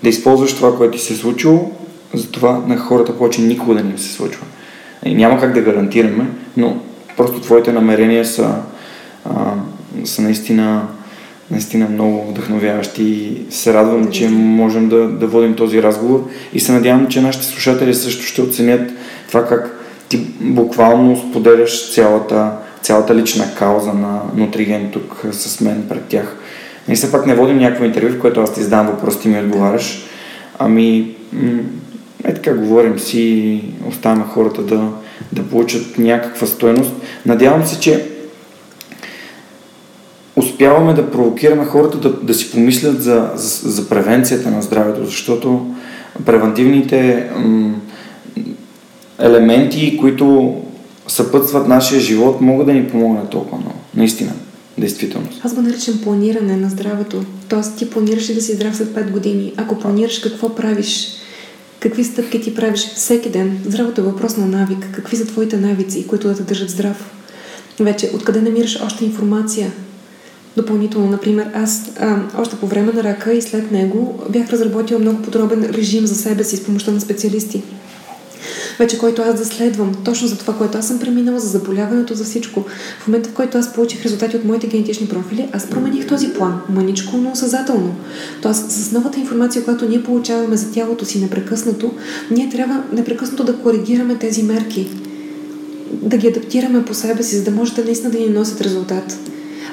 да 0.03 0.09
използваш 0.09 0.55
това, 0.55 0.77
което 0.77 0.99
ти 0.99 1.05
се 1.05 1.13
е 1.13 1.17
случило, 1.17 1.71
за 2.15 2.31
това 2.31 2.63
на 2.67 2.77
хората 2.77 3.19
повече 3.19 3.41
никога 3.41 3.75
да 3.75 3.85
не 3.85 3.91
им 3.91 3.99
се 3.99 4.13
случва. 4.13 4.47
И 5.05 5.15
няма 5.15 5.41
как 5.41 5.55
да 5.55 5.61
гарантираме, 5.61 6.27
но 6.57 6.77
просто 7.17 7.41
твоите 7.41 7.73
намерения 7.73 8.25
са, 8.25 8.55
а, 9.25 9.53
са 10.05 10.23
наистина, 10.23 10.83
наистина 11.51 11.89
много 11.89 12.31
вдъхновяващи 12.31 13.03
и 13.03 13.43
се 13.51 13.75
радвам, 13.75 14.11
че 14.11 14.29
можем 14.29 14.89
да, 14.89 15.09
да 15.09 15.27
водим 15.27 15.55
този 15.55 15.83
разговор 15.83 16.29
и 16.53 16.61
се 16.61 16.73
надявам, 16.73 17.09
че 17.09 17.21
нашите 17.21 17.47
слушатели 17.47 17.95
също 17.95 18.23
ще 18.23 18.43
оценят 18.43 18.91
това 19.29 19.47
как 19.47 19.79
ти 20.09 20.19
буквално 20.41 21.17
споделяш 21.17 21.95
цялата, 21.95 22.53
цялата 22.83 23.15
лична 23.15 23.45
кауза 23.59 23.93
на 23.93 24.21
Нутриген 24.37 24.91
тук 24.93 25.23
с 25.31 25.61
мен 25.61 25.85
пред 25.89 26.05
тях. 26.05 26.37
И 26.89 26.95
все 26.95 27.13
пак 27.13 27.27
не 27.27 27.35
водим 27.35 27.59
някакво 27.59 27.85
интервю, 27.85 28.09
в 28.09 28.21
което 28.21 28.41
аз 28.41 28.55
ти 28.55 28.63
задавам 28.63 28.87
въпрос, 28.87 29.21
ти 29.21 29.29
ми 29.29 29.41
отговаряш. 29.41 30.07
Ами, 30.59 31.15
м- 31.33 31.63
е 32.25 32.35
така 32.35 32.55
говорим 32.55 32.99
си 32.99 33.61
оставяме 33.89 34.25
хората 34.25 34.63
да, 34.63 34.89
да 35.33 35.43
получат 35.43 35.99
някаква 35.99 36.47
стойност. 36.47 36.93
Надявам 37.27 37.67
се, 37.67 37.81
че 37.81 38.09
успяваме 40.37 40.95
да 40.95 41.11
провокираме 41.11 41.65
хората 41.65 41.99
да, 41.99 42.13
да 42.13 42.35
си 42.35 42.53
помислят 42.53 43.03
за, 43.03 43.31
за, 43.35 43.71
за 43.71 43.89
превенцията 43.89 44.51
на 44.51 44.63
здравето, 44.63 45.05
защото 45.05 45.75
превентивните 46.27 47.31
м- 47.37 47.75
елементи, 49.19 49.99
които 50.01 50.57
съпътстват 51.09 51.69
нашия 51.69 52.01
живот, 52.01 52.41
могат 52.41 52.67
да 52.67 52.73
ни 52.73 52.89
помогнат 52.89 53.31
толкова 53.31 53.59
много. 53.59 53.79
Наистина, 53.95 54.33
действителност. 54.79 55.41
Аз 55.45 55.55
го 55.55 55.63
наричам 55.63 56.01
планиране 56.05 56.57
на 56.57 56.71
здравето. 56.71 57.25
Тоест 57.49 57.77
ти 57.77 57.91
планираш 57.91 58.31
ли 58.31 58.35
да 58.35 58.43
си 58.43 58.53
здрав 58.53 58.77
след 58.77 58.89
5 58.89 59.11
години. 59.11 59.53
Ако 59.57 59.79
планираш 59.79 60.19
какво 60.19 60.55
правиш, 60.55 61.22
какви 61.83 62.05
стъпки 62.05 62.41
ти 62.41 62.55
правиш 62.55 62.93
всеки 62.95 63.31
ден. 63.31 63.61
Здравето 63.65 64.01
е 64.01 64.05
въпрос 64.05 64.37
на 64.37 64.47
навик. 64.47 64.89
Какви 64.93 65.17
са 65.17 65.27
твоите 65.27 65.57
навици, 65.57 66.07
които 66.07 66.29
да 66.29 66.37
те 66.37 66.43
държат 66.43 66.71
здрав? 66.71 67.11
Вече, 67.81 68.11
откъде 68.15 68.41
намираш 68.41 68.81
още 68.85 69.05
информация? 69.05 69.73
Допълнително, 70.57 71.11
например, 71.11 71.47
аз 71.55 71.91
а, 72.01 72.21
още 72.39 72.57
по 72.57 72.67
време 72.67 72.93
на 72.93 73.03
рака 73.03 73.33
и 73.33 73.43
след 73.43 73.73
него 73.73 74.23
бях 74.31 74.51
разработила 74.51 75.01
много 75.01 75.23
подробен 75.23 75.65
режим 75.65 76.07
за 76.07 76.15
себе 76.15 76.45
си 76.45 76.57
с 76.57 76.65
помощта 76.65 76.91
на 76.91 77.01
специалисти. 77.01 77.63
Вече 78.79 78.99
който 78.99 79.23
аз 79.23 79.39
да 79.39 79.45
следвам, 79.45 79.95
точно 80.05 80.29
за 80.29 80.39
това, 80.39 80.55
което 80.55 80.79
аз 80.79 80.89
съм 80.89 80.99
преминала, 80.99 81.41
за 81.41 81.49
заболяването, 81.49 82.15
за 82.15 82.25
всичко. 82.25 82.65
В 83.01 83.07
момента, 83.09 83.29
в 83.29 83.33
който 83.33 83.59
аз 83.59 83.73
получих 83.73 84.05
резултати 84.05 84.37
от 84.37 84.45
моите 84.45 84.67
генетични 84.67 85.09
профили, 85.09 85.49
аз 85.53 85.67
промених 85.67 86.07
този 86.07 86.29
план, 86.29 86.61
маничко, 86.69 87.17
но 87.17 87.31
осъзнателно. 87.33 87.95
Тоест, 88.43 88.71
с 88.71 88.93
новата 88.93 89.21
информация, 89.21 89.65
която 89.65 89.89
ние 89.89 90.03
получаваме 90.03 90.57
за 90.57 90.73
тялото 90.73 91.05
си 91.05 91.21
непрекъснато, 91.21 91.93
ние 92.31 92.49
трябва 92.49 92.83
непрекъснато 92.93 93.45
да 93.45 93.57
коригираме 93.57 94.19
тези 94.19 94.43
мерки, 94.43 94.89
да 95.93 96.17
ги 96.17 96.29
адаптираме 96.29 96.85
по 96.85 96.95
себе 96.95 97.23
си, 97.23 97.37
за 97.37 97.45
да 97.45 97.51
може 97.51 97.75
да 97.75 97.85
наистина 97.85 98.11
да 98.11 98.19
ни 98.19 98.29
носят 98.29 98.61
резултат. 98.61 99.19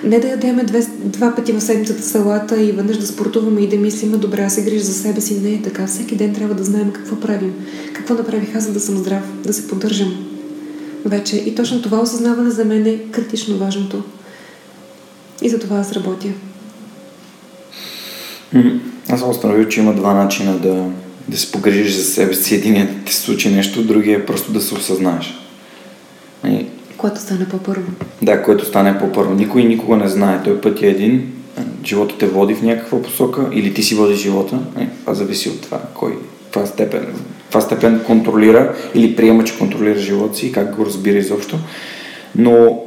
Не 0.03 0.19
да 0.19 0.27
ядеме 0.27 0.63
две, 0.63 0.87
два 1.03 1.35
пъти 1.35 1.51
в 1.51 1.61
седмицата 1.61 2.03
салата 2.03 2.61
и 2.61 2.71
веднъж 2.71 2.97
да 2.97 3.07
спортуваме 3.07 3.61
и 3.61 3.67
да 3.67 3.77
мислиме, 3.77 4.17
добре, 4.17 4.41
аз 4.41 4.55
се 4.55 4.63
грижа 4.63 4.83
за 4.83 4.93
себе 4.93 5.21
си. 5.21 5.39
Не 5.39 5.53
е 5.53 5.61
така. 5.61 5.87
Всеки 5.87 6.15
ден 6.15 6.33
трябва 6.33 6.55
да 6.55 6.63
знаем 6.63 6.91
какво 6.91 7.15
правим. 7.15 7.53
Какво 7.93 8.13
направих 8.13 8.55
аз, 8.55 8.63
за 8.63 8.73
да 8.73 8.79
съм 8.79 8.97
здрав, 8.97 9.23
да 9.45 9.53
се 9.53 9.67
поддържам. 9.67 10.25
Вече. 11.05 11.35
И 11.35 11.55
точно 11.55 11.81
това 11.81 11.99
осъзнаване 11.99 12.49
за 12.49 12.65
мен 12.65 12.85
е 12.85 12.97
критично 13.11 13.57
важното. 13.57 14.03
И 15.41 15.49
за 15.49 15.59
това 15.59 15.77
аз 15.77 15.93
работя. 15.93 16.27
Аз 19.09 19.19
съм 19.19 19.29
установил, 19.29 19.67
че 19.67 19.79
има 19.79 19.93
два 19.93 20.13
начина 20.13 20.57
да, 20.57 20.85
да 21.27 21.37
се 21.37 21.51
погрижиш 21.51 21.95
за 21.95 22.03
себе 22.03 22.33
си. 22.33 22.55
Единият 22.55 22.89
ти 23.05 23.13
случи 23.13 23.49
нещо, 23.49 23.83
другия 23.83 24.17
е 24.17 24.25
просто 24.25 24.51
да 24.51 24.61
се 24.61 24.75
осъзнаеш. 24.75 25.48
Което 26.99 27.21
стане 27.21 27.49
по-първо. 27.49 27.91
Да, 28.21 28.43
което 28.43 28.65
стане 28.65 28.99
по-първо. 28.99 29.33
Никой 29.33 29.63
никога 29.63 29.97
не 29.97 30.07
знае. 30.07 30.43
Той 30.43 30.61
път 30.61 30.81
е 30.81 30.87
един. 30.87 31.33
Живота 31.85 32.15
те 32.17 32.27
води 32.27 32.55
в 32.55 32.63
някаква 32.63 33.01
посока 33.01 33.49
или 33.53 33.73
ти 33.73 33.83
си 33.83 33.95
водиш 33.95 34.19
живота. 34.19 34.59
И 34.81 34.85
това 35.01 35.13
зависи 35.13 35.49
от 35.49 35.61
това, 35.61 35.81
кой, 35.93 36.17
това 36.51 36.65
степен, 36.65 37.05
това 37.49 37.61
степен 37.61 38.01
контролира 38.05 38.75
или 38.95 39.15
приема, 39.15 39.43
че 39.43 39.57
контролира 39.57 39.99
живота 39.99 40.37
си 40.37 40.47
и 40.47 40.51
как 40.51 40.75
го 40.75 40.85
разбира 40.85 41.17
изобщо. 41.17 41.59
Но 42.35 42.79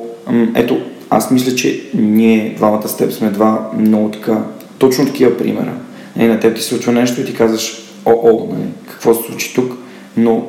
ето, 0.54 0.80
аз 1.10 1.30
мисля, 1.30 1.54
че 1.54 1.82
ние 1.94 2.54
двамата 2.56 2.88
с 2.88 2.96
теб 2.96 3.12
сме 3.12 3.30
два 3.30 3.70
много 3.78 4.10
така, 4.10 4.42
точно 4.78 5.06
такива 5.06 5.36
примера. 5.36 5.72
Нали, 6.16 6.28
на 6.28 6.40
теб 6.40 6.56
ти 6.56 6.62
случва 6.62 6.92
нещо 6.92 7.20
и 7.20 7.24
ти 7.24 7.34
казваш, 7.34 7.82
о, 8.04 8.10
о, 8.10 8.48
нали, 8.52 8.68
какво 8.90 9.14
се 9.14 9.22
случи 9.22 9.54
тук, 9.54 9.72
но 10.16 10.46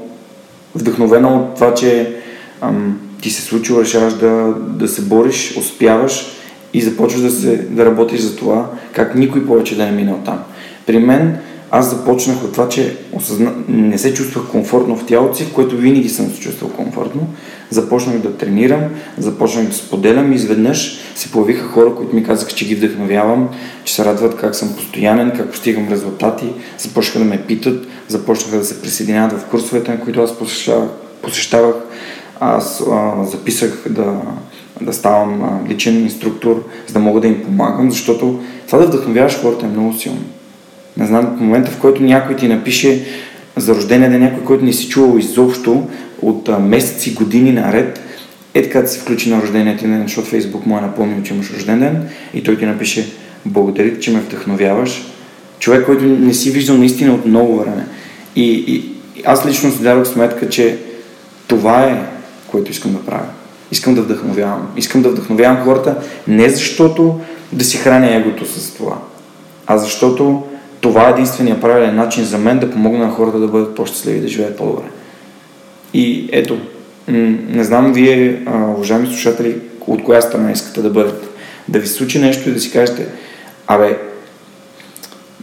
вдъхновено 0.75 1.35
от 1.35 1.55
това, 1.55 1.73
че 1.73 2.15
ам, 2.61 2.99
ти 3.23 3.29
се 3.29 3.41
случва, 3.41 3.81
решаваш 3.81 4.13
да, 4.13 4.53
да 4.57 4.87
се 4.87 5.01
бориш, 5.01 5.57
успяваш 5.57 6.25
и 6.73 6.81
започваш 6.81 7.21
да, 7.21 7.31
се, 7.31 7.57
да 7.57 7.85
работиш 7.85 8.19
за 8.19 8.35
това, 8.35 8.69
как 8.93 9.15
никой 9.15 9.45
повече 9.45 9.75
да 9.75 9.85
не 9.85 9.91
мине 9.91 10.13
там. 10.25 10.39
При 10.85 10.99
мен 10.99 11.37
аз 11.71 11.89
започнах 11.89 12.43
от 12.43 12.51
това, 12.51 12.69
че 12.69 12.97
осъзна... 13.11 13.53
не 13.67 13.97
се 13.97 14.13
чувствах 14.13 14.47
комфортно 14.51 14.97
в 14.97 15.05
тялото 15.05 15.37
си, 15.37 15.43
в 15.43 15.53
което 15.53 15.77
винаги 15.77 16.09
съм 16.09 16.31
се 16.31 16.39
чувствал 16.39 16.71
комфортно. 16.71 17.27
Започнах 17.69 18.17
да 18.17 18.37
тренирам, 18.37 18.81
започнах 19.17 19.67
да 19.67 19.73
споделям 19.73 20.31
и 20.31 20.35
изведнъж 20.35 20.99
се 21.15 21.31
появиха 21.31 21.67
хора, 21.67 21.95
които 21.95 22.15
ми 22.15 22.23
казаха, 22.23 22.51
че 22.51 22.65
ги 22.65 22.75
вдъхновявам, 22.75 23.49
че 23.83 23.95
се 23.95 24.05
радват 24.05 24.37
как 24.37 24.55
съм 24.55 24.75
постоянен, 24.75 25.31
как 25.37 25.51
постигам 25.51 25.89
резултати, 25.91 26.45
започнаха 26.77 27.19
да 27.19 27.25
ме 27.25 27.41
питат, 27.41 27.87
започнаха 28.07 28.57
да 28.57 28.65
се 28.65 28.81
присъединяват 28.81 29.39
в 29.39 29.45
курсовете, 29.45 29.91
на 29.91 29.99
които 29.99 30.21
аз 30.21 30.37
посещавах. 30.37 30.89
посещавах. 31.21 31.75
Аз 32.43 32.83
а, 32.91 33.23
записах 33.25 33.83
да, 33.89 34.21
да 34.81 34.93
ставам 34.93 35.43
а, 35.43 35.69
личен 35.69 36.03
инструктор, 36.03 36.63
за 36.87 36.93
да 36.93 36.99
мога 36.99 37.21
да 37.21 37.27
им 37.27 37.43
помагам, 37.43 37.91
защото 37.91 38.39
това 38.67 38.79
да 38.79 38.85
вдъхновяваш 38.85 39.41
хората 39.41 39.65
е 39.65 39.69
много 39.69 39.93
силно. 39.93 40.21
Не 40.97 41.05
знам, 41.05 41.35
в 41.37 41.41
момента 41.41 41.71
в 41.71 41.79
който 41.79 42.03
някой 42.03 42.35
ти 42.35 42.47
напише 42.47 43.05
за 43.57 43.75
рождение 43.75 44.09
на 44.09 44.19
някой, 44.19 44.43
който 44.43 44.65
не 44.65 44.73
си 44.73 44.89
чувал 44.89 45.17
изобщо 45.17 45.87
от 46.21 46.49
а, 46.49 46.59
месеци, 46.59 47.13
години 47.13 47.51
наред, 47.51 47.99
е 48.53 48.63
така 48.63 48.81
да 48.81 48.87
се 48.87 48.99
включи 48.99 49.29
на 49.29 49.41
рождения 49.41 49.77
ти 49.77 49.87
ден, 49.87 50.01
защото 50.01 50.27
Фейсбук 50.27 50.65
му 50.65 50.77
е 50.77 50.81
напомнил, 50.81 51.23
че 51.23 51.33
имаш 51.33 51.53
рожден 51.53 51.79
ден 51.79 52.09
и 52.33 52.43
той 52.43 52.57
ти 52.57 52.65
напише 52.65 53.07
благодаря 53.45 53.99
че 53.99 54.11
ме 54.11 54.19
вдъхновяваш. 54.19 55.03
Човек, 55.59 55.85
който 55.85 56.03
не 56.03 56.33
си 56.33 56.51
виждал 56.51 56.77
наистина 56.77 57.13
от 57.13 57.25
много 57.25 57.59
време. 57.59 57.85
И, 58.35 58.51
и 58.51 58.91
аз 59.25 59.45
лично 59.45 59.71
си 59.71 59.83
дадох 59.83 60.07
сметка, 60.07 60.49
че 60.49 60.77
това 61.47 61.83
е, 61.83 62.05
което 62.53 62.71
искам 62.71 62.93
да 62.93 63.05
правя. 63.05 63.25
Искам 63.71 63.95
да 63.95 64.01
вдъхновявам. 64.01 64.67
Искам 64.77 65.01
да 65.01 65.09
вдъхновявам 65.09 65.63
хората 65.63 65.95
не 66.27 66.49
защото 66.49 67.19
да 67.51 67.65
си 67.65 67.77
храня 67.77 68.15
егото 68.15 68.45
с 68.45 68.73
това, 68.73 68.97
а 69.67 69.77
защото 69.77 70.43
това 70.81 71.07
е 71.07 71.11
единствения 71.11 71.61
правилен 71.61 71.95
начин 71.95 72.23
за 72.23 72.37
мен 72.37 72.59
да 72.59 72.71
помогна 72.71 73.07
на 73.07 73.11
хората 73.11 73.39
да 73.39 73.47
бъдат 73.47 73.75
по-щастливи, 73.75 74.19
да 74.19 74.27
живеят 74.27 74.57
по-добре. 74.57 74.83
И 75.93 76.29
ето, 76.31 76.57
не 77.07 77.63
знам 77.63 77.93
вие, 77.93 78.41
уважаеми 78.47 79.07
слушатели, 79.07 79.57
от 79.87 80.03
коя 80.03 80.21
страна 80.21 80.51
искате 80.51 80.81
да 80.81 80.89
бъдете. 80.89 81.27
Да 81.67 81.79
ви 81.79 81.87
случи 81.87 82.19
нещо 82.19 82.49
и 82.49 82.53
да 82.53 82.59
си 82.59 82.71
кажете, 82.71 83.07
абе, 83.67 83.97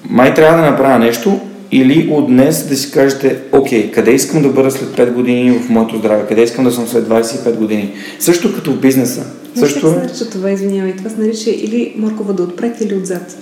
май 0.09 0.35
трябва 0.35 0.63
да 0.63 0.71
направя 0.71 0.99
нещо, 0.99 1.41
или 1.73 2.09
от 2.11 2.27
днес 2.27 2.69
да 2.69 2.77
си 2.77 2.91
кажете, 2.91 3.39
окей, 3.53 3.91
къде 3.91 4.11
искам 4.11 4.43
да 4.43 4.49
бъда 4.49 4.71
след 4.71 4.89
5 4.89 5.13
години 5.13 5.51
в 5.51 5.69
моето 5.69 5.97
здраве, 5.97 6.27
къде 6.29 6.43
искам 6.43 6.65
да 6.65 6.73
съм 6.73 6.87
след 6.87 7.05
25 7.05 7.57
години. 7.57 7.93
Също 8.19 8.55
като 8.55 8.73
в 8.73 8.81
бизнеса. 8.81 9.25
Също... 9.55 9.81
Как 9.81 9.91
се 9.91 10.01
нарича 10.01 10.31
това, 10.31 10.51
извинявай? 10.51 10.97
Това 10.97 11.11
се 11.11 11.21
нарича 11.21 11.51
или 11.51 11.95
моркова 11.97 12.33
да 12.33 12.43
отпред 12.43 12.81
или 12.81 12.95
отзад. 12.95 13.37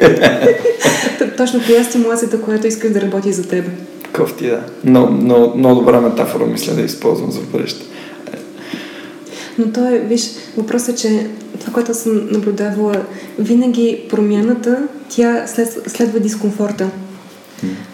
Точно 1.36 1.60
коя 1.66 1.84
стимулацията, 1.84 2.40
която 2.40 2.66
искаш 2.66 2.90
да 2.90 3.00
работи 3.00 3.32
за 3.32 3.48
теб. 3.48 3.64
Кофти, 4.12 4.46
да. 4.46 4.60
Но, 4.84 5.10
но, 5.10 5.52
много 5.56 5.80
добра 5.80 6.00
метафора 6.00 6.46
мисля 6.46 6.74
да 6.74 6.82
използвам 6.82 7.30
за 7.30 7.40
бъдеще. 7.40 7.84
Но 9.58 9.72
то 9.72 9.88
е, 9.88 9.98
виж, 9.98 10.30
въпросът 10.56 10.94
е, 10.94 10.98
че 10.98 11.26
това, 11.60 11.72
което 11.72 11.94
съм 11.94 12.32
наблюдавала, 12.32 13.06
винаги 13.38 14.06
промяната, 14.10 14.88
тя 15.08 15.46
след, 15.46 15.90
следва 15.90 16.20
дискомфорта. 16.20 16.90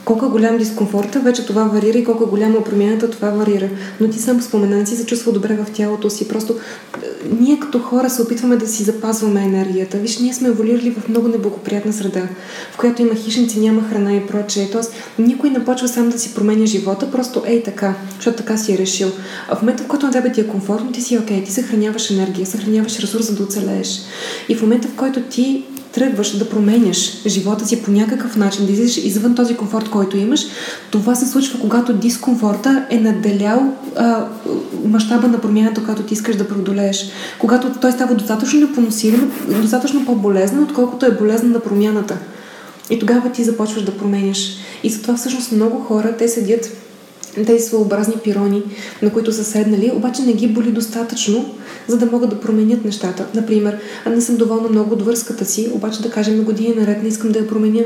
Колко 0.04 0.26
е 0.26 0.28
голям 0.28 0.58
дискомфорта, 0.58 1.20
вече 1.20 1.46
това 1.46 1.64
варира 1.64 1.98
и 1.98 2.04
колко 2.04 2.24
е 2.24 2.26
голяма 2.26 2.64
промяната, 2.64 3.10
това 3.10 3.30
варира. 3.30 3.68
Но 4.00 4.08
ти 4.08 4.18
сам 4.18 4.42
спомена, 4.42 4.86
си 4.86 4.96
се 4.96 5.06
чувства 5.06 5.32
добре 5.32 5.56
в 5.56 5.70
тялото 5.72 6.10
си. 6.10 6.28
Просто 6.28 6.52
е, 6.52 7.06
ние 7.40 7.60
като 7.60 7.78
хора 7.78 8.10
се 8.10 8.22
опитваме 8.22 8.56
да 8.56 8.66
си 8.66 8.82
запазваме 8.82 9.42
енергията. 9.42 9.96
Виж, 9.98 10.18
ние 10.18 10.34
сме 10.34 10.48
еволюирали 10.48 10.90
в 10.90 11.08
много 11.08 11.28
неблагоприятна 11.28 11.92
среда, 11.92 12.28
в 12.72 12.76
която 12.76 13.02
има 13.02 13.14
хищници, 13.14 13.60
няма 13.60 13.82
храна 13.82 14.14
и 14.14 14.26
прочее. 14.26 14.68
Тоест, 14.72 14.92
никой 15.18 15.50
не 15.50 15.64
почва 15.64 15.88
сам 15.88 16.10
да 16.10 16.18
си 16.18 16.34
променя 16.34 16.66
живота, 16.66 17.10
просто 17.10 17.42
ей 17.46 17.62
така, 17.62 17.94
защото 18.16 18.36
така 18.36 18.56
си 18.56 18.72
е 18.72 18.78
решил. 18.78 19.08
А 19.48 19.56
в 19.56 19.62
момента, 19.62 19.82
в 19.82 19.86
който 19.86 20.06
на 20.06 20.12
тебе 20.12 20.32
ти 20.32 20.40
е 20.40 20.46
комфортно, 20.46 20.92
ти 20.92 21.02
си 21.02 21.18
окей, 21.18 21.44
ти 21.44 21.52
съхраняваш 21.52 22.10
енергия, 22.10 22.46
съхраняваш 22.46 22.98
ресурс, 22.98 23.26
за 23.26 23.34
да 23.34 23.42
оцелееш. 23.42 24.00
И 24.48 24.54
в 24.54 24.62
момента, 24.62 24.88
в 24.88 24.94
който 24.94 25.22
ти 25.22 25.64
тръгваш 25.94 26.38
да 26.38 26.48
променяш 26.48 27.26
живота 27.26 27.66
си 27.66 27.82
по 27.82 27.90
някакъв 27.90 28.36
начин, 28.36 28.66
да 28.66 28.72
излизаш 28.72 28.96
извън 28.96 29.34
този 29.34 29.56
комфорт, 29.56 29.90
който 29.90 30.16
имаш, 30.16 30.46
това 30.90 31.14
се 31.14 31.26
случва, 31.26 31.60
когато 31.60 31.92
дискомфорта 31.92 32.86
е 32.90 33.00
наделял 33.00 33.72
мащаба 34.84 35.28
на 35.28 35.40
промяната, 35.40 35.84
която 35.84 36.02
ти 36.02 36.14
искаш 36.14 36.36
да 36.36 36.48
преодолееш. 36.48 37.06
Когато 37.38 37.72
той 37.80 37.92
става 37.92 38.14
достатъчно 38.14 38.60
непоносим, 38.60 39.32
достатъчно 39.62 40.06
по-болезнен, 40.06 40.62
отколкото 40.62 41.06
е 41.06 41.10
болезнен 41.10 41.52
на 41.52 41.60
промяната. 41.60 42.18
И 42.90 42.98
тогава 42.98 43.32
ти 43.32 43.44
започваш 43.44 43.84
да 43.84 43.96
променяш. 43.96 44.56
И 44.82 44.90
затова 44.90 45.16
всъщност 45.16 45.52
много 45.52 45.80
хора, 45.80 46.14
те 46.18 46.28
седят 46.28 46.70
тези 47.46 47.64
своеобразни 47.64 48.14
пирони, 48.24 48.62
на 49.02 49.12
които 49.12 49.32
са 49.32 49.44
седнали, 49.44 49.92
обаче 49.94 50.22
не 50.22 50.32
ги 50.32 50.48
боли 50.48 50.72
достатъчно, 50.72 51.54
за 51.88 51.98
да 51.98 52.06
могат 52.06 52.30
да 52.30 52.40
променят 52.40 52.84
нещата. 52.84 53.26
Например, 53.34 53.78
а 54.04 54.10
не 54.10 54.20
съм 54.20 54.36
доволна 54.36 54.68
много 54.68 54.94
от 54.94 55.02
връзката 55.02 55.44
си, 55.44 55.70
обаче 55.72 56.02
да 56.02 56.10
кажем 56.10 56.36
на 56.36 56.42
години 56.42 56.74
наред 56.74 57.02
не 57.02 57.08
искам 57.08 57.32
да 57.32 57.38
я 57.38 57.48
променя. 57.48 57.82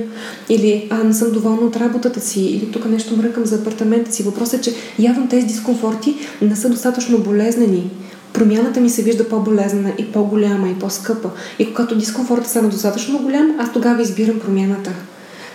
Или 0.48 0.88
а 0.90 1.04
не 1.04 1.14
съм 1.14 1.30
доволна 1.30 1.66
от 1.66 1.76
работата 1.76 2.20
си, 2.20 2.40
или 2.40 2.72
тук 2.72 2.84
нещо 2.84 3.16
мръкам 3.16 3.46
за 3.46 3.54
апартамента 3.54 4.12
си. 4.12 4.22
Въпросът 4.22 4.60
е, 4.60 4.62
че 4.62 4.74
явно 4.98 5.28
тези 5.28 5.46
дискомфорти 5.46 6.16
не 6.42 6.56
са 6.56 6.68
достатъчно 6.68 7.18
болезнени. 7.18 7.90
Промяната 8.32 8.80
ми 8.80 8.90
се 8.90 9.02
вижда 9.02 9.28
по-болезнена 9.28 9.92
и 9.98 10.12
по-голяма 10.12 10.68
и 10.68 10.74
по-скъпа. 10.74 11.30
И 11.58 11.66
когато 11.66 11.98
дискомфортът 11.98 12.50
стане 12.50 12.68
достатъчно 12.68 13.18
голям, 13.18 13.56
аз 13.58 13.72
тогава 13.72 14.02
избирам 14.02 14.40
промяната. 14.40 14.92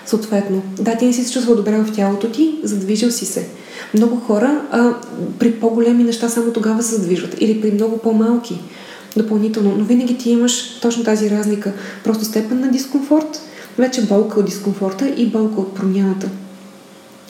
Съответно, 0.06 0.62
да, 0.80 0.98
ти 0.98 1.06
не 1.06 1.14
си 1.14 1.24
се 1.24 1.34
чувства 1.34 1.56
добре 1.56 1.78
в 1.78 1.94
тялото 1.96 2.30
ти, 2.30 2.56
задвижил 2.64 3.12
си 3.12 3.26
се. 3.26 3.48
Много 3.94 4.16
хора 4.16 4.62
а, 4.72 4.94
при 5.40 5.52
по-големи 5.52 6.04
неща 6.04 6.30
само 6.30 6.52
тогава 6.52 6.84
се 6.84 6.96
задвижват 6.96 7.36
или 7.42 7.62
при 7.62 7.72
много 7.72 7.98
по-малки 7.98 8.60
допълнително. 9.18 9.76
Но 9.78 9.84
винаги 9.84 10.18
ти 10.18 10.30
имаш 10.30 10.80
точно 10.82 11.04
тази 11.04 11.30
разлика. 11.30 11.74
Просто 12.04 12.26
степен 12.26 12.60
на 12.60 12.72
дискомфорт, 12.72 13.42
вече 13.78 14.06
болка 14.06 14.40
от 14.40 14.46
дискомфорта 14.46 15.10
и 15.18 15.26
болка 15.26 15.62
от 15.62 15.76
промяната. 15.76 16.30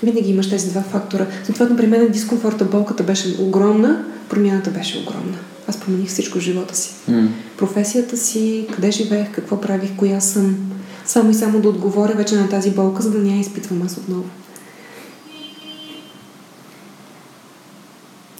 Винаги 0.04 0.32
имаш 0.32 0.50
тези 0.50 0.70
два 0.70 0.82
фактора. 0.82 1.26
Съответно, 1.46 1.78
при 1.78 1.88
мен 1.88 2.08
дискомфорта, 2.12 2.66
болката 2.66 3.04
беше 3.04 3.38
огромна, 3.42 4.06
промяната 4.30 4.70
беше 4.70 5.00
огромна. 5.00 5.38
Аз 5.68 5.78
промених 5.78 6.10
всичко 6.10 6.38
в 6.38 6.42
живота 6.42 6.78
си. 6.78 6.94
Mm. 7.12 7.28
Професията 7.58 8.18
си, 8.18 8.68
къде 8.76 8.92
живеех, 8.92 9.32
какво 9.32 9.62
правих, 9.62 9.96
коя 9.98 10.20
съм. 10.22 10.58
Само 11.06 11.32
и 11.32 11.34
само 11.34 11.62
да 11.62 11.70
отговоря 11.70 12.13
вече 12.13 12.36
на 12.36 12.50
тази 12.50 12.72
болка, 12.72 13.04
за 13.04 13.12
да 13.12 13.18
не 13.18 13.30
я 13.30 13.39
изпитвам 13.39 13.82
аз 13.86 13.98
отново. 13.98 14.24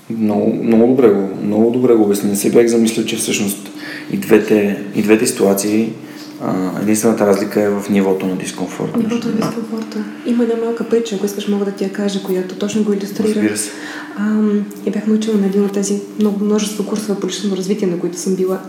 Много, 0.10 0.54
много, 0.64 0.88
добре 0.88 1.10
го, 1.10 1.30
много 1.43 1.72
добре 1.72 1.93
го 1.93 2.04
обясни. 2.04 2.30
Не 2.30 2.36
се 2.36 2.51
бях 2.51 2.68
замислил, 2.68 3.06
че 3.06 3.16
всъщност 3.16 3.70
и 4.12 4.18
двете, 4.18 4.84
и 4.95 5.01
двете 5.01 5.28
ситуации 5.28 5.93
а, 6.41 6.82
единствената 6.82 7.28
разлика 7.28 7.62
е 7.62 7.70
в 7.70 7.89
нивото 7.89 8.26
на 8.26 8.36
дискомфорт. 8.36 8.97
Нивото 8.97 9.28
на 9.28 9.34
дискомфорта. 9.34 10.04
Има 10.26 10.43
една 10.43 10.56
малка 10.66 10.89
притча, 10.89 11.16
ако 11.16 11.26
искаш 11.26 11.47
мога 11.47 11.66
да 11.66 11.72
ти 11.72 11.84
я 11.84 11.93
кажа, 11.93 12.24
която 12.24 12.56
точно 12.56 12.84
го 12.84 12.93
иллюстрира. 12.93 13.28
Разбира 13.28 13.58
се. 13.58 13.70
А, 14.18 14.41
я 14.86 14.91
бях 14.91 15.08
научила 15.08 15.38
на 15.38 15.45
един 15.45 15.66
от 15.66 15.72
тези 15.72 16.01
много 16.20 16.45
множество 16.45 16.86
курсове 16.86 17.20
по 17.20 17.28
лично 17.28 17.58
развитие, 17.58 17.88
на 17.88 17.99
които 17.99 18.20
съм 18.20 18.36
била. 18.36 18.60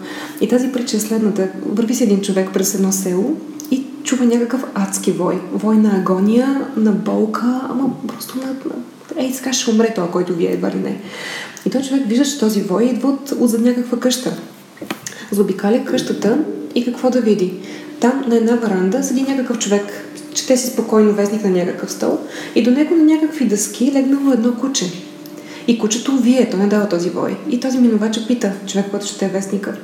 И 0.40 0.48
тази 0.48 0.72
притча 0.72 0.96
е 0.96 1.00
следната. 1.00 1.48
Върви 1.66 1.94
си 1.94 2.04
един 2.04 2.20
човек 2.20 2.48
през 2.52 2.74
едно 2.74 2.92
село 2.92 3.36
и 3.70 3.84
чува 4.02 4.24
някакъв 4.24 4.64
адски 4.74 5.12
вой. 5.12 5.40
Вой 5.52 5.76
на 5.76 5.96
агония, 5.96 6.66
на 6.76 6.92
болка, 6.92 7.60
ама 7.70 7.90
просто 8.08 8.38
на... 8.38 8.54
Ей, 9.16 9.32
сега 9.32 9.52
ще 9.52 9.70
умре 9.70 9.92
това, 9.94 10.10
който 10.10 10.34
вие 10.34 10.50
едва 10.52 10.70
ли 10.70 10.76
не. 10.76 11.00
И 11.66 11.70
той 11.70 11.82
човек 11.82 12.02
вижда, 12.06 12.24
че 12.24 12.38
този 12.38 12.62
вой 12.62 12.84
идва 12.84 13.08
от, 13.08 13.30
от 13.30 13.60
някаква 13.60 14.00
къща. 14.00 14.36
Заобикаля 15.30 15.84
къщата 15.84 16.38
и 16.74 16.84
какво 16.84 17.10
да 17.10 17.20
види? 17.20 17.54
Там 18.00 18.24
на 18.28 18.36
една 18.36 18.56
варанда 18.56 19.02
седи 19.02 19.22
някакъв 19.22 19.58
човек, 19.58 19.84
чете 20.34 20.56
си 20.56 20.66
спокойно 20.66 21.12
вестник 21.12 21.44
на 21.44 21.50
някакъв 21.50 21.92
стол 21.92 22.18
и 22.54 22.62
до 22.62 22.70
него 22.70 22.94
на 22.94 23.04
някакви 23.04 23.44
дъски 23.44 23.92
легнало 23.92 24.32
едно 24.32 24.54
куче. 24.54 24.92
И 25.66 25.78
кучето 25.78 26.16
вие, 26.16 26.50
то 26.50 26.56
не 26.56 26.66
дава 26.66 26.88
този 26.88 27.10
вой. 27.10 27.36
И 27.50 27.60
този 27.60 27.78
минувача 27.78 28.26
пита 28.26 28.52
човек, 28.66 28.86
който 28.90 29.06
чете 29.06 29.28
вестника. 29.28 29.76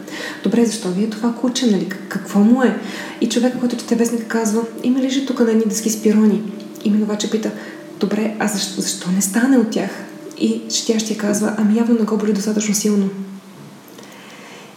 Добре, 0.42 0.64
защо 0.64 0.88
вие 0.88 1.10
това 1.10 1.34
куче, 1.40 1.66
нали? 1.66 1.88
Какво 2.08 2.38
му 2.38 2.62
е? 2.62 2.78
И 3.20 3.28
човек, 3.28 3.54
който 3.60 3.76
чете 3.76 3.94
вестника 3.94 4.24
казва, 4.24 4.62
има 4.82 5.00
ли 5.00 5.10
же 5.10 5.26
тук 5.26 5.40
на 5.40 5.50
едни 5.50 5.64
дъски 5.64 5.90
спирони? 5.90 6.42
И 6.84 6.90
минувача 6.90 7.30
пита, 7.30 7.50
добре, 8.01 8.36
а 8.38 8.48
защо, 8.48 8.80
защо 8.80 9.11
не 9.11 9.22
стане 9.22 9.59
от 9.59 9.70
тях? 9.70 9.90
И 10.38 10.62
четящия 10.74 11.18
казва, 11.18 11.55
ами 11.59 11.76
явно 11.76 11.98
не 11.98 12.05
го 12.05 12.16
боли 12.16 12.32
достатъчно 12.32 12.74
силно. 12.74 13.09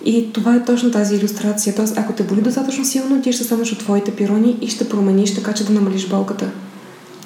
И 0.06 0.34
това 0.34 0.56
е 0.56 0.66
точно 0.66 0.92
тази 0.92 1.16
иллюстрация. 1.16 1.76
Тоест, 1.76 1.98
ако 1.98 2.14
те 2.14 2.24
боли 2.24 2.42
достатъчно 2.42 2.86
силно, 2.86 3.22
ти 3.22 3.34
ще 3.34 3.44
станеш 3.44 3.72
от 3.72 3.80
твоите 3.80 4.16
пирони 4.16 4.58
и 4.62 4.68
ще 4.68 4.90
промениш 4.90 5.36
така, 5.36 5.54
че 5.54 5.66
да 5.66 5.74
намалиш 5.74 6.08
болката. 6.08 6.52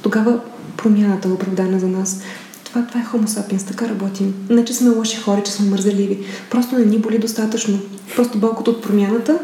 Тогава 0.02 0.39
промяната 0.78 1.28
е 1.28 1.32
оправдана 1.32 1.80
за 1.80 1.88
нас. 1.88 2.22
Това, 2.64 2.86
това 2.88 3.00
е 3.00 3.04
Homo 3.04 3.26
sapiens, 3.26 3.68
така 3.68 3.89
работим. 3.89 4.34
Не, 4.50 4.66
че 4.66 4.74
сме 4.74 4.89
лоши 4.89 5.18
хора, 5.18 5.43
че 5.43 5.52
сме 5.52 5.70
мързеливи. 5.70 6.20
Просто 6.52 6.76
не 6.76 6.86
ни 6.86 7.00
боли 7.00 7.20
достатъчно. 7.20 7.80
Просто 8.16 8.38
болката 8.38 8.72
от 8.72 8.84
промяната 8.84 9.39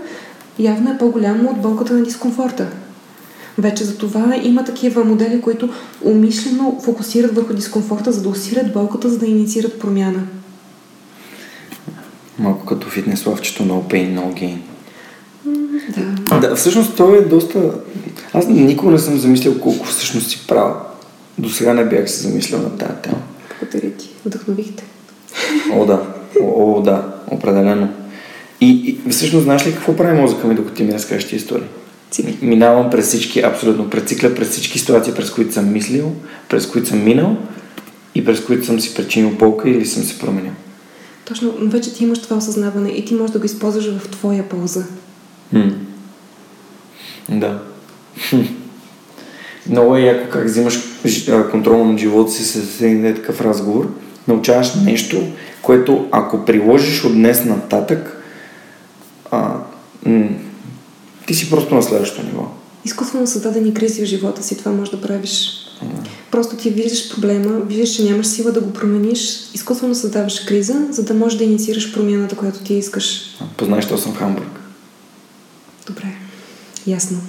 явно 0.60 0.92
е 0.92 0.98
по-голямо 0.98 1.50
от 1.50 1.62
болката 1.62 1.94
на 1.94 2.04
дискомфорта. 2.04 2.68
Вече 3.58 3.84
за 3.84 3.98
това 3.98 4.36
има 4.44 4.64
такива 4.64 5.04
модели, 5.04 5.42
които 5.42 5.70
умишлено 6.02 6.80
фокусират 6.84 7.36
върху 7.36 7.54
дискомфорта, 7.54 8.12
за 8.12 8.22
да 8.22 8.30
усилят 8.30 8.74
болката, 8.74 9.10
за 9.10 9.18
да 9.18 9.26
инициират 9.26 9.80
промяна. 9.80 10.24
Малко 12.40 12.66
като 12.66 12.90
фитнес 12.90 13.26
лавчето 13.26 13.64
no 13.64 13.94
pain, 13.94 14.20
no 14.20 14.34
gain. 14.34 14.58
Да. 15.96 16.40
да. 16.40 16.56
Всъщност 16.56 16.96
той 16.98 17.18
е 17.18 17.22
доста... 17.22 17.74
Аз 18.34 18.48
никога 18.48 18.92
не 18.92 19.00
съм 19.00 19.18
замислил 19.18 19.60
колко 19.60 19.86
всъщност 19.86 20.30
си 20.30 20.48
правил. 20.48 20.76
До 21.38 21.50
сега 21.50 21.74
не 21.74 21.86
бях 21.86 22.10
се 22.12 22.28
замислял 22.28 22.62
на 22.62 22.78
тази 22.78 22.94
тема. 23.04 23.18
Благодаря 23.60 23.92
ти. 23.92 24.10
Вдъхновихте. 24.26 24.84
О, 25.74 25.86
да. 25.86 26.02
О, 26.42 26.76
о, 26.78 26.82
да. 26.82 27.14
Определено. 27.32 27.90
И, 28.62 29.00
и 29.06 29.10
всъщност 29.10 29.44
знаеш 29.44 29.68
ли 29.68 29.74
какво 29.74 29.96
прави 29.96 30.22
мозъка 30.22 30.48
ми, 30.48 30.56
докато 30.56 30.76
ти 30.76 30.84
ми 30.84 30.94
разкажеш 30.94 31.28
ти 31.30 31.36
истории? 31.36 31.68
Цикли. 32.14 32.38
Минавам 32.42 32.90
през 32.90 33.08
всички, 33.08 33.40
абсолютно, 33.40 33.90
прецикля 33.90 34.36
през 34.36 34.50
всички 34.50 34.80
ситуации, 34.80 35.14
през 35.14 35.32
които 35.32 35.54
съм 35.54 35.74
мислил, 35.74 36.12
през 36.50 36.68
които 36.68 36.88
съм 36.88 37.04
минал 37.04 37.38
и 38.16 38.26
през 38.26 38.42
които 38.46 38.66
съм 38.66 38.80
си 38.80 38.94
причинил 38.94 39.30
болка 39.30 39.70
или 39.70 39.86
съм 39.86 40.04
се 40.04 40.20
променил. 40.20 40.52
Точно, 41.26 41.54
вече 41.62 41.94
ти 41.94 42.04
имаш 42.04 42.22
това 42.22 42.38
осъзнаване 42.38 42.90
и 42.90 43.06
ти 43.06 43.14
можеш 43.14 43.34
да 43.34 43.40
го 43.40 43.46
използваш 43.46 43.90
в 43.98 44.10
твоя 44.10 44.50
полза. 44.50 44.84
Хм. 45.50 45.70
Да. 47.30 47.60
Много 49.70 49.96
е 49.96 50.02
яко 50.02 50.30
как 50.30 50.46
взимаш 50.46 50.80
контрол 51.52 51.86
над 51.86 52.00
живота 52.00 52.32
си 52.32 52.44
с 52.44 52.82
един 52.82 53.16
такъв 53.16 53.42
разговор. 53.42 53.90
Научаваш 54.28 54.76
нещо, 54.76 55.28
което 55.62 56.08
ако 56.12 56.46
приложиш 56.46 57.04
от 57.04 57.14
днес 57.14 57.46
нататък, 57.46 58.24
а, 59.32 59.54
м- 60.06 60.30
ти 61.28 61.34
си 61.34 61.50
просто 61.50 61.76
на 61.76 61.84
следващото 61.84 62.26
ниво. 62.26 62.48
Изкуствено 62.86 63.28
създадени 63.28 63.74
кризи 63.74 64.02
в 64.02 64.06
живота 64.06 64.44
си, 64.44 64.58
това 64.58 64.72
можеш 64.72 64.92
да 64.92 65.02
правиш. 65.02 65.50
Просто 66.32 66.56
ти 66.56 66.70
виждаш 66.70 67.14
проблема, 67.16 67.60
виждаш, 67.60 67.90
че 67.90 68.04
нямаш 68.04 68.28
сила 68.28 68.52
да 68.52 68.62
го 68.62 68.74
промениш, 68.74 69.40
изкуствено 69.54 69.96
създаваш 69.96 70.40
криза, 70.40 70.88
за 70.90 71.04
да 71.04 71.14
можеш 71.14 71.38
да 71.38 71.44
инициираш 71.44 71.94
промяната, 71.94 72.36
която 72.36 72.60
ти 72.60 72.74
искаш. 72.74 73.22
Познаеш, 73.58 73.86
що 73.86 73.98
съм 73.98 74.14
в 74.14 74.18
Хамбург. 74.18 74.60
Добре, 75.88 76.08
ясно. 76.88 77.18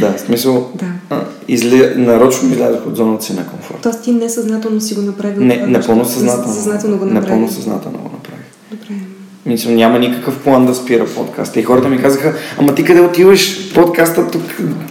Да, 0.00 0.16
в 0.16 0.20
смисъл, 0.20 0.72
Да. 0.74 0.92
а, 1.10 1.24
изли... 1.48 1.92
нарочно 1.96 2.52
излязох 2.52 2.86
от 2.86 2.96
зоната 2.96 3.24
си 3.24 3.32
на 3.32 3.46
комфорт. 3.46 3.78
Тоест 3.82 4.02
ти 4.02 4.12
несъзнателно 4.12 4.80
си 4.80 4.94
го 4.94 5.02
направил. 5.02 5.44
Не, 5.44 5.66
напълно 5.66 6.04
съзнателно. 6.04 6.54
Съзнателно 6.54 6.98
го 6.98 7.04
направил. 7.04 7.22
Напълно 7.22 7.52
съзнателно 7.52 7.98
го 7.98 8.08
направих. 8.08 8.46
Добре. 8.70 9.11
Мисля, 9.46 9.70
няма 9.70 9.98
никакъв 9.98 10.42
план 10.42 10.66
да 10.66 10.74
спира 10.74 11.06
подкаста. 11.06 11.60
И 11.60 11.62
хората 11.62 11.88
ми 11.88 12.02
казаха, 12.02 12.34
ама 12.58 12.74
ти 12.74 12.84
къде 12.84 13.00
отиваш? 13.00 13.72
Подкаста 13.74 14.30
тук, 14.30 14.42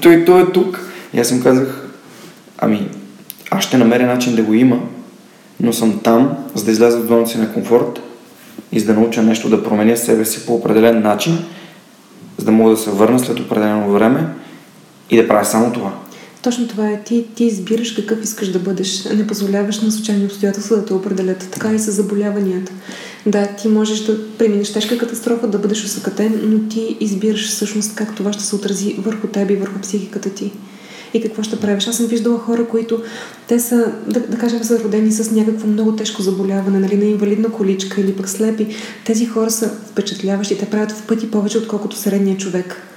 той, 0.02 0.26
той 0.26 0.41
е 0.41 0.52
тук. 0.52 0.80
И 1.14 1.20
аз 1.20 1.32
им 1.32 1.43
казах, 1.43 1.88
ами, 2.58 2.89
аз 3.52 3.64
ще 3.64 3.78
намеря 3.78 4.06
начин 4.06 4.36
да 4.36 4.43
го 4.43 4.54
има, 4.54 4.80
но 5.60 5.74
съм 5.74 5.99
там, 6.04 6.38
за 6.56 6.66
да 6.66 6.72
изляза 6.72 6.97
от 6.97 7.08
зоната 7.08 7.30
си 7.30 7.38
на 7.38 7.54
комфорт 7.54 8.02
и 8.72 8.80
за 8.80 8.86
да 8.86 8.93
науча 8.93 9.22
нещо 9.22 9.49
да 9.49 9.64
променя 9.64 9.95
себе 9.95 10.26
си 10.26 10.45
по 10.45 10.54
определен 10.54 11.02
начин, 11.02 11.45
за 12.38 12.45
да 12.45 12.52
мога 12.52 12.72
да 12.72 12.78
се 12.78 12.89
върна 12.89 13.20
след 13.20 13.39
определено 13.39 13.91
време 13.91 14.28
и 15.10 15.18
да 15.18 15.28
правя 15.28 15.45
само 15.45 15.74
това. 15.74 15.91
Точно 16.41 16.67
това 16.67 16.89
е. 16.89 17.01
Ти, 17.03 17.25
ти 17.35 17.43
избираш 17.43 17.91
какъв 17.91 18.23
искаш 18.23 18.51
да 18.51 18.59
бъдеш. 18.59 19.03
Не 19.03 19.27
позволяваш 19.27 19.79
на 19.81 19.91
случайни 19.91 20.25
обстоятелства 20.25 20.75
да 20.75 20.85
те 20.85 20.93
определят. 20.93 21.49
Така 21.51 21.73
и 21.73 21.79
с 21.79 21.91
заболяванията. 21.91 22.71
Да, 23.25 23.47
ти 23.47 23.67
можеш 23.67 23.99
да 23.99 24.37
преминеш 24.37 24.73
тежка 24.73 24.97
катастрофа, 24.97 25.47
да 25.47 25.57
бъдеш 25.57 25.83
усъкатен, 25.85 26.41
но 26.43 26.69
ти 26.69 26.97
избираш 26.99 27.49
всъщност 27.49 27.95
как 27.95 28.15
това 28.15 28.33
ще 28.33 28.43
се 28.43 28.55
отрази 28.55 28.95
върху 28.97 29.27
теб 29.27 29.49
и 29.51 29.55
върху 29.55 29.79
психиката 29.79 30.29
ти. 30.29 30.51
И 31.13 31.21
какво 31.21 31.43
ще 31.43 31.59
правиш? 31.59 31.87
Аз 31.87 31.97
съм 31.97 32.05
виждала 32.05 32.39
хора, 32.39 32.67
които 32.67 33.01
те 33.47 33.59
са, 33.59 33.93
да, 34.07 34.19
да 34.19 34.37
кажем, 34.37 34.63
са 34.63 34.79
родени 34.79 35.11
с 35.11 35.31
някакво 35.31 35.67
много 35.67 35.95
тежко 35.95 36.21
заболяване, 36.21 36.79
нали, 36.79 36.97
на 36.97 37.05
инвалидна 37.05 37.49
количка 37.49 38.01
или 38.01 38.13
пък 38.13 38.29
слепи. 38.29 38.67
Тези 39.05 39.25
хора 39.25 39.51
са 39.51 39.69
впечатляващи. 39.91 40.57
Те 40.57 40.65
правят 40.65 40.91
в 40.91 41.07
пъти 41.07 41.31
повече, 41.31 41.57
отколкото 41.57 41.95
средния 41.95 42.37
човек. 42.37 42.90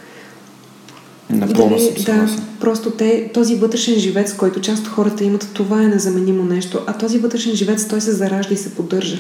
Напълно 1.30 1.78
съм 1.78 2.04
да, 2.04 2.28
просто 2.60 2.90
те, 2.90 3.30
този 3.34 3.54
вътрешен 3.54 3.98
живец, 3.98 4.34
който 4.34 4.60
част 4.60 4.82
от 4.82 4.88
хората 4.88 5.24
имат, 5.24 5.48
това 5.52 5.82
е 5.82 5.86
незаменимо 5.86 6.44
нещо. 6.44 6.80
А 6.86 6.98
този 6.98 7.18
вътрешен 7.18 7.54
живец, 7.54 7.88
той 7.88 8.00
се 8.00 8.12
заражда 8.12 8.54
и 8.54 8.56
се 8.56 8.74
поддържа. 8.74 9.18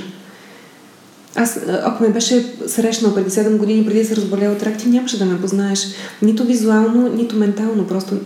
Аз, 1.36 1.58
ако 1.82 2.02
ме 2.02 2.08
беше 2.08 2.54
срещнал 2.66 3.14
преди 3.14 3.30
7 3.30 3.56
години, 3.56 3.86
преди 3.86 4.00
да 4.00 4.06
се 4.06 4.16
разболя 4.16 4.50
от 4.50 4.62
рак, 4.62 4.78
ти 4.78 4.88
нямаше 4.88 5.18
да 5.18 5.24
ме 5.24 5.40
познаеш. 5.40 5.86
Нито 6.22 6.44
визуално, 6.44 7.08
нито 7.08 7.36
ментално. 7.36 7.86
Просто 7.86 8.16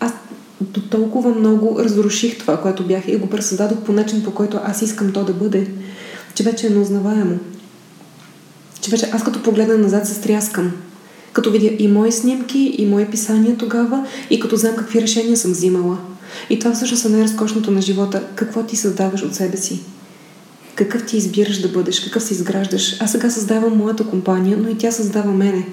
аз 0.00 0.12
до 0.60 0.80
толкова 0.80 1.34
много 1.34 1.78
разруших 1.78 2.38
това, 2.38 2.60
което 2.60 2.86
бях 2.86 3.08
и 3.08 3.16
го 3.16 3.30
пресъздадох 3.30 3.78
по 3.78 3.92
начин, 3.92 4.24
по 4.24 4.30
който 4.30 4.60
аз 4.64 4.82
искам 4.82 5.12
то 5.12 5.24
да 5.24 5.32
бъде, 5.32 5.70
че 6.34 6.42
вече 6.42 6.66
е 6.66 6.70
неузнаваемо. 6.70 7.38
Че 8.80 8.90
вече 8.90 9.10
аз 9.12 9.24
като 9.24 9.42
погледна 9.42 9.78
назад 9.78 10.06
се 10.06 10.14
стряскам. 10.14 10.72
Като 11.34 11.50
видя 11.50 11.70
и 11.78 11.88
мои 11.88 12.12
снимки, 12.12 12.74
и 12.78 12.86
мои 12.86 13.06
писания 13.06 13.56
тогава, 13.56 14.06
и 14.30 14.40
като 14.40 14.56
знам 14.56 14.76
какви 14.76 15.02
решения 15.02 15.36
съм 15.36 15.50
взимала. 15.50 15.98
И 16.50 16.58
това 16.58 16.72
всъщност 16.72 17.04
е 17.04 17.08
най-разкошното 17.08 17.70
на 17.70 17.82
живота. 17.82 18.22
Какво 18.34 18.62
ти 18.62 18.76
създаваш 18.76 19.22
от 19.22 19.34
себе 19.34 19.56
си? 19.56 19.80
Какъв 20.74 21.06
ти 21.06 21.16
избираш 21.16 21.60
да 21.60 21.68
бъдеш? 21.68 22.00
Какъв 22.00 22.22
се 22.22 22.34
изграждаш? 22.34 23.00
Аз 23.00 23.12
сега 23.12 23.30
създавам 23.30 23.76
моята 23.76 24.04
компания, 24.04 24.56
но 24.56 24.68
и 24.68 24.78
тя 24.78 24.90
създава 24.90 25.32
мене. 25.32 25.66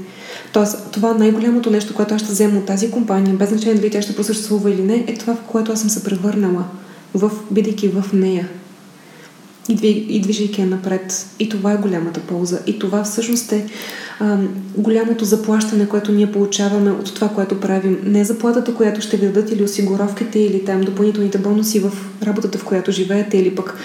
Тоест, 0.54 0.78
това 0.92 1.14
най-голямото 1.14 1.72
нещо, 1.72 1.94
което 1.94 2.14
аз 2.14 2.22
ще 2.22 2.32
взема 2.32 2.60
от 2.60 2.66
тази 2.66 2.92
компания, 2.92 3.36
без 3.36 3.50
значение 3.50 3.76
дали 3.76 3.92
тя 3.92 4.02
ще 4.02 4.16
просъществува 4.16 4.72
или 4.72 4.82
не, 4.82 5.06
е 5.08 5.18
това, 5.18 5.36
в 5.36 5.42
което 5.42 5.72
аз 5.72 5.80
съм 5.80 5.90
се 5.90 6.04
превърнала, 6.04 6.64
в, 7.14 7.32
бидейки 7.52 7.88
в 7.88 8.14
нея 8.14 8.50
и, 9.72 9.76
дви, 9.76 10.06
и 10.10 10.20
движейки 10.20 10.62
я 10.62 10.68
напред. 10.68 11.28
И 11.40 11.50
това 11.50 11.72
е 11.72 11.78
голямата 11.78 12.20
полза. 12.20 12.60
И 12.68 12.80
това 12.80 13.04
всъщност 13.04 13.52
е 13.52 13.66
а, 14.20 14.38
голямото 14.78 15.26
заплащане, 15.26 15.90
което 15.90 16.12
ние 16.12 16.32
получаваме 16.32 16.92
от 16.92 17.16
това, 17.16 17.30
което 17.30 17.60
правим. 17.60 18.00
Не 18.06 18.24
заплатата, 18.24 18.76
която 18.76 19.02
ще 19.02 19.18
ви 19.18 19.26
дадат 19.26 19.52
или 19.52 19.64
осигуровките, 19.64 20.40
или 20.40 20.66
там 20.66 20.82
допълнителните 20.82 21.38
бонуси 21.38 21.80
в 21.80 21.92
работата, 22.24 22.58
в 22.58 22.66
която 22.66 22.92
живеете, 22.92 23.38
или 23.38 23.56
пък 23.56 23.78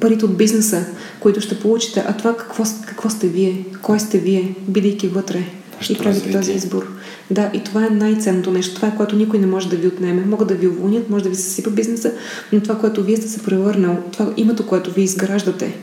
парите 0.00 0.24
от 0.24 0.36
бизнеса, 0.36 0.86
които 1.20 1.40
ще 1.40 1.60
получите, 1.60 2.04
а 2.08 2.16
това 2.16 2.36
какво, 2.36 2.64
какво 2.86 3.10
сте 3.10 3.28
вие, 3.28 3.64
кой 3.82 4.00
сте 4.00 4.18
вие, 4.18 4.54
бидейки 4.68 5.08
вътре. 5.08 5.44
и 5.90 5.98
правите 5.98 6.32
този 6.32 6.52
избор. 6.52 6.95
Да, 7.30 7.50
и 7.54 7.64
това 7.64 7.86
е 7.86 7.90
най-ценното 7.90 8.50
нещо. 8.50 8.74
Това 8.74 8.88
е 8.88 8.96
което 8.96 9.16
никой 9.16 9.38
не 9.38 9.46
може 9.46 9.68
да 9.68 9.76
ви 9.76 9.86
отнеме. 9.86 10.24
Могат 10.26 10.48
да 10.48 10.54
ви 10.54 10.68
уволнят, 10.68 11.10
може 11.10 11.24
да 11.24 11.30
ви 11.30 11.36
съсипа 11.36 11.70
бизнеса, 11.70 12.12
но 12.52 12.60
това, 12.60 12.78
което 12.78 13.02
вие 13.02 13.16
сте 13.16 13.28
се 13.28 13.42
превърнал, 13.42 13.98
това 14.12 14.32
името, 14.36 14.66
което 14.66 14.92
вие 14.92 15.04
изграждате 15.04 15.76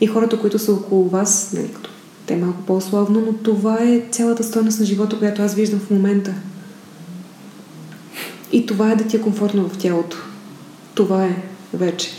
и 0.00 0.06
хората, 0.06 0.38
които 0.38 0.58
са 0.58 0.72
около 0.72 1.08
вас, 1.08 1.52
нали, 1.56 1.68
като 1.68 1.90
те 2.26 2.34
е 2.34 2.36
малко 2.36 2.62
по-славно, 2.62 3.20
но 3.26 3.32
това 3.32 3.78
е 3.82 4.02
цялата 4.10 4.44
стойност 4.44 4.80
на 4.80 4.86
живота, 4.86 5.18
която 5.18 5.42
аз 5.42 5.54
виждам 5.54 5.80
в 5.80 5.90
момента. 5.90 6.34
И 8.52 8.66
това 8.66 8.92
е 8.92 8.96
да 8.96 9.04
ти 9.04 9.16
е 9.16 9.20
комфортно 9.20 9.68
в 9.68 9.78
тялото. 9.78 10.16
Това 10.94 11.24
е 11.24 11.42
вече. 11.74 12.10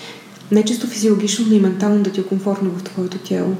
Не 0.51 0.65
чисто 0.65 0.87
физиологично, 0.87 1.45
но 1.49 1.55
и 1.55 1.59
ментално 1.59 2.03
да 2.03 2.11
ти 2.11 2.19
е 2.19 2.23
комфортно 2.23 2.69
в 2.69 2.83
твоето 2.83 3.17
тяло. 3.17 3.55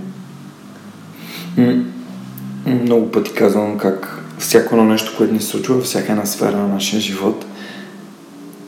Много 2.65 3.11
пъти 3.11 3.31
казвам 3.31 3.77
как 3.77 4.24
всяко 4.39 4.75
едно 4.75 4.85
нещо, 4.85 5.13
което 5.17 5.33
ни 5.33 5.41
се 5.41 5.47
случва, 5.47 5.81
всяка 5.81 6.11
една 6.11 6.25
сфера 6.25 6.57
на 6.57 6.67
нашия 6.67 7.01
живот, 7.01 7.45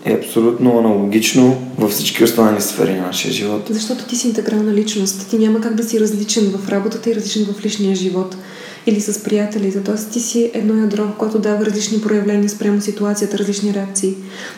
е 0.05 0.13
абсолютно 0.13 0.80
аналогично 0.80 1.61
във 1.78 1.91
всички 1.91 2.24
останали 2.24 2.61
сфери 2.61 2.93
на 2.93 3.01
нашия 3.01 3.34
живот. 3.34 3.68
Защото 3.70 4.05
ти 4.05 4.15
си 4.15 4.28
интегрална 4.28 4.74
личност. 4.74 5.30
Ти 5.30 5.38
няма 5.38 5.61
как 5.61 5.76
да 5.76 5.84
си 5.84 5.99
различен 5.99 6.43
в 6.57 6.70
работата 6.70 7.09
и 7.09 7.15
различен 7.15 7.45
в 7.45 7.65
личния 7.65 7.95
живот 7.95 8.36
или 8.86 9.01
с 9.01 9.24
приятелите. 9.24 9.84
Тоест 9.84 10.11
ти 10.11 10.20
си 10.20 10.51
едно 10.53 10.78
ядро, 10.82 11.13
което 11.18 11.39
дава 11.39 11.65
различни 11.65 12.01
проявления 12.01 12.49
спрямо 12.49 12.82
ситуацията, 12.82 13.38
различни 13.38 13.74
реакции. 13.74 14.15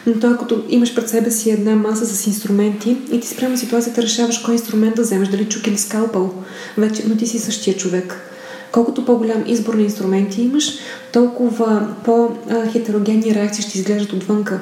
Но 0.07 0.19
той, 0.19 0.37
като 0.37 0.63
имаш 0.69 0.95
пред 0.95 1.09
себе 1.09 1.31
си 1.31 1.51
една 1.51 1.75
маса 1.75 2.05
с 2.05 2.27
инструменти 2.27 2.97
и 3.11 3.19
ти 3.19 3.27
спрямо 3.27 3.57
ситуацията 3.57 4.01
решаваш 4.01 4.37
кой 4.37 4.53
инструмент 4.53 4.95
да 4.95 5.01
вземеш, 5.01 5.27
дали 5.27 5.45
чук 5.45 5.67
или 5.67 5.77
скалпъл, 5.77 6.33
вече, 6.77 7.03
но 7.07 7.17
ти 7.17 7.27
си 7.27 7.39
същия 7.39 7.77
човек. 7.77 8.28
Колкото 8.71 9.05
по-голям 9.05 9.43
избор 9.47 9.73
на 9.73 9.81
инструменти 9.81 10.41
имаш, 10.41 10.73
толкова 11.13 11.87
по-хетерогенни 12.05 13.35
реакции 13.35 13.63
ще 13.63 13.77
изглеждат 13.77 14.13
отвънка. 14.13 14.59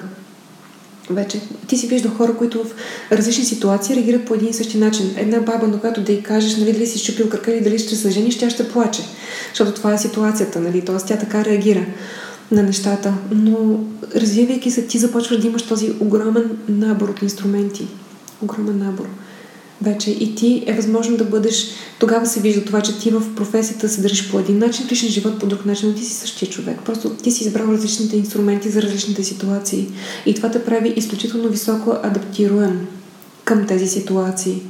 Вече 1.09 1.41
ти 1.67 1.77
си 1.77 1.87
виждал 1.87 2.11
хора, 2.11 2.33
които 2.37 2.63
в 2.63 2.67
различни 3.11 3.45
ситуации 3.45 3.95
реагират 3.95 4.25
по 4.25 4.33
един 4.33 4.49
и 4.49 4.53
същи 4.53 4.77
начин. 4.77 5.13
Една 5.17 5.39
баба, 5.39 5.67
на 5.67 5.79
която 5.79 6.01
да 6.01 6.11
й 6.11 6.23
кажеш, 6.23 6.55
нали, 6.55 6.73
дали 6.73 6.87
си 6.87 6.99
щупил 6.99 7.29
кръка 7.29 7.51
или 7.51 7.63
дали 7.63 7.79
ще 7.79 7.95
се 7.95 8.09
жениш, 8.09 8.37
тя 8.37 8.49
ще 8.49 8.69
плаче. 8.69 9.01
Защото 9.49 9.71
това 9.71 9.93
е 9.93 9.97
ситуацията, 9.97 10.59
нали? 10.59 10.81
Тоест 10.81 11.07
тя 11.07 11.17
така 11.17 11.45
реагира 11.45 11.85
на 12.51 12.63
нещата. 12.63 13.13
Но 13.31 13.79
развивайки 14.15 14.71
се, 14.71 14.87
ти 14.87 14.97
започваш 14.97 15.39
да 15.39 15.47
имаш 15.47 15.61
този 15.61 15.93
огромен 15.99 16.57
набор 16.69 17.09
от 17.09 17.21
инструменти. 17.21 17.87
Огромен 18.41 18.77
набор 18.77 19.07
вече 19.81 20.11
и 20.11 20.35
ти 20.35 20.63
е 20.67 20.73
възможно 20.73 21.17
да 21.17 21.23
бъдеш, 21.23 21.67
тогава 21.99 22.25
се 22.25 22.39
вижда 22.39 22.65
това, 22.65 22.81
че 22.81 22.99
ти 22.99 23.11
в 23.11 23.35
професията 23.35 23.89
се 23.89 24.01
държиш 24.01 24.31
по 24.31 24.39
един 24.39 24.57
начин, 24.57 24.87
личен 24.91 25.09
живот 25.09 25.39
по 25.39 25.45
друг 25.45 25.65
начин, 25.65 25.89
но 25.89 25.95
ти 25.95 26.03
си 26.05 26.13
същия 26.13 26.49
човек. 26.49 26.79
Просто 26.85 27.09
ти 27.09 27.31
си 27.31 27.43
избрал 27.43 27.67
различните 27.67 28.17
инструменти 28.17 28.69
за 28.69 28.81
различните 28.81 29.23
ситуации. 29.23 29.87
И 30.25 30.33
това 30.33 30.51
те 30.51 30.65
прави 30.65 30.93
изключително 30.95 31.49
високо 31.49 31.95
адаптируем 32.03 32.87
към 33.43 33.67
тези 33.67 33.87
ситуации. 33.87 34.61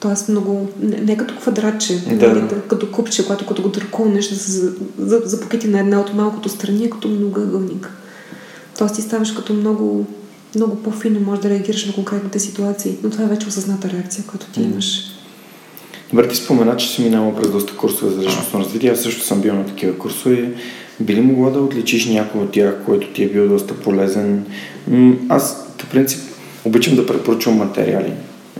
Тоест 0.00 0.28
много, 0.28 0.68
не, 0.80 0.96
не 0.96 1.16
като 1.16 1.36
квадратче, 1.36 2.04
да. 2.18 2.28
нали, 2.28 2.42
като 2.68 2.90
купче, 2.90 3.22
когато 3.22 3.46
като 3.46 3.62
го 3.62 3.72
търкулнеш 3.72 4.28
да 4.28 4.36
се 4.36 4.72
запокити 5.24 5.68
на 5.68 5.80
една 5.80 6.00
от 6.00 6.14
малкото 6.14 6.48
страни, 6.48 6.84
е 6.84 6.90
като 6.90 7.08
многоъгълник. 7.08 7.90
Тоест 8.78 8.94
ти 8.94 9.02
ставаш 9.02 9.32
като 9.32 9.52
много 9.54 10.06
много 10.56 10.76
по-фино 10.76 11.20
можеш 11.20 11.42
да 11.42 11.50
реагираш 11.50 11.86
на 11.86 11.92
конкретните 11.92 12.38
ситуации. 12.38 12.96
Но 13.02 13.10
това 13.10 13.24
е 13.24 13.28
вече 13.28 13.48
осъзната 13.48 13.90
реакция, 13.90 14.24
която 14.26 14.46
ти 14.46 14.62
имаш. 14.62 15.02
Добре, 16.10 16.28
ти 16.28 16.36
спомена, 16.36 16.76
че 16.76 16.88
си 16.88 17.02
минала 17.02 17.36
през 17.36 17.50
доста 17.50 17.76
курсове 17.76 18.10
за 18.10 18.22
личностно 18.22 18.60
развитие. 18.60 18.90
Аз 18.90 19.00
също 19.00 19.24
съм 19.24 19.40
бил 19.40 19.54
на 19.54 19.66
такива 19.66 19.98
курсове. 19.98 20.52
Би 21.00 21.14
ли 21.14 21.20
могла 21.20 21.50
да 21.50 21.60
отличиш 21.60 22.06
някой 22.06 22.40
от 22.40 22.50
тях, 22.50 22.76
който 22.86 23.12
ти 23.12 23.24
е 23.24 23.28
бил 23.28 23.48
доста 23.48 23.74
полезен? 23.74 24.46
Аз, 25.28 25.66
по 25.78 25.86
принцип, 25.86 26.20
обичам 26.64 26.96
да 26.96 27.06
препоръчвам 27.06 27.56
материали. 27.56 28.12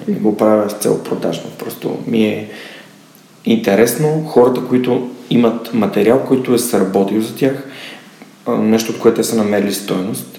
Не 0.09 0.15
го 0.15 0.37
правя 0.37 0.71
с 0.71 0.73
цел 0.73 1.03
продажно. 1.03 1.51
Просто 1.59 1.99
ми 2.07 2.25
е 2.25 2.51
интересно 3.45 4.25
хората, 4.29 4.61
които 4.69 5.11
имат 5.31 5.75
материал, 5.75 6.25
който 6.29 6.55
е 6.55 6.59
сработил 6.59 7.21
за 7.21 7.35
тях, 7.35 7.65
нещо, 8.49 8.93
от 8.93 8.99
което 8.99 9.17
те 9.17 9.25
са 9.25 9.37
намерили 9.37 9.75
стойност, 9.75 10.39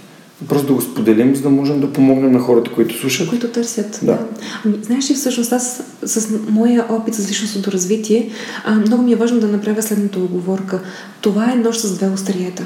Просто 0.49 0.67
да 0.67 0.73
го 0.73 0.81
споделим, 0.81 1.35
за 1.35 1.41
да 1.41 1.49
можем 1.49 1.79
да 1.79 1.93
помогнем 1.93 2.31
на 2.31 2.39
хората, 2.39 2.71
които 2.71 2.99
слушат. 2.99 3.29
Които 3.29 3.47
търсят. 3.47 3.99
Да. 4.03 4.11
да. 4.11 4.19
Ами, 4.65 4.77
знаеш 4.81 5.09
ли, 5.09 5.15
всъщност 5.15 5.53
аз 5.53 5.83
с 6.03 6.27
моя 6.49 6.85
опит 6.89 7.13
с 7.15 7.29
личностното 7.29 7.71
развитие, 7.71 8.29
а, 8.65 8.75
много 8.75 9.03
ми 9.03 9.11
е 9.11 9.15
важно 9.15 9.39
да 9.39 9.47
направя 9.47 9.81
следната 9.81 10.19
оговорка. 10.19 10.81
Това 11.21 11.51
е 11.51 11.55
нощ 11.55 11.79
с 11.79 11.97
две 11.97 12.09
остриета. 12.09 12.65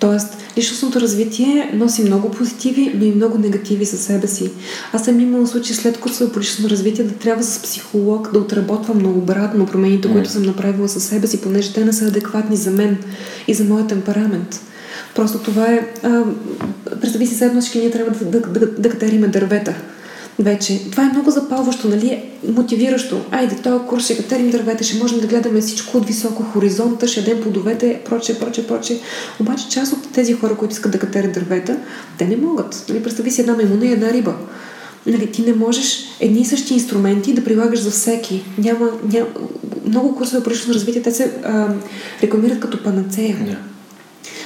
Тоест, 0.00 0.28
личностното 0.58 1.00
развитие 1.00 1.70
носи 1.74 2.04
много 2.04 2.30
позитиви, 2.30 2.92
но 2.94 3.04
и 3.04 3.14
много 3.14 3.38
негативи 3.38 3.84
за 3.84 3.98
себе 3.98 4.26
си. 4.26 4.50
Аз 4.92 5.04
съм 5.04 5.20
имала 5.20 5.46
случай 5.46 5.76
след 5.76 6.00
курсове 6.00 6.32
по 6.32 6.40
личностно 6.40 6.70
развитие 6.70 7.04
да 7.04 7.14
трябва 7.14 7.42
с 7.42 7.58
психолог 7.58 8.32
да 8.32 8.38
отработвам 8.38 8.98
многообратно 8.98 9.66
промените, 9.66 10.08
mm. 10.08 10.12
които 10.12 10.30
съм 10.30 10.42
направила 10.42 10.88
със 10.88 11.04
себе 11.04 11.26
си, 11.26 11.40
понеже 11.40 11.72
те 11.72 11.84
не 11.84 11.92
са 11.92 12.04
адекватни 12.04 12.56
за 12.56 12.70
мен 12.70 12.98
и 13.48 13.54
за 13.54 13.64
моя 13.64 13.86
темперамент. 13.86 14.60
Просто 15.14 15.38
това 15.38 15.66
е... 15.66 15.86
А, 16.02 16.22
представи 17.00 17.26
си 17.26 17.34
седно, 17.34 17.60
всички 17.60 17.78
ние 17.78 17.90
трябва 17.90 18.10
да, 18.10 18.40
да, 18.40 18.60
да, 18.60 18.66
да 18.66 18.88
катериме 18.88 19.28
дървета. 19.28 19.74
Вече. 20.38 20.90
Това 20.90 21.02
е 21.02 21.12
много 21.12 21.30
запалващо, 21.30 21.88
нали? 21.88 22.22
Мотивиращо. 22.48 23.20
Айде, 23.30 23.54
този 23.54 23.84
курс 23.84 24.04
ще 24.04 24.16
катерим 24.16 24.50
дървета, 24.50 24.84
ще 24.84 24.98
можем 24.98 25.20
да 25.20 25.26
гледаме 25.26 25.60
всичко 25.60 25.98
от 25.98 26.06
високо 26.06 26.42
хоризонта, 26.42 27.08
ще 27.08 27.20
ядем 27.20 27.42
плодовете, 27.42 28.00
проче, 28.04 28.38
проче, 28.38 28.66
проче. 28.66 29.00
Обаче 29.40 29.68
част 29.68 29.92
от 29.92 30.12
тези 30.12 30.32
хора, 30.32 30.56
които 30.56 30.72
искат 30.72 30.92
да 30.92 30.98
катерят 30.98 31.32
дървета, 31.32 31.76
те 32.18 32.26
не 32.26 32.36
могат. 32.36 32.84
Нали? 32.88 33.02
Представи 33.02 33.30
си 33.30 33.40
една 33.40 33.54
маймуна 33.54 33.86
и 33.86 33.92
една 33.92 34.12
риба. 34.12 34.34
Нали, 35.06 35.32
ти 35.32 35.42
не 35.42 35.52
можеш 35.52 36.04
едни 36.20 36.40
и 36.40 36.44
същи 36.44 36.74
инструменти 36.74 37.34
да 37.34 37.44
прилагаш 37.44 37.80
за 37.80 37.90
всеки. 37.90 38.44
Няма, 38.58 38.90
няма... 39.12 39.26
Много 39.86 40.16
курсове 40.16 40.42
по 40.42 40.50
развитие, 40.50 41.02
те 41.02 41.12
се 41.12 41.32
а, 41.44 41.68
рекламират 42.22 42.60
като 42.60 42.82
панацея. 42.82 43.36
Yeah 43.36 43.73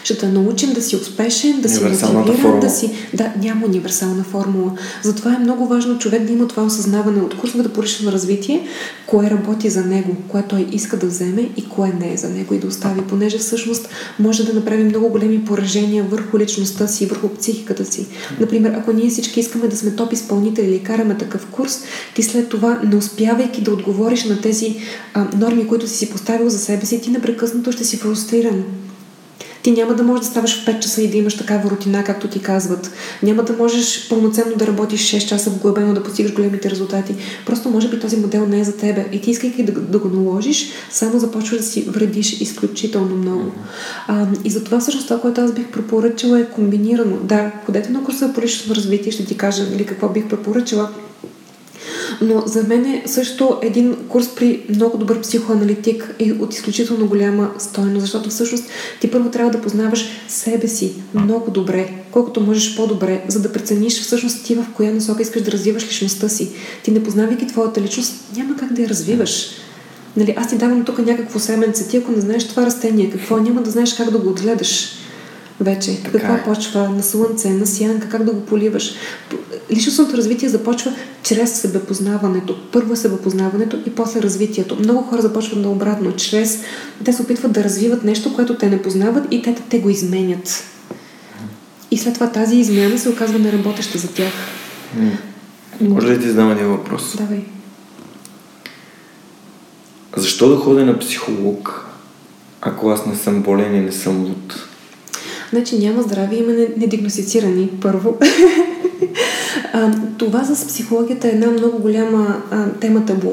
ще 0.05 0.19
те 0.19 0.29
научим 0.29 0.73
да 0.73 0.83
си 0.83 0.97
успешен, 0.97 1.61
да 1.61 1.69
си 1.69 1.85
мотивиран, 1.85 2.61
да 2.61 2.71
си... 2.71 2.91
Да, 3.15 3.33
няма 3.43 3.67
универсална 3.67 4.25
формула. 4.25 4.73
Затова 5.03 5.35
е 5.35 5.39
много 5.39 5.67
важно 5.67 5.99
човек 5.99 6.25
да 6.25 6.33
има 6.33 6.49
това 6.49 6.63
осъзнаване 6.63 7.23
от 7.23 7.37
курсовете 7.37 7.69
по 7.69 7.83
лично 7.83 8.13
развитие, 8.13 8.67
кое 9.07 9.31
работи 9.31 9.71
за 9.71 9.85
него, 9.85 10.17
кое 10.29 10.43
той 10.49 10.67
иска 10.73 10.97
да 10.97 11.07
вземе 11.07 11.51
и 11.57 11.69
кое 11.69 11.93
не 12.01 12.13
е 12.13 12.17
за 12.17 12.29
него 12.29 12.55
и 12.55 12.59
да 12.59 12.67
остави, 12.67 13.01
понеже 13.01 13.39
всъщност 13.39 13.89
може 14.19 14.47
да 14.47 14.55
направи 14.55 14.85
много 14.85 15.09
големи 15.09 15.45
поражения 15.45 16.05
върху 16.05 16.39
личността 16.39 16.87
си, 16.87 17.07
върху 17.07 17.29
психиката 17.29 17.85
си. 17.85 18.07
Например, 18.41 18.73
ако 18.73 18.93
ние 18.93 19.11
всички 19.11 19.41
искаме 19.41 19.69
да 19.69 19.77
сме 19.77 19.91
топ 19.91 20.13
изпълнители 20.13 20.67
или 20.67 20.83
караме 20.83 21.17
такъв 21.17 21.47
курс, 21.47 21.83
ти 22.15 22.23
след 22.23 22.49
това, 22.49 22.81
не 22.85 22.97
успявайки 22.97 23.63
да 23.63 23.73
отговориш 23.73 24.25
на 24.25 24.41
тези 24.41 24.77
а, 25.15 25.27
норми, 25.37 25.67
които 25.67 25.89
си 25.89 25.97
си 25.97 26.11
поставил 26.11 26.49
за 26.49 26.59
себе 26.59 26.87
си, 26.87 27.01
ти 27.01 27.11
непрекъснато 27.11 27.73
ще 27.73 27.85
си 27.85 27.97
фрустриран. 27.97 28.65
Ти 29.63 29.71
няма 29.71 29.95
да 29.95 30.03
можеш 30.03 30.25
да 30.25 30.31
ставаш 30.31 30.63
в 30.63 30.67
5 30.67 30.79
часа 30.79 31.03
и 31.03 31.09
да 31.09 31.17
имаш 31.17 31.37
такава 31.37 31.71
рутина, 31.71 32.05
както 32.05 32.29
ти 32.29 32.43
казват. 32.43 32.91
Няма 33.23 33.43
да 33.43 33.53
можеш 33.53 34.09
пълноценно 34.09 34.57
да 34.57 34.67
работиш 34.67 35.01
6 35.01 35.29
часа 35.29 35.51
вглъбено, 35.51 35.95
да 35.95 36.03
постигаш 36.03 36.35
големите 36.35 36.71
резултати. 36.71 37.15
Просто 37.47 37.69
може 37.69 37.89
би 37.89 38.01
този 38.01 38.17
модел 38.17 38.47
не 38.47 38.61
е 38.61 38.65
за 38.65 38.77
тебе. 38.77 39.07
И 39.13 39.21
ти 39.21 39.31
искайки 39.31 39.63
да, 39.63 39.73
да 39.73 39.99
го 39.99 40.09
наложиш, 40.09 40.71
само 40.91 41.19
започваш 41.19 41.59
да 41.59 41.67
си 41.67 41.83
вредиш 41.83 42.41
изключително 42.41 43.17
много. 43.17 43.53
А, 44.09 44.27
и 44.45 44.51
затова 44.51 44.81
всъщност 44.81 45.09
това, 45.09 45.21
което 45.21 45.41
аз 45.41 45.53
бих 45.53 45.69
препоръчала 45.69 46.41
е 46.41 46.51
комбинирано. 46.51 47.17
Да, 47.17 47.53
ходете 47.67 47.91
на 47.91 48.05
курса 48.05 48.33
по 48.35 48.43
лично 48.43 48.75
развитие, 48.75 49.13
ще 49.13 49.25
ти 49.25 49.37
кажа 49.37 49.63
нали, 49.71 49.87
какво 49.87 50.09
бих 50.09 50.29
препоръчала 50.29 50.91
но 52.21 52.43
за 52.47 52.63
мен 52.63 52.85
е 52.85 53.03
също 53.07 53.59
един 53.63 53.97
курс 54.09 54.29
при 54.37 54.63
много 54.69 54.99
добър 54.99 55.21
психоаналитик 55.21 56.15
е 56.19 56.33
от 56.33 56.55
изключително 56.55 57.07
голяма 57.07 57.51
стойност, 57.59 58.01
защото 58.01 58.31
всъщност 58.31 58.65
ти 59.01 59.11
първо 59.11 59.31
трябва 59.31 59.51
да 59.51 59.61
познаваш 59.61 60.09
себе 60.29 60.69
си 60.69 60.93
много 61.15 61.51
добре, 61.51 61.91
колкото 62.11 62.41
можеш 62.41 62.77
по-добре, 62.77 63.25
за 63.29 63.43
да 63.43 63.53
прецениш 63.53 64.01
всъщност 64.01 64.45
ти 64.45 64.55
в 64.55 64.67
коя 64.77 64.93
насока 64.93 65.23
искаш 65.23 65.43
да 65.43 65.53
развиваш 65.53 65.87
личността 65.87 66.29
си. 66.29 66.51
Ти 66.83 66.91
не 66.91 67.03
познавайки 67.03 67.47
твоята 67.47 67.81
личност, 67.81 68.15
няма 68.37 68.57
как 68.57 68.73
да 68.73 68.83
я 68.83 68.89
развиваш. 68.89 69.51
Нали, 70.17 70.35
аз 70.37 70.49
ти 70.49 70.57
давам 70.57 70.85
тук 70.85 70.99
някакво 70.99 71.39
семенце, 71.39 71.89
ти 71.89 71.97
ако 71.97 72.13
не 72.13 72.21
знаеш 72.21 72.49
това 72.49 72.67
растение, 72.67 73.11
какво, 73.11 73.37
няма 73.37 73.63
да 73.63 73.71
знаеш 73.71 73.95
как 73.95 74.11
да 74.11 74.19
го 74.19 74.29
отгледаш 74.29 74.89
вече. 75.61 76.03
Така 76.03 76.19
Каква 76.19 76.35
е. 76.35 76.45
почва 76.45 76.89
на 76.89 77.03
слънце, 77.03 77.51
на 77.51 77.67
сянка, 77.67 78.09
как 78.09 78.25
да 78.25 78.33
го 78.33 78.41
поливаш. 78.41 78.95
Личностното 79.71 80.17
развитие 80.17 80.49
започва 80.49 80.93
чрез 81.23 81.61
себепознаването. 81.61 82.57
Първо 82.73 82.93
е 82.93 82.97
себепознаването 82.97 83.79
и 83.87 83.91
после 83.91 84.23
развитието. 84.23 84.77
Много 84.77 85.03
хора 85.03 85.23
започват 85.23 85.59
на 85.59 85.71
обратно. 85.71 86.17
Чрез 86.17 86.63
те 87.05 87.13
се 87.13 87.23
опитват 87.23 87.53
да 87.53 87.65
развиват 87.65 88.05
нещо, 88.05 88.35
което 88.35 88.57
те 88.57 88.71
не 88.71 88.83
познават 88.83 89.25
и 89.31 89.43
те, 89.43 89.55
те 89.69 89.79
го 89.79 89.91
изменят. 89.91 90.65
И 91.91 91.99
след 91.99 92.15
това 92.15 92.31
тази 92.31 92.57
измяна 92.57 92.99
се 92.99 93.09
оказва 93.09 93.39
неработеща 93.39 93.99
за 93.99 94.09
тях. 94.09 94.33
Може 95.81 96.07
ли 96.07 96.15
да 96.15 96.21
ти 96.21 96.29
задам 96.29 96.53
един 96.53 96.67
въпрос? 96.67 97.17
Давай. 97.17 97.45
Защо 100.17 100.49
да 100.49 100.57
ходя 100.57 100.87
на 100.87 100.99
психолог, 100.99 101.87
ако 102.61 102.91
аз 102.91 103.07
не 103.07 103.17
съм 103.17 103.43
болен 103.43 103.75
и 103.75 103.81
не 103.81 103.93
съм 103.93 104.25
луд? 104.25 104.68
Значи 105.51 105.79
няма 105.79 106.03
здраве, 106.03 106.37
има 106.37 106.53
недигностицирани, 106.53 107.71
първо. 107.83 108.19
това 110.19 110.45
с 110.45 110.67
психологията 110.67 111.29
е 111.29 111.31
една 111.31 111.47
много 111.47 111.79
голяма 111.79 112.43
тема 112.81 113.07
табу, 113.07 113.33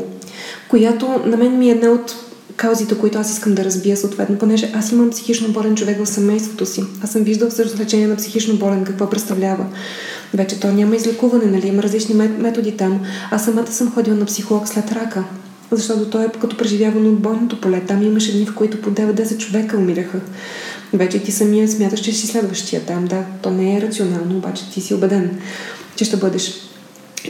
която 0.69 1.21
на 1.25 1.37
мен 1.37 1.57
ми 1.57 1.69
е 1.69 1.71
една 1.71 1.89
от 1.89 2.15
каузите, 2.55 2.97
които 2.97 3.17
аз 3.17 3.31
искам 3.31 3.55
да 3.55 3.65
разбия 3.65 3.97
съответно, 3.97 4.37
понеже 4.37 4.71
аз 4.75 4.91
имам 4.91 5.09
психично 5.09 5.53
болен 5.53 5.75
човек 5.75 6.03
в 6.03 6.09
семейството 6.09 6.65
си. 6.65 6.83
Аз 7.03 7.11
съм 7.11 7.23
виждал 7.23 7.49
всъщност 7.49 7.79
лечение 7.79 8.07
на 8.07 8.15
психично 8.15 8.55
болен, 8.55 8.83
какво 8.83 9.09
представлява. 9.09 9.65
Вече 10.33 10.59
то 10.59 10.71
няма 10.71 10.95
излекуване, 10.95 11.45
нали? 11.45 11.67
Има 11.67 11.83
различни 11.83 12.15
методи 12.15 12.77
там. 12.77 13.01
Аз 13.31 13.45
самата 13.45 13.71
съм 13.71 13.91
ходила 13.91 14.17
на 14.17 14.25
психолог 14.25 14.67
след 14.67 14.91
рака. 14.91 15.23
Защото 15.71 16.09
той 16.09 16.25
е 16.25 16.29
като 16.41 16.57
преживявано 16.57 17.09
от 17.09 17.19
бойното 17.19 17.61
поле. 17.61 17.81
Там 17.87 18.03
имаше 18.03 18.37
дни, 18.37 18.45
в 18.45 18.55
които 18.55 18.81
по 18.81 18.89
9-10 18.89 19.37
човека 19.37 19.77
умираха. 19.77 20.19
Вече 20.97 21.23
ти 21.23 21.31
самия 21.31 21.67
смяташ, 21.67 22.01
че 22.01 22.13
си 22.13 22.27
следващия 22.27 22.81
там. 22.81 23.05
Да, 23.05 23.25
то 23.41 23.51
не 23.51 23.77
е 23.77 23.81
рационално, 23.81 24.37
обаче 24.37 24.63
ти 24.73 24.81
си 24.81 24.93
убеден, 24.93 25.41
че 25.95 26.05
ще 26.05 26.17
бъдеш 26.17 26.64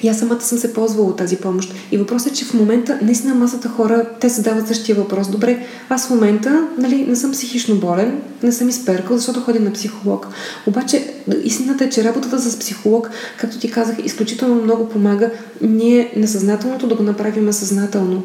и 0.04 0.10
аз 0.10 0.20
самата 0.20 0.42
съм 0.42 0.58
се 0.58 0.74
ползвала 0.74 1.10
от 1.10 1.18
тази 1.18 1.38
помощ. 1.38 1.74
И 1.92 1.98
въпросът 1.98 2.32
е, 2.32 2.36
че 2.36 2.46
в 2.46 2.54
момента 2.54 3.00
наистина 3.02 3.36
масата 3.36 3.70
хора, 3.70 4.06
те 4.20 4.30
задават 4.30 4.68
същия 4.68 4.96
въпрос. 4.96 5.30
Добре, 5.30 5.66
аз 5.90 6.08
в 6.08 6.10
момента 6.10 6.68
нали, 6.78 7.06
не 7.08 7.16
съм 7.16 7.32
психично 7.32 7.76
болен, 7.76 8.22
не 8.44 8.52
съм 8.52 8.70
изперкал, 8.70 9.18
защото 9.18 9.42
ходя 9.42 9.60
на 9.60 9.74
психолог. 9.74 10.28
Обаче 10.68 11.14
истината 11.44 11.84
е, 11.84 11.90
че 11.90 12.04
работата 12.04 12.40
с 12.40 12.60
психолог, 12.60 13.10
както 13.38 13.60
ти 13.60 13.72
казах, 13.72 13.96
изключително 14.06 14.64
много 14.64 14.90
помага 14.90 15.32
ние 15.62 16.14
несъзнателното 16.16 16.88
да 16.88 16.96
го 16.96 17.04
направим 17.04 17.54
съзнателно. 17.54 18.24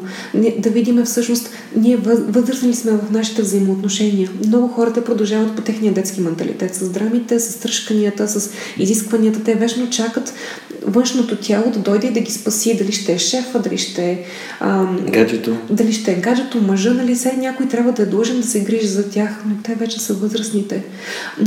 Да 0.57 0.69
видим 0.69 1.03
всъщност 1.05 1.49
ние 1.75 1.97
възрастни 1.97 2.75
сме 2.75 2.91
в 2.91 3.11
нашите 3.11 3.41
взаимоотношения. 3.41 4.29
Много 4.47 4.67
хората 4.67 5.03
продължават 5.03 5.55
по 5.55 5.61
техния 5.61 5.93
детски 5.93 6.21
менталитет, 6.21 6.75
с 6.75 6.89
драмите, 6.89 7.39
с 7.39 7.55
тръжканията, 7.55 8.27
с 8.27 8.49
изискванията. 8.77 9.43
Те 9.43 9.55
вечно 9.55 9.89
чакат 9.89 10.33
външното 10.85 11.35
тяло 11.35 11.60
да 11.69 11.79
дойде 11.79 12.07
и 12.07 12.11
да 12.11 12.19
ги 12.19 12.31
спаси. 12.31 12.77
Дали 12.77 12.91
ще 12.91 13.13
е 13.13 13.19
шефа, 13.19 13.59
дали 13.59 13.77
ще 13.77 14.11
е... 14.11 14.23
Ам, 14.59 15.05
гаджето. 15.09 15.57
Дали 15.69 15.93
ще 15.93 16.11
е 16.11 16.15
гаджето, 16.15 16.61
мъжа, 16.61 16.93
нали 16.93 17.15
сега 17.15 17.35
някой 17.37 17.67
трябва 17.67 17.91
да 17.91 18.03
е 18.03 18.05
длъжен 18.05 18.41
да 18.41 18.47
се 18.47 18.63
грижи 18.63 18.87
за 18.87 19.09
тях, 19.09 19.43
но 19.47 19.55
те 19.63 19.75
вече 19.75 19.99
са 19.99 20.13
възрастните. 20.13 20.83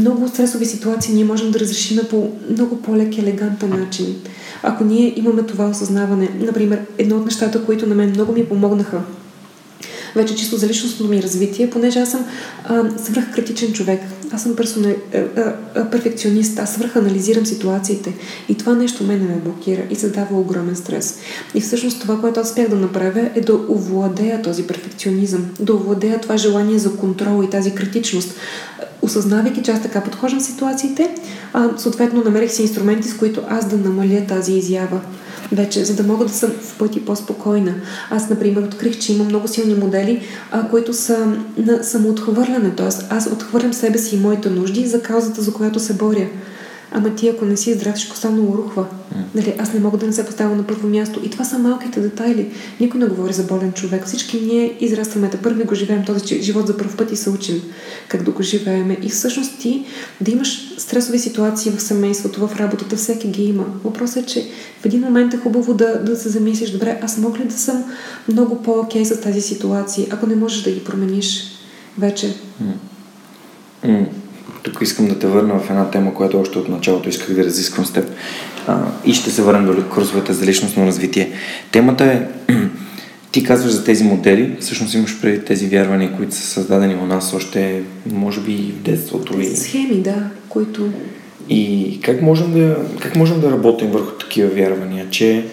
Много 0.00 0.28
стресови 0.28 0.66
ситуации 0.66 1.14
ние 1.14 1.24
можем 1.24 1.50
да 1.50 1.60
разрешим 1.60 2.00
по 2.10 2.30
много 2.50 2.82
по-лек 2.82 3.16
и 3.16 3.20
елегантен 3.20 3.70
начин. 3.70 4.16
Ако 4.62 4.84
ние 4.84 5.14
имаме 5.16 5.42
това 5.42 5.68
осъзнаване, 5.68 6.28
например, 6.40 6.80
едно 6.98 7.16
от 7.16 7.24
нещата, 7.24 7.64
които 7.64 7.86
на 7.86 7.94
мен 7.94 8.10
много 8.10 8.32
ми 8.32 8.44
помогнаха 8.44 9.00
вече 10.16 10.34
чисто 10.34 10.56
за 10.56 10.68
личностното 10.68 11.10
ми 11.10 11.22
развитие, 11.22 11.70
понеже 11.70 11.98
аз 11.98 12.10
съм 12.10 12.26
свръхкритичен 13.04 13.72
човек. 13.72 14.00
Аз 14.30 14.42
съм 14.42 14.56
персона, 14.56 14.94
перфекционист, 15.90 16.58
аз 16.58 16.74
свръханализирам 16.74 17.46
ситуациите. 17.46 18.14
И 18.48 18.54
това 18.54 18.74
нещо 18.74 19.04
мене 19.04 19.24
ме 19.24 19.36
блокира 19.44 19.82
и 19.90 19.94
задава 19.94 20.40
огромен 20.40 20.76
стрес. 20.76 21.18
И 21.54 21.60
всъщност 21.60 22.00
това, 22.00 22.20
което 22.20 22.40
аз 22.40 22.48
успях 22.48 22.68
да 22.68 22.76
направя 22.76 23.30
е 23.34 23.40
да 23.40 23.54
овладея 23.54 24.42
този 24.42 24.66
перфекционизъм, 24.66 25.46
да 25.60 25.74
овладея 25.74 26.20
това 26.20 26.36
желание 26.36 26.78
за 26.78 26.96
контрол 26.96 27.44
и 27.44 27.50
тази 27.50 27.74
критичност. 27.74 28.34
Осъзнавайки, 29.02 29.62
че 29.62 29.70
аз 29.70 29.82
така 29.82 30.00
подхождам 30.00 30.40
ситуациите, 30.40 31.14
а, 31.52 31.70
съответно 31.78 32.24
намерих 32.24 32.52
си 32.52 32.62
инструменти, 32.62 33.08
с 33.08 33.16
които 33.16 33.42
аз 33.48 33.68
да 33.68 33.76
намаля 33.76 34.26
тази 34.28 34.52
изява 34.52 35.00
вече, 35.54 35.84
за 35.84 35.94
да 35.94 36.02
мога 36.02 36.24
да 36.24 36.32
съм 36.32 36.50
в 36.50 36.78
пъти 36.78 37.04
по-спокойна. 37.04 37.74
Аз, 38.10 38.30
например, 38.30 38.62
открих, 38.62 38.98
че 38.98 39.12
има 39.12 39.24
много 39.24 39.48
силни 39.48 39.74
модели, 39.74 40.22
а, 40.50 40.68
които 40.68 40.92
са 40.92 41.36
на 41.56 41.84
самоотхвърляне. 41.84 42.72
Тоест, 42.76 43.06
аз 43.10 43.26
отхвърлям 43.26 43.72
себе 43.72 43.98
си 43.98 44.16
и 44.16 44.20
моите 44.20 44.50
нужди 44.50 44.86
за 44.86 45.02
каузата, 45.02 45.42
за 45.42 45.52
която 45.52 45.80
се 45.80 45.94
боря 45.94 46.28
ама 46.94 47.14
ти 47.14 47.28
ако 47.28 47.44
не 47.44 47.56
си 47.56 47.74
здрав, 47.74 47.94
всичко 47.94 48.14
останало 48.14 48.58
рухва. 48.58 48.86
Нали, 49.34 49.54
аз 49.58 49.72
не 49.72 49.80
мога 49.80 49.98
да 49.98 50.06
не 50.06 50.12
се 50.12 50.26
поставя 50.26 50.56
на 50.56 50.66
първо 50.66 50.88
място. 50.88 51.20
И 51.24 51.30
това 51.30 51.44
са 51.44 51.58
малките 51.58 52.00
детайли. 52.00 52.50
Никой 52.80 53.00
не 53.00 53.06
говори 53.06 53.32
за 53.32 53.42
болен 53.42 53.72
човек. 53.72 54.06
Всички 54.06 54.40
ние 54.40 54.76
израстваме, 54.80 55.28
да 55.28 55.38
първи 55.38 55.64
го 55.64 55.74
живеем 55.74 56.04
този 56.04 56.42
живот 56.42 56.66
за 56.66 56.76
първ 56.76 56.96
път 56.96 57.12
и 57.12 57.16
се 57.16 57.30
учим 57.30 57.62
как 58.08 58.22
да 58.22 58.30
го 58.30 58.42
живееме. 58.42 58.98
И 59.02 59.08
всъщност 59.08 59.58
ти 59.58 59.84
да 60.20 60.30
имаш 60.30 60.74
стресови 60.78 61.18
ситуации 61.18 61.72
в 61.72 61.82
семейството, 61.82 62.46
в 62.46 62.56
работата, 62.56 62.96
всеки 62.96 63.28
ги 63.28 63.44
има. 63.44 63.64
Въпросът 63.84 64.16
е, 64.16 64.26
че 64.26 64.46
в 64.80 64.86
един 64.86 65.00
момент 65.00 65.34
е 65.34 65.38
хубаво 65.38 65.74
да, 65.74 66.04
да 66.04 66.16
се 66.16 66.28
замислиш, 66.28 66.70
добре, 66.70 67.00
аз 67.02 67.18
мога 67.18 67.38
ли 67.38 67.44
да 67.44 67.58
съм 67.58 67.84
много 68.28 68.62
по-окей 68.62 69.04
с 69.04 69.20
тази 69.20 69.40
ситуация, 69.40 70.06
ако 70.10 70.26
не 70.26 70.36
можеш 70.36 70.62
да 70.62 70.70
ги 70.70 70.84
промениш 70.84 71.44
вече. 71.98 72.36
Mm 73.84 74.06
тук 74.64 74.78
искам 74.82 75.08
да 75.08 75.18
те 75.18 75.26
върна 75.26 75.58
в 75.58 75.70
една 75.70 75.90
тема, 75.90 76.14
която 76.14 76.40
още 76.40 76.58
от 76.58 76.68
началото 76.68 77.08
исках 77.08 77.34
да 77.34 77.44
разисквам 77.44 77.86
с 77.86 77.92
теб 77.92 78.10
а, 78.66 78.78
и 79.04 79.14
ще 79.14 79.30
се 79.30 79.42
върнем 79.42 79.66
до 79.66 79.88
курсовете 79.88 80.32
за 80.32 80.46
личностно 80.46 80.86
развитие. 80.86 81.32
Темата 81.72 82.04
е, 82.04 82.22
ти 83.32 83.44
казваш 83.44 83.72
за 83.72 83.84
тези 83.84 84.04
модели, 84.04 84.56
всъщност 84.60 84.94
имаш 84.94 85.20
преди 85.20 85.44
тези 85.44 85.66
вярвания, 85.66 86.16
които 86.16 86.34
са 86.34 86.42
създадени 86.42 86.94
у 86.94 87.06
нас 87.06 87.34
още, 87.34 87.82
може 88.12 88.40
би, 88.40 88.56
в 88.56 88.82
детството. 88.82 89.32
Тези 89.32 89.56
схеми, 89.56 90.00
да, 90.02 90.30
които... 90.48 90.88
И 91.48 92.00
как 92.02 92.22
можем 92.22 92.52
да, 92.52 92.76
как 93.00 93.16
можем 93.16 93.40
да 93.40 93.50
работим 93.50 93.90
върху 93.90 94.10
такива 94.10 94.48
вярвания, 94.48 95.06
че 95.10 95.44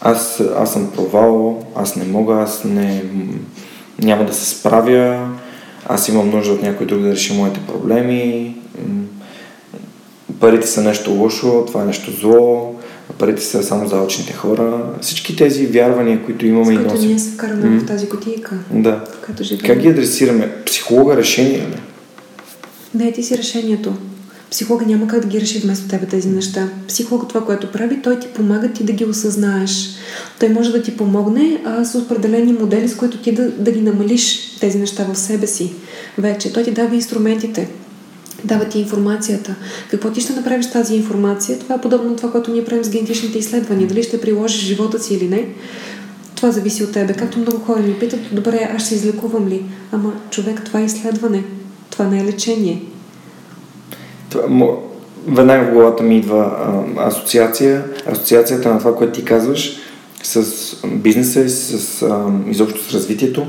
аз, 0.00 0.42
аз 0.56 0.72
съм 0.72 0.90
провал, 0.96 1.66
аз 1.76 1.96
не 1.96 2.04
мога, 2.04 2.34
аз 2.34 2.64
не, 2.64 3.02
няма 4.02 4.24
да 4.24 4.32
се 4.32 4.58
справя, 4.58 5.28
аз 5.94 6.08
имам 6.08 6.30
нужда 6.30 6.52
от 6.52 6.62
някой 6.62 6.86
друг 6.86 7.00
да 7.00 7.12
реши 7.12 7.32
моите 7.32 7.60
проблеми, 7.60 8.56
парите 10.40 10.66
са 10.66 10.82
нещо 10.82 11.10
лошо, 11.10 11.64
това 11.66 11.82
е 11.82 11.86
нещо 11.86 12.10
зло, 12.10 12.74
парите 13.18 13.42
са 13.42 13.62
само 13.62 13.88
за 13.88 13.96
очните 13.96 14.32
хора. 14.32 14.84
Всички 15.00 15.36
тези 15.36 15.66
вярвания, 15.66 16.24
които 16.24 16.46
имаме 16.46 16.72
и 16.72 16.76
носим. 16.76 17.08
ние 17.08 17.18
се 17.18 17.30
вкараме 17.30 17.64
mm. 17.64 17.80
в 17.80 17.86
тази 17.86 18.08
котийка. 18.08 18.58
Да. 18.70 19.04
Как 19.66 19.78
ги 19.78 19.88
адресираме? 19.88 20.52
Психолога 20.66 21.16
решение 21.16 21.58
ли? 21.58 21.80
Не, 22.94 23.12
ти 23.12 23.22
си 23.22 23.38
решението. 23.38 23.94
Психолога 24.52 24.86
няма 24.86 25.06
как 25.06 25.20
да 25.20 25.28
ги 25.28 25.40
реши 25.40 25.58
вместо 25.58 25.88
тебе 25.88 26.06
тези 26.06 26.28
неща. 26.28 26.68
Психолога 26.88 27.28
това, 27.28 27.44
което 27.44 27.72
прави, 27.72 28.02
той 28.02 28.18
ти 28.18 28.28
помага 28.28 28.68
ти 28.68 28.84
да 28.84 28.92
ги 28.92 29.04
осъзнаеш. 29.04 29.88
Той 30.40 30.48
може 30.48 30.72
да 30.72 30.82
ти 30.82 30.96
помогне 30.96 31.62
а, 31.64 31.84
с 31.84 31.94
определени 31.94 32.52
модели, 32.52 32.88
с 32.88 32.96
които 32.96 33.18
ти 33.18 33.32
да, 33.32 33.50
да 33.50 33.72
ги 33.72 33.80
намалиш 33.80 34.56
тези 34.60 34.78
неща 34.78 35.06
в 35.12 35.18
себе 35.18 35.46
си. 35.46 35.72
Вече 36.18 36.52
той 36.52 36.62
ти 36.62 36.70
дава 36.70 36.94
инструментите, 36.94 37.68
дава 38.44 38.64
ти 38.64 38.78
информацията. 38.78 39.54
Какво 39.90 40.10
ти 40.10 40.20
ще 40.20 40.32
направиш 40.32 40.70
тази 40.70 40.94
информация? 40.94 41.58
Това 41.58 41.74
е 41.74 41.80
подобно 41.80 42.10
на 42.10 42.16
това, 42.16 42.32
което 42.32 42.52
ние 42.52 42.64
правим 42.64 42.84
с 42.84 42.90
генетичните 42.90 43.38
изследвания. 43.38 43.88
Дали 43.88 44.02
ще 44.02 44.20
приложиш 44.20 44.60
живота 44.60 44.98
си 44.98 45.14
или 45.14 45.28
не. 45.28 45.48
Това 46.36 46.50
зависи 46.50 46.84
от 46.84 46.92
тебе. 46.92 47.14
Както 47.14 47.38
много 47.38 47.58
хора 47.58 47.80
ми 47.80 47.98
питат, 47.98 48.20
добре, 48.32 48.70
аз 48.76 48.86
ще 48.86 48.94
излекувам 48.94 49.48
ли? 49.48 49.64
Ама 49.92 50.12
човек, 50.30 50.62
това 50.64 50.80
е 50.80 50.84
изследване. 50.84 51.44
Това 51.90 52.06
не 52.06 52.20
е 52.20 52.24
лечение. 52.24 52.82
Веднага 55.26 55.64
в 55.64 55.72
главата 55.72 56.02
ми 56.02 56.16
идва 56.16 56.56
а, 56.96 57.06
асоциация, 57.08 57.84
асоциацията 58.12 58.68
на 58.68 58.78
това, 58.78 58.96
което 58.96 59.12
ти 59.12 59.24
казваш 59.24 59.76
с 60.22 60.46
бизнеса 60.86 61.40
и 61.40 61.48
с, 61.48 62.02
а, 62.02 62.26
изобщо 62.50 62.84
с 62.84 62.94
развитието. 62.94 63.46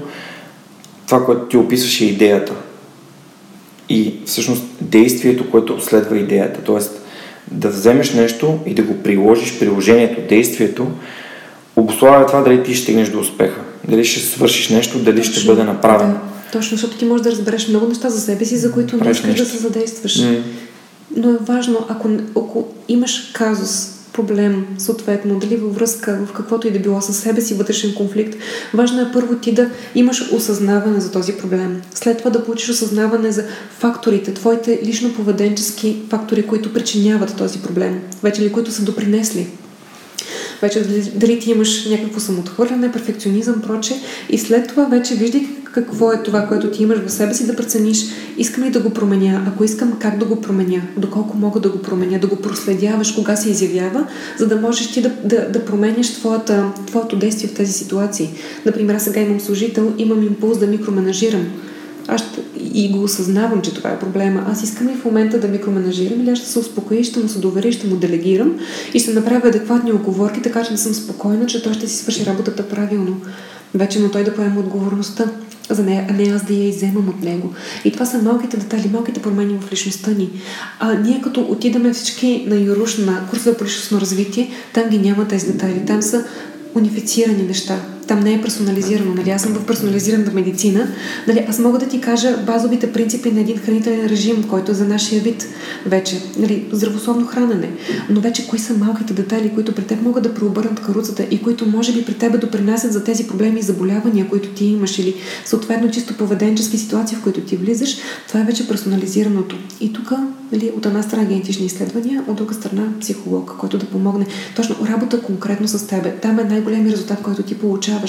Това, 1.06 1.26
което 1.26 1.46
ти 1.46 1.58
описваш 1.58 2.02
е 2.02 2.06
идеята. 2.06 2.54
И 3.90 4.16
всъщност 4.26 4.64
действието, 4.82 5.52
което 5.52 5.82
следва 5.82 6.18
идеята. 6.18 6.62
Тоест 6.62 7.02
да 7.52 7.70
вземеш 7.70 8.14
нещо 8.14 8.60
и 8.66 8.74
да 8.74 8.84
го 8.84 9.04
приложиш, 9.04 9.60
приложението, 9.60 10.22
действието, 10.30 10.88
обославя 11.76 12.26
това 12.26 12.42
дали 12.42 12.64
ти 12.64 12.74
ще 12.74 12.84
стигнеш 12.84 13.10
до 13.10 13.20
успеха. 13.20 13.62
Дали 13.88 14.06
ще 14.06 14.20
свършиш 14.20 14.70
нещо, 14.70 15.00
дали 15.00 15.18
Точно, 15.18 15.34
ще 15.34 15.46
бъде 15.46 15.64
направено. 15.64 16.16
Точно, 16.52 16.78
защото 16.78 16.98
ти 16.98 17.06
можеш 17.06 17.24
да 17.24 17.32
разбереш 17.32 17.68
много 17.68 17.88
неща 17.88 18.10
за 18.10 18.22
себе 18.22 18.46
си, 18.46 18.58
за 18.58 18.72
които 18.72 18.98
не 18.98 19.12
искаш 19.12 19.36
да 19.36 19.46
се 19.46 19.58
задействаш. 19.58 20.22
Mm. 20.22 20.42
Но 21.16 21.30
е 21.30 21.38
важно, 21.38 21.86
ако, 21.90 22.10
ако 22.36 22.68
имаш 22.88 23.32
казус, 23.34 23.90
проблем, 24.14 24.66
съответно, 24.78 25.40
дали 25.40 25.58
във 25.58 25.76
връзка, 25.76 26.20
в 26.26 26.34
каквото 26.34 26.68
и 26.68 26.72
да 26.72 26.80
било 26.80 27.02
със 27.02 27.18
себе 27.18 27.42
си 27.42 27.54
вътрешен 27.54 27.94
конфликт, 27.94 28.38
важно 28.74 29.02
е 29.02 29.12
първо 29.14 29.36
ти 29.36 29.54
да 29.54 29.70
имаш 29.96 30.32
осъзнаване 30.32 31.00
за 31.00 31.12
този 31.12 31.34
проблем. 31.34 31.82
След 31.94 32.18
това 32.18 32.32
да 32.32 32.46
получиш 32.46 32.70
осъзнаване 32.70 33.32
за 33.32 33.46
факторите, 33.80 34.34
твоите 34.34 34.80
лично 34.86 35.14
поведенчески 35.14 36.02
фактори, 36.10 36.48
които 36.48 36.74
причиняват 36.74 37.38
този 37.38 37.60
проблем, 37.60 38.02
вече 38.24 38.42
ли 38.42 38.52
които 38.52 38.72
са 38.72 38.84
допринесли 38.84 39.48
вече 40.62 40.80
дали, 40.82 41.12
дали 41.16 41.40
ти 41.40 41.52
имаш 41.52 41.86
някакво 41.86 42.20
самоотхвърляне, 42.20 42.92
перфекционизъм, 42.92 43.62
проче. 43.62 43.94
И 44.30 44.38
след 44.38 44.68
това 44.68 44.86
вече 44.86 45.16
виждай 45.16 45.48
какво 45.74 46.12
е 46.12 46.24
това, 46.24 46.48
което 46.48 46.72
ти 46.72 46.84
имаш 46.84 47.00
в 47.06 47.12
себе 47.12 47.34
си, 47.34 47.48
да 47.48 47.56
прецениш, 47.56 48.06
искам 48.38 48.64
ли 48.64 48.70
да 48.70 48.80
го 48.80 48.90
променя, 48.90 49.44
ако 49.48 49.64
искам, 49.64 49.94
как 50.00 50.18
да 50.18 50.26
го 50.26 50.42
променя, 50.42 50.82
доколко 50.98 51.38
мога 51.38 51.60
да 51.60 51.70
го 51.70 51.82
променя, 51.82 52.20
да 52.20 52.28
го 52.28 52.36
проследяваш, 52.36 53.12
кога 53.12 53.36
се 53.36 53.50
изявява, 53.50 54.08
за 54.40 54.48
да 54.48 54.56
можеш 54.56 54.92
ти 54.92 55.02
да, 55.02 55.12
да, 55.24 55.50
да 55.50 55.66
променяш 55.66 56.14
твоята, 56.14 56.72
твоето 56.88 57.16
действие 57.16 57.50
в 57.50 57.54
тези 57.54 57.74
ситуации. 57.74 58.30
Например, 58.66 58.96
аз 58.96 59.04
сега 59.04 59.22
имам 59.22 59.40
служител, 59.40 59.94
имам 59.98 60.24
импулс 60.24 60.58
да 60.58 60.68
микроменажирам 60.68 61.48
аз 62.08 62.22
ще, 62.22 62.42
и 62.74 62.92
го 62.92 63.04
осъзнавам, 63.04 63.62
че 63.62 63.74
това 63.74 63.90
е 63.90 64.00
проблема. 64.00 64.46
Аз 64.52 64.64
искам 64.64 64.88
ли 64.88 64.96
в 64.96 65.06
момента 65.06 65.40
да 65.40 65.48
микроменажирам 65.48 66.22
или 66.22 66.30
аз 66.30 66.38
ще 66.38 66.48
се 66.48 66.60
успокоя, 66.60 67.04
ще 67.04 67.20
му 67.20 67.30
се 67.30 67.40
доверя, 67.40 67.72
ще 67.72 67.88
му 67.88 67.96
делегирам 67.96 68.60
и 68.94 69.00
ще 69.00 69.14
направя 69.14 69.48
адекватни 69.48 69.92
оговорки, 69.92 70.42
така 70.42 70.64
че 70.64 70.72
да 70.72 70.78
съм 70.78 70.94
спокойна, 70.94 71.46
че 71.46 71.64
той 71.64 71.74
ще 71.74 71.88
си 71.88 71.98
свърши 71.98 72.26
работата 72.26 72.70
правилно. 72.70 73.22
Вече 73.74 74.00
на 74.00 74.12
той 74.12 74.24
да 74.24 74.36
поема 74.36 74.60
отговорността 74.60 75.26
за 75.70 75.84
нея, 75.84 76.08
а 76.10 76.14
не 76.14 76.24
аз 76.24 76.46
да 76.46 76.54
я 76.54 76.68
иземам 76.68 77.10
от 77.10 77.24
него. 77.24 77.54
И 77.86 77.92
това 77.92 78.06
са 78.06 78.22
малките 78.22 78.58
детали, 78.58 78.90
малките 78.94 79.22
промени 79.22 79.60
в 79.62 79.72
личността 79.72 80.12
ни. 80.12 80.30
А 80.80 80.94
ние 80.94 81.22
като 81.22 81.42
отидаме 81.42 81.94
всички 81.94 82.46
на 82.48 82.56
Юруш, 82.56 82.98
на 82.98 83.28
курсове 83.30 83.58
по 83.58 83.64
личностно 83.64 84.02
развитие, 84.02 84.52
там 84.74 84.90
ги 84.90 84.98
няма 85.00 85.28
тези 85.28 85.52
детайли. 85.52 85.86
Там 85.86 86.02
са 86.02 86.26
унифицирани 86.76 87.44
неща. 87.44 87.93
Там 88.08 88.20
не 88.20 88.34
е 88.34 88.42
персонализирано. 88.42 89.14
Нали? 89.14 89.30
Аз 89.30 89.42
съм 89.42 89.54
в 89.54 89.66
персонализираната 89.66 90.32
медицина. 90.32 90.88
Нали? 91.28 91.46
Аз 91.50 91.60
мога 91.60 91.80
да 91.80 91.88
ти 91.88 92.02
кажа 92.02 92.38
базовите 92.46 92.94
принципи 92.94 93.32
на 93.32 93.40
един 93.40 93.58
хранителен 93.58 94.06
режим, 94.06 94.44
който 94.44 94.72
е 94.72 94.76
за 94.76 94.86
нашия 94.86 95.22
вид 95.22 95.48
вече. 95.86 96.22
Нали? 96.38 96.68
Здравословно 96.72 97.26
хранене. 97.26 97.70
Но 98.10 98.22
вече 98.22 98.48
кои 98.48 98.60
са 98.60 98.74
малките 98.74 99.14
детайли, 99.14 99.52
които 99.54 99.76
при 99.76 99.84
теб 99.84 100.02
могат 100.02 100.24
да 100.24 100.34
преобърнат 100.34 100.80
каруцата 100.80 101.24
и 101.32 101.42
които 101.42 101.66
може 101.66 101.94
би 101.94 102.06
при 102.06 102.14
тебе 102.14 102.38
допринасят 102.38 102.94
за 102.94 103.04
тези 103.04 103.28
проблеми 103.28 103.60
и 103.60 103.64
заболявания, 103.64 104.30
които 104.30 104.50
ти 104.50 104.66
имаш 104.66 105.00
или 105.00 105.16
съответно 105.46 105.92
чисто 105.92 106.14
поведенчески 106.14 106.78
ситуации, 106.78 107.18
в 107.18 107.24
които 107.24 107.42
ти 107.42 107.58
влизаш, 107.58 107.98
това 108.28 108.40
е 108.40 108.44
вече 108.44 108.68
персонализираното. 108.68 109.56
И 109.82 109.94
тук 109.94 110.12
нали, 110.52 110.72
от 110.78 110.86
една 110.86 111.04
страна 111.04 111.26
генетични 111.26 111.66
изследвания, 111.66 112.24
от 112.28 112.36
друга 112.36 112.54
страна 112.54 112.94
психолог, 113.02 113.56
който 113.60 113.78
да 113.78 113.86
помогне. 113.86 114.26
Точно 114.56 114.76
работа 114.90 115.22
конкретно 115.22 115.68
с 115.68 115.88
тебе. 115.88 116.16
Там 116.22 116.40
е 116.40 116.44
най-големият 116.44 116.94
резултат, 116.94 117.22
който 117.22 117.44
ти 117.44 117.56
получаваш. 117.60 118.03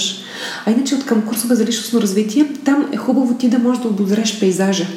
А 0.65 0.71
иначе 0.71 0.95
от 0.95 1.05
към 1.05 1.21
курсове 1.21 1.55
за 1.55 1.65
личностно 1.65 2.01
развитие, 2.01 2.53
там 2.65 2.89
е 2.93 2.97
хубаво 2.97 3.33
ти 3.33 3.49
да 3.49 3.59
можеш 3.59 3.81
да 3.81 3.87
обозреш 3.87 4.39
пейзажа. 4.39 4.87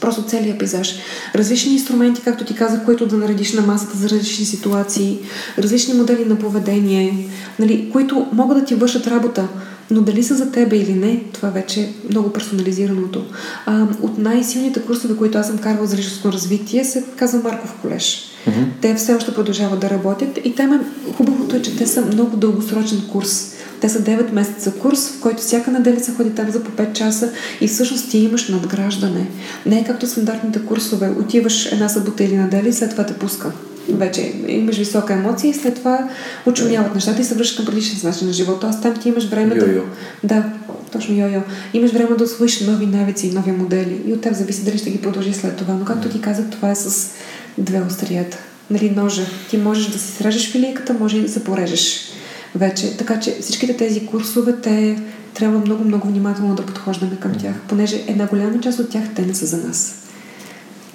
Просто 0.00 0.22
целият 0.22 0.58
пейзаж. 0.58 0.94
Различни 1.34 1.72
инструменти, 1.72 2.22
както 2.24 2.44
ти 2.44 2.54
казах, 2.54 2.84
които 2.84 3.06
да 3.06 3.16
наредиш 3.16 3.52
на 3.52 3.62
масата 3.62 3.98
за 3.98 4.10
различни 4.10 4.44
ситуации, 4.44 5.18
различни 5.58 5.94
модели 5.94 6.24
на 6.24 6.38
поведение, 6.38 7.26
нали, 7.58 7.90
които 7.92 8.26
могат 8.32 8.58
да 8.58 8.64
ти 8.64 8.74
вършат 8.74 9.06
работа. 9.06 9.48
Но 9.90 10.00
дали 10.00 10.22
са 10.22 10.34
за 10.34 10.50
тебе 10.50 10.76
или 10.76 10.94
не, 10.94 11.22
това 11.32 11.48
вече 11.48 11.80
е 11.80 11.92
много 12.10 12.32
персонализираното. 12.32 13.24
А, 13.66 13.86
от 14.02 14.18
най-силните 14.18 14.82
курсове, 14.82 15.16
които 15.16 15.38
аз 15.38 15.46
съм 15.46 15.58
карвала 15.58 15.86
за 15.86 15.96
личностно 15.96 16.32
развитие, 16.32 16.84
се 16.84 17.04
казва 17.16 17.38
Марков 17.38 17.74
колеж. 17.82 18.30
Mm-hmm. 18.48 18.66
Те 18.80 18.94
все 18.94 19.14
още 19.14 19.34
продължават 19.34 19.80
да 19.80 19.90
работят 19.90 20.38
и 20.44 20.54
там 20.54 20.72
е, 20.72 20.80
хубавото 21.16 21.56
е, 21.56 21.62
че 21.62 21.76
те 21.76 21.86
са 21.86 22.02
много 22.02 22.36
дългосрочен 22.36 23.02
курс. 23.12 23.52
Те 23.80 23.88
са 23.88 24.00
9 24.00 24.32
месеца 24.32 24.72
курс, 24.72 25.08
в 25.08 25.20
който 25.20 25.42
всяка 25.42 25.70
неделя 25.70 26.00
се 26.00 26.12
ходи 26.12 26.30
там 26.30 26.50
за 26.50 26.64
по 26.64 26.70
5 26.70 26.92
часа 26.92 27.30
и 27.60 27.68
всъщност 27.68 28.10
ти 28.10 28.18
имаш 28.18 28.48
надграждане. 28.48 29.26
Не 29.66 29.78
е 29.78 29.84
както 29.84 30.06
стандартните 30.06 30.66
курсове. 30.66 31.10
Отиваш 31.18 31.72
една 31.72 31.88
събота 31.88 32.24
или 32.24 32.36
неделя 32.36 32.68
и 32.68 32.72
след 32.72 32.90
това 32.90 33.06
те 33.06 33.14
пуска 33.14 33.52
вече 33.88 34.32
имаш 34.48 34.76
висока 34.76 35.12
емоция 35.12 35.50
и 35.50 35.54
след 35.54 35.74
това 35.74 36.08
очумяват 36.46 36.94
нещата 36.94 37.20
и 37.20 37.24
се 37.24 37.34
връщаш 37.34 37.56
към 37.56 37.66
предишния 37.66 38.10
начин 38.10 38.26
на 38.26 38.32
живота. 38.32 38.66
Аз 38.66 38.82
там 38.82 38.94
ти 38.96 39.08
имаш 39.08 39.28
време 39.28 39.54
да... 39.54 39.66
Йо-йо. 39.66 39.82
Да, 40.24 40.44
точно 40.92 41.14
йо-йо. 41.14 41.42
Имаш 41.74 41.90
време 41.90 42.16
да 42.16 42.24
освоиш 42.24 42.60
нови 42.60 42.86
навици 42.86 43.26
и 43.26 43.32
нови 43.32 43.52
модели. 43.52 44.02
И 44.06 44.12
от 44.12 44.20
теб 44.20 44.34
зависи 44.34 44.64
дали 44.64 44.78
ще 44.78 44.90
ги 44.90 45.00
продължи 45.00 45.32
след 45.32 45.56
това. 45.56 45.74
Но 45.74 45.84
както 45.84 46.08
ти 46.08 46.20
казах, 46.20 46.44
това 46.50 46.70
е 46.70 46.74
с 46.74 47.10
две 47.58 47.82
острията. 47.88 48.38
Нали, 48.70 48.90
ножа. 48.90 49.22
Ти 49.50 49.56
можеш 49.56 49.86
да 49.86 49.98
си 49.98 50.12
срежеш 50.12 50.50
филийката, 50.52 50.94
може 50.94 51.16
и 51.16 51.22
да 51.22 51.28
се 51.28 51.44
порежеш 51.44 52.09
вече. 52.54 52.96
Така 52.96 53.20
че 53.20 53.36
всичките 53.40 53.76
тези 53.76 54.06
курсове, 54.06 54.56
те 54.62 55.02
трябва 55.34 55.58
много-много 55.58 56.08
внимателно 56.08 56.54
да 56.54 56.66
подхождаме 56.66 57.16
към 57.20 57.34
тях, 57.34 57.54
понеже 57.68 58.04
една 58.06 58.26
голяма 58.26 58.60
част 58.60 58.78
от 58.78 58.90
тях 58.90 59.04
те 59.14 59.26
не 59.26 59.34
са 59.34 59.46
за 59.46 59.56
нас. 59.56 60.08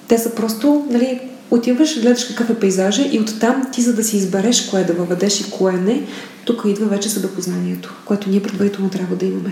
Те 0.08 0.18
са 0.18 0.36
просто, 0.36 0.88
нали, 0.90 1.20
отиваш, 1.52 2.02
гледаш 2.02 2.24
какъв 2.24 2.50
е 2.50 2.60
пейзажа 2.60 3.08
и 3.12 3.20
оттам 3.20 3.68
ти, 3.74 3.82
за 3.82 3.96
да 3.96 4.04
си 4.04 4.18
избереш 4.18 4.70
кое 4.70 4.84
да 4.84 4.94
въведеш 4.94 5.42
и 5.42 5.52
кое 5.52 5.74
не, 5.74 6.02
тук 6.46 6.64
идва 6.66 6.86
вече 6.86 7.10
съдопознанието, 7.10 7.96
което 8.06 8.30
ние 8.30 8.42
предварително 8.42 8.90
трябва 8.90 9.16
да 9.16 9.26
имаме. 9.26 9.52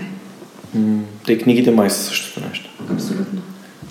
Те 1.26 1.38
книгите 1.38 1.70
май 1.70 1.90
са 1.90 2.02
същото 2.02 2.48
нещо. 2.48 2.70
Абсолютно. 2.90 3.42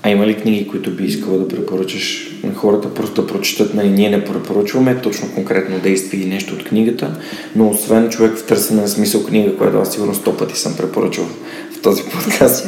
А 0.06 0.10
има 0.10 0.28
ли 0.28 0.42
книги, 0.42 0.68
които 0.68 0.92
би 0.92 1.04
искала 1.04 1.38
да 1.38 1.48
препоръчаш 1.48 2.32
на 2.44 2.54
хората 2.54 2.94
просто 2.94 3.22
да 3.22 3.28
прочитат? 3.28 3.74
Нали, 3.74 3.90
ние 3.90 4.10
не 4.10 4.26
препоръчваме 4.26 5.02
точно 5.02 5.28
конкретно 5.36 5.80
действие 5.80 6.20
или 6.20 6.30
нещо 6.30 6.54
от 6.54 6.64
книгата, 6.64 7.16
но 7.56 7.70
освен 7.70 8.10
човек 8.10 8.38
в 8.38 8.46
търсене 8.46 8.82
на 8.82 8.88
смисъл 8.88 9.24
книга, 9.24 9.58
която 9.58 9.78
аз 9.78 9.94
сигурно 9.94 10.16
сто 10.16 10.38
пъти 10.38 10.60
съм 10.60 10.78
препоръчал 10.78 11.26
в 11.72 11.82
този 11.82 12.04
подкаст. 12.04 12.68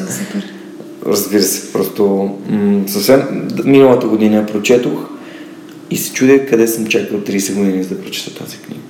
Разбира 1.06 1.44
се, 1.44 1.74
просто 1.74 2.36
м- 2.50 2.84
съвсем 2.88 3.48
миналата 3.66 4.08
година 4.08 4.36
я 4.36 4.46
прочетох 4.46 5.10
и 5.92 5.98
се 5.98 6.14
чудя 6.14 6.46
къде 6.46 6.68
съм 6.68 6.88
чакал 6.88 7.20
30 7.20 7.56
години 7.56 7.84
за 7.84 7.96
да 7.96 8.02
прочета 8.02 8.44
тази 8.44 8.58
книга. 8.58 8.82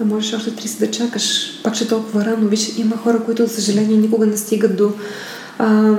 А 0.00 0.04
можеш 0.04 0.34
още 0.34 0.50
30 0.50 0.78
да 0.78 0.90
чакаш. 0.90 1.24
Пак 1.64 1.74
ще 1.74 1.84
е 1.84 1.88
толкова 1.88 2.24
рано. 2.24 2.48
Виж, 2.48 2.78
има 2.78 2.96
хора, 2.96 3.20
които, 3.24 3.46
за 3.46 3.54
съжаление, 3.54 3.96
никога 3.96 4.26
не 4.26 4.36
стигат 4.36 4.76
до, 4.76 4.92
а, 5.58 5.96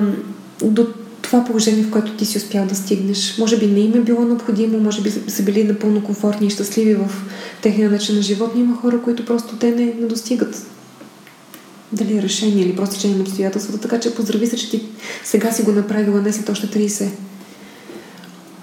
до 0.63 0.87
това 1.23 1.45
положение, 1.45 1.83
в 1.83 1.91
което 1.91 2.17
ти 2.17 2.25
си 2.25 2.37
успял 2.37 2.65
да 2.65 2.75
стигнеш. 2.75 3.37
Може 3.37 3.57
би 3.57 3.67
не 3.67 3.79
им 3.79 3.93
е 3.93 3.99
било 3.99 4.21
необходимо, 4.21 4.79
може 4.79 5.01
би 5.01 5.11
са 5.11 5.43
били 5.43 5.63
напълно 5.63 6.03
комфортни 6.03 6.47
и 6.47 6.49
щастливи 6.49 6.95
в 6.95 7.09
техния 7.61 7.89
начин 7.89 8.15
на 8.15 8.21
живот, 8.21 8.51
но 8.55 8.61
има 8.61 8.77
хора, 8.77 9.01
които 9.01 9.25
просто 9.25 9.55
те 9.55 9.71
не, 9.71 9.85
не 9.85 10.07
достигат 10.07 10.65
дали 11.93 12.17
е 12.17 12.21
решение 12.21 12.63
или 12.65 12.75
просто 12.75 12.95
решение 12.95 13.17
на 13.17 13.23
обстоятелствата. 13.23 13.81
Така 13.81 13.99
че 13.99 14.15
поздрави 14.15 14.47
се, 14.47 14.57
че 14.57 14.69
ти 14.69 14.83
сега 15.23 15.51
си 15.51 15.63
го 15.63 15.71
направила, 15.71 16.21
не 16.21 16.33
след 16.33 16.49
още 16.49 16.67
30 16.67 17.07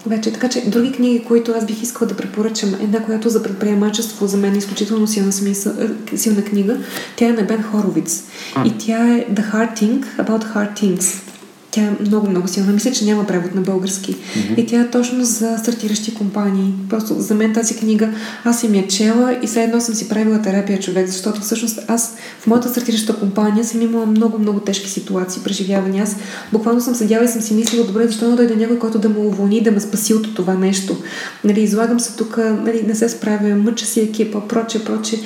вече. 0.07 0.33
Така 0.33 0.49
че 0.49 0.71
други 0.71 0.93
книги, 0.93 1.25
които 1.25 1.53
аз 1.53 1.67
бих 1.67 1.83
искала 1.83 2.09
да 2.09 2.17
препоръчам, 2.17 2.75
една, 2.83 3.05
която 3.05 3.31
за 3.31 3.43
предприемачество 3.43 4.27
за 4.27 4.37
мен 4.37 4.55
е 4.55 4.59
изключително 4.59 5.07
силна, 5.07 5.33
смисъл, 5.33 5.73
е, 6.13 6.17
силна 6.17 6.45
книга, 6.45 6.79
тя 7.17 7.27
е 7.27 7.33
на 7.33 7.43
Бен 7.43 7.63
Хоровиц. 7.63 8.25
И 8.67 8.79
тя 8.79 9.09
е 9.09 9.27
The 9.33 9.53
Hard 9.53 9.81
Thing 9.81 10.05
About 10.19 10.55
Hard 10.55 10.81
Things. 10.81 11.30
Тя 11.71 11.81
е 11.81 11.91
много, 12.01 12.31
много 12.31 12.49
силна. 12.49 12.73
Мисля, 12.73 12.93
че 12.93 13.05
няма 13.05 13.27
превод 13.27 13.55
на 13.55 13.61
български. 13.61 14.15
Mm-hmm. 14.15 14.57
И 14.57 14.67
тя 14.67 14.81
е 14.81 14.91
точно 14.91 15.25
за 15.25 15.59
стартиращи 15.59 16.15
компании. 16.15 16.75
Просто 16.89 17.21
за 17.21 17.35
мен 17.35 17.55
тази 17.55 17.77
книга, 17.77 18.09
аз 18.45 18.61
съм 18.61 18.75
я 18.75 18.89
чела 18.89 19.39
и 19.43 19.49
след 19.49 19.65
едно 19.65 19.81
съм 19.81 19.95
си 19.95 20.09
правила 20.09 20.43
терапия 20.43 20.81
човек, 20.81 21.07
защото 21.07 21.41
всъщност 21.41 21.79
аз 21.89 22.17
в 22.41 22.47
моята 22.47 22.69
стартираща 22.69 23.17
компания 23.17 23.65
съм 23.65 23.83
имала 23.83 24.07
много, 24.07 24.39
много 24.39 24.61
тежки 24.61 24.91
ситуации, 24.91 25.43
преживявания. 25.43 26.03
Аз 26.03 26.17
буквално 26.53 26.81
съм 26.81 26.95
седяла 26.95 27.25
и 27.25 27.29
съм 27.29 27.43
си 27.43 27.55
мислила, 27.55 27.87
добре, 27.87 28.07
защо 28.07 28.31
не 28.31 28.37
дойде 28.37 28.57
някой, 28.57 28.79
който 28.79 28.99
да 28.99 29.09
ме 29.09 29.19
уволни, 29.19 29.63
да 29.63 29.71
ме 29.71 29.81
спаси 29.81 30.15
от 30.15 30.35
това 30.35 30.55
нещо. 30.55 30.97
Нали, 31.45 31.61
излагам 31.61 32.01
се 32.01 32.17
тук, 32.17 32.37
нали, 32.37 32.85
не 32.87 32.95
се 32.95 33.09
справя, 33.09 33.57
мъча 33.57 33.87
си 33.87 34.01
екипа, 34.01 34.41
проче, 34.49 34.85
проче. 34.85 35.17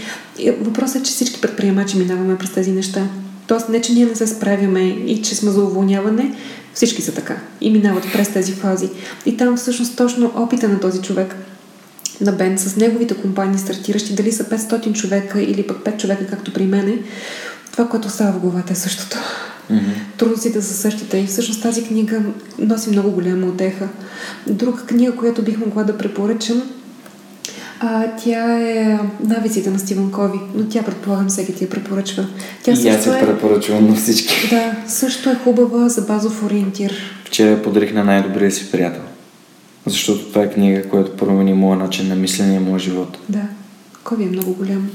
Въпросът 0.60 0.96
е, 0.96 1.02
че 1.02 1.12
всички 1.12 1.40
предприемачи 1.40 1.98
минаваме 1.98 2.38
през 2.38 2.50
тези 2.50 2.72
неща. 2.72 3.08
Тоест 3.46 3.68
не, 3.68 3.80
че 3.80 3.92
ние 3.92 4.06
не 4.06 4.14
се 4.14 4.26
справяме 4.26 4.88
и 4.88 5.22
че 5.22 5.34
сме 5.34 5.50
за 5.50 5.62
уволняване, 5.62 6.36
всички 6.74 7.02
са 7.02 7.12
така 7.12 7.36
и 7.60 7.70
минават 7.70 8.12
през 8.12 8.28
тези 8.28 8.52
фази. 8.52 8.90
И 9.26 9.36
там 9.36 9.56
всъщност 9.56 9.96
точно 9.96 10.32
опита 10.36 10.68
на 10.68 10.80
този 10.80 11.02
човек 11.02 11.36
на 12.20 12.32
Бен 12.32 12.58
с 12.58 12.76
неговите 12.76 13.14
компании 13.14 13.58
стартиращи, 13.58 14.14
дали 14.14 14.32
са 14.32 14.44
500 14.44 14.92
човека 14.92 15.42
или 15.42 15.66
пък 15.66 15.84
5 15.84 15.96
човека, 15.96 16.26
както 16.26 16.52
при 16.52 16.66
мене, 16.66 16.98
това, 17.72 17.88
което 17.88 18.10
става 18.10 18.32
в 18.32 18.40
главата 18.40 18.72
е 18.72 18.76
същото. 18.76 19.16
Mm-hmm. 19.72 20.18
Трудностите 20.18 20.62
са 20.62 20.74
същите 20.74 21.18
и 21.18 21.26
всъщност 21.26 21.62
тази 21.62 21.84
книга 21.84 22.22
носи 22.58 22.90
много 22.90 23.10
голяма 23.10 23.46
отеха. 23.46 23.88
Друга 24.46 24.82
книга, 24.82 25.16
която 25.16 25.42
бих 25.42 25.58
могла 25.58 25.84
да 25.84 25.98
препоръчам, 25.98 26.62
а, 27.84 28.06
тя 28.24 28.60
е 28.60 28.98
навиците 29.28 29.70
на 29.70 29.78
Стивен 29.78 30.10
Кови, 30.10 30.38
но 30.54 30.64
тя 30.64 30.82
предполагам 30.82 31.28
всеки 31.28 31.54
ти 31.54 31.64
я 31.64 31.70
препоръчва. 31.70 32.26
Тя 32.62 32.70
и 32.70 32.88
аз 32.88 33.04
се 33.04 33.16
е... 33.16 33.20
препоръчвам 33.20 33.88
на 33.88 33.94
всички. 33.94 34.48
Да, 34.50 34.76
също 34.86 35.30
е 35.30 35.34
хубава 35.34 35.88
за 35.88 36.02
базов 36.02 36.44
ориентир. 36.44 36.92
Вчера 37.24 37.62
подарих 37.62 37.94
на 37.94 38.04
най-добрия 38.04 38.50
си 38.50 38.70
приятел. 38.70 39.02
Защото 39.86 40.24
това 40.24 40.42
е 40.42 40.50
книга, 40.50 40.88
която 40.88 41.16
промени 41.16 41.54
моя 41.54 41.76
начин 41.76 42.08
на 42.08 42.16
мислене 42.16 42.54
и 42.54 42.58
моя 42.58 42.78
живот. 42.78 43.18
Да. 43.28 43.42
Кови 44.04 44.24
е 44.24 44.26
много 44.26 44.54
голям. 44.54 44.90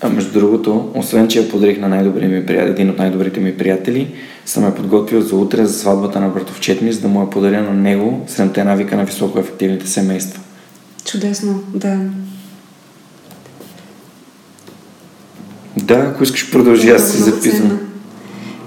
А 0.00 0.08
между 0.08 0.32
другото, 0.32 0.90
освен 0.94 1.28
че 1.28 1.38
я 1.38 1.48
подарих 1.48 1.78
на 1.78 1.88
най-добрия 1.88 2.28
ми 2.28 2.46
приятел, 2.46 2.70
един 2.70 2.90
от 2.90 2.98
най-добрите 2.98 3.40
ми 3.40 3.56
приятели, 3.56 4.14
съм 4.46 4.64
я 4.64 4.74
подготвил 4.74 5.20
за 5.20 5.36
утре 5.36 5.66
за 5.66 5.78
сватбата 5.78 6.20
на 6.20 6.28
братовчет 6.28 6.82
ми, 6.82 6.92
за 6.92 7.00
да 7.00 7.08
му 7.08 7.20
я 7.20 7.30
подаря 7.30 7.62
на 7.62 7.72
него 7.72 8.26
7 8.28 8.64
навика 8.64 8.96
на 8.96 9.04
високо 9.04 9.38
ефективните 9.38 9.86
семейства. 9.86 10.40
Чудесно, 11.06 11.62
да. 11.74 11.98
Да, 15.76 15.94
ако 15.94 16.22
искаш 16.22 16.50
продължи, 16.50 16.90
аз 16.90 17.12
си 17.12 17.22
записвам. 17.22 17.78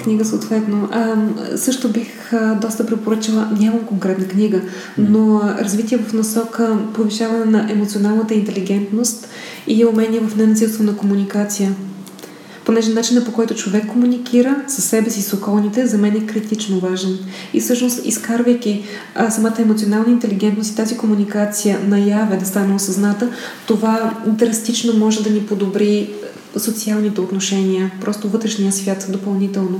Книга 0.03 0.25
съответно. 0.25 0.89
А, 0.91 1.15
също 1.57 1.89
бих 1.89 2.33
а, 2.33 2.55
доста 2.55 2.85
препоръчала, 2.85 3.49
нямам 3.59 3.85
конкретна 3.85 4.27
книга, 4.27 4.61
но 4.97 5.41
развитие 5.59 5.97
в 5.97 6.13
насока 6.13 6.77
повишаване 6.93 7.45
на 7.45 7.71
емоционалната 7.71 8.33
интелигентност 8.33 9.29
и 9.67 9.85
умение 9.85 10.19
в 10.19 10.37
ненасилствена 10.37 10.97
комуникация 10.97 11.71
понеже 12.69 12.93
начинът 12.93 13.25
по 13.25 13.33
който 13.33 13.55
човек 13.55 13.87
комуникира 13.87 14.55
със 14.67 14.85
себе 14.85 15.09
си, 15.09 15.21
с 15.21 15.33
околните, 15.33 15.87
за 15.87 15.97
мен 15.97 16.15
е 16.15 16.25
критично 16.25 16.79
важен. 16.79 17.17
И 17.53 17.61
всъщност, 17.61 18.05
изкарвайки 18.05 18.83
а, 19.15 19.31
самата 19.31 19.55
емоционална 19.59 20.11
интелигентност 20.11 20.71
и 20.71 20.75
тази 20.75 20.97
комуникация 20.97 21.79
наяве 21.87 22.37
да 22.37 22.45
стане 22.45 22.75
осъзната, 22.75 23.29
това 23.67 24.13
драстично 24.25 24.93
може 24.93 25.23
да 25.23 25.29
ни 25.29 25.45
подобри 25.45 26.09
социалните 26.57 27.21
отношения, 27.21 27.91
просто 28.01 28.29
вътрешния 28.29 28.71
свят 28.71 29.05
допълнително. 29.09 29.79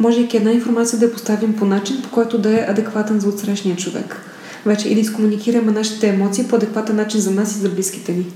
Можейки 0.00 0.36
една 0.36 0.52
информация 0.52 0.98
да 0.98 1.04
я 1.04 1.12
поставим 1.12 1.56
по 1.56 1.64
начин, 1.64 2.02
по 2.02 2.10
който 2.10 2.38
да 2.38 2.54
е 2.54 2.66
адекватен 2.68 3.20
за 3.20 3.28
отсрещния 3.28 3.76
човек. 3.76 4.20
Вече 4.66 4.88
и 4.88 4.94
да 4.94 5.00
изкомуникираме 5.00 5.72
нашите 5.72 6.08
емоции 6.08 6.44
по 6.44 6.56
адекватен 6.56 6.96
начин 6.96 7.20
за 7.20 7.30
нас 7.30 7.56
и 7.56 7.58
за 7.58 7.68
близките 7.68 8.12
ни. 8.12 8.26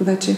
Вече. 0.00 0.36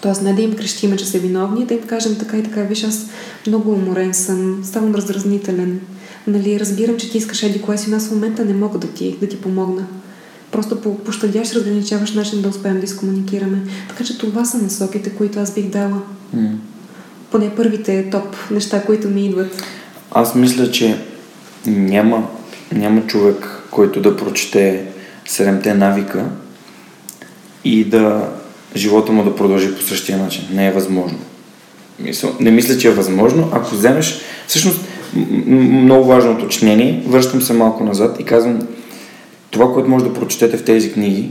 Тоест 0.00 0.22
не 0.22 0.34
да 0.34 0.42
им 0.42 0.56
крещиме, 0.56 0.96
че 0.96 1.06
са 1.06 1.18
виновни, 1.18 1.66
да 1.66 1.74
им 1.74 1.82
кажем 1.82 2.16
така 2.18 2.36
и 2.36 2.42
така, 2.42 2.62
виж, 2.62 2.84
аз 2.84 3.06
много 3.46 3.72
уморен 3.72 4.14
съм, 4.14 4.60
ставам 4.64 4.94
раздразнителен. 4.94 5.80
Нали, 6.26 6.60
разбирам, 6.60 6.96
че 6.96 7.10
ти 7.10 7.18
искаш 7.18 7.42
еди 7.42 7.62
кое 7.62 7.78
си, 7.78 7.90
но 7.90 7.96
аз 7.96 8.08
в 8.08 8.12
момента 8.12 8.44
не 8.44 8.54
мога 8.54 8.78
да 8.78 8.86
ти, 8.86 9.16
да 9.20 9.28
ти 9.28 9.40
помогна. 9.40 9.86
Просто 10.50 10.80
по 10.80 10.98
пощадящ, 10.98 11.54
разграничаваш 11.54 12.12
начин 12.12 12.42
да 12.42 12.48
успеем 12.48 12.78
да 12.78 12.84
изкомуникираме. 12.84 13.58
Така 13.88 14.04
че 14.04 14.18
това 14.18 14.44
са 14.44 14.58
насоките, 14.58 15.10
които 15.10 15.40
аз 15.40 15.54
бих 15.54 15.66
дала. 15.66 16.02
Mm. 16.36 16.52
Поне 17.30 17.54
първите 17.56 18.10
топ 18.10 18.36
неща, 18.50 18.82
които 18.82 19.08
ми 19.08 19.26
идват. 19.26 19.62
Аз 20.10 20.34
мисля, 20.34 20.70
че 20.70 20.98
няма, 21.66 22.28
няма 22.72 23.06
човек, 23.06 23.62
който 23.70 24.00
да 24.00 24.16
прочете 24.16 24.86
седемте 25.24 25.74
навика 25.74 26.24
и 27.64 27.84
да 27.84 28.28
живота 28.76 29.12
му 29.12 29.24
да 29.24 29.36
продължи 29.36 29.74
по 29.74 29.82
същия 29.82 30.18
начин. 30.18 30.44
Не 30.52 30.66
е 30.66 30.72
възможно. 30.72 31.18
Не 32.40 32.50
мисля, 32.50 32.78
че 32.78 32.88
е 32.88 32.94
възможно. 32.94 33.48
Ако 33.52 33.74
вземеш... 33.74 34.20
Всъщност, 34.46 34.80
много 35.26 36.04
важно 36.04 36.32
уточнение, 36.32 37.02
връщам 37.06 37.42
се 37.42 37.52
малко 37.52 37.84
назад 37.84 38.16
и 38.20 38.24
казвам, 38.24 38.58
това, 39.50 39.72
което 39.72 39.90
може 39.90 40.04
да 40.04 40.14
прочетете 40.14 40.56
в 40.56 40.64
тези 40.64 40.92
книги 40.92 41.30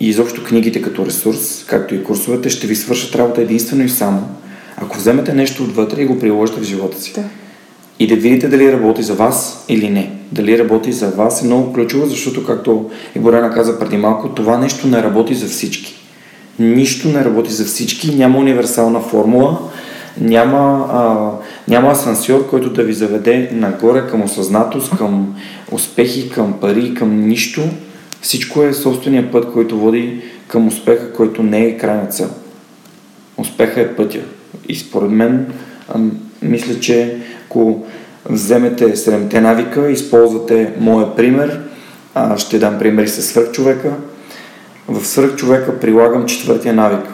и 0.00 0.08
изобщо 0.08 0.44
книгите 0.44 0.82
като 0.82 1.06
ресурс, 1.06 1.64
както 1.66 1.94
и 1.94 2.04
курсовете, 2.04 2.50
ще 2.50 2.66
ви 2.66 2.76
свършат 2.76 3.14
работа 3.14 3.42
единствено 3.42 3.84
и 3.84 3.88
само, 3.88 4.28
ако 4.76 4.96
вземете 4.96 5.34
нещо 5.34 5.62
отвътре 5.62 6.02
и 6.02 6.06
го 6.06 6.18
приложите 6.18 6.60
в 6.60 6.64
живота 6.64 7.00
си. 7.00 7.12
Да. 7.14 7.22
И 7.98 8.06
да 8.06 8.16
видите 8.16 8.48
дали 8.48 8.72
работи 8.72 9.02
за 9.02 9.14
вас 9.14 9.64
или 9.68 9.90
не. 9.90 10.10
Дали 10.32 10.58
работи 10.58 10.92
за 10.92 11.08
вас 11.08 11.42
е 11.42 11.46
много 11.46 11.72
ключово, 11.72 12.06
защото, 12.06 12.46
както 12.46 12.90
и 13.16 13.18
Борена 13.18 13.50
каза 13.50 13.78
преди 13.78 13.96
малко, 13.96 14.28
това 14.28 14.58
нещо 14.58 14.86
не 14.86 15.02
работи 15.02 15.34
за 15.34 15.46
всички. 15.46 15.99
Нищо 16.60 17.08
не 17.08 17.24
работи 17.24 17.52
за 17.52 17.64
всички, 17.64 18.14
няма 18.14 18.38
универсална 18.38 19.00
формула, 19.00 19.58
няма, 20.20 20.86
а, 20.92 21.30
няма 21.68 21.90
асансьор, 21.90 22.50
който 22.50 22.70
да 22.70 22.82
ви 22.82 22.92
заведе 22.92 23.50
нагоре 23.52 24.06
към 24.06 24.22
осъзнатост, 24.22 24.96
към 24.98 25.34
успехи, 25.72 26.30
към 26.30 26.52
пари, 26.60 26.94
към 26.94 27.28
нищо. 27.28 27.62
Всичко 28.22 28.62
е 28.62 28.72
собствения 28.72 29.32
път, 29.32 29.52
който 29.52 29.78
води 29.78 30.22
към 30.48 30.68
успеха, 30.68 31.12
който 31.12 31.42
не 31.42 31.64
е 31.64 31.76
крайна 31.76 32.06
цел. 32.06 32.30
Успеха 33.36 33.80
е 33.80 33.96
пътя. 33.96 34.20
И 34.68 34.76
според 34.76 35.10
мен, 35.10 35.46
а, 35.88 35.98
мисля, 36.42 36.80
че 36.80 37.16
ако 37.46 37.84
вземете 38.28 38.96
седемте 38.96 39.40
навика, 39.40 39.90
използвате 39.90 40.72
моя 40.80 41.16
пример, 41.16 41.60
а, 42.14 42.38
ще 42.38 42.58
дам 42.58 42.78
примери 42.78 43.08
с 43.08 43.22
свърхчовека. 43.22 43.92
В 44.90 45.06
свърхчовека 45.06 45.80
прилагам 45.80 46.26
четвъртия 46.26 46.74
навик, 46.74 47.06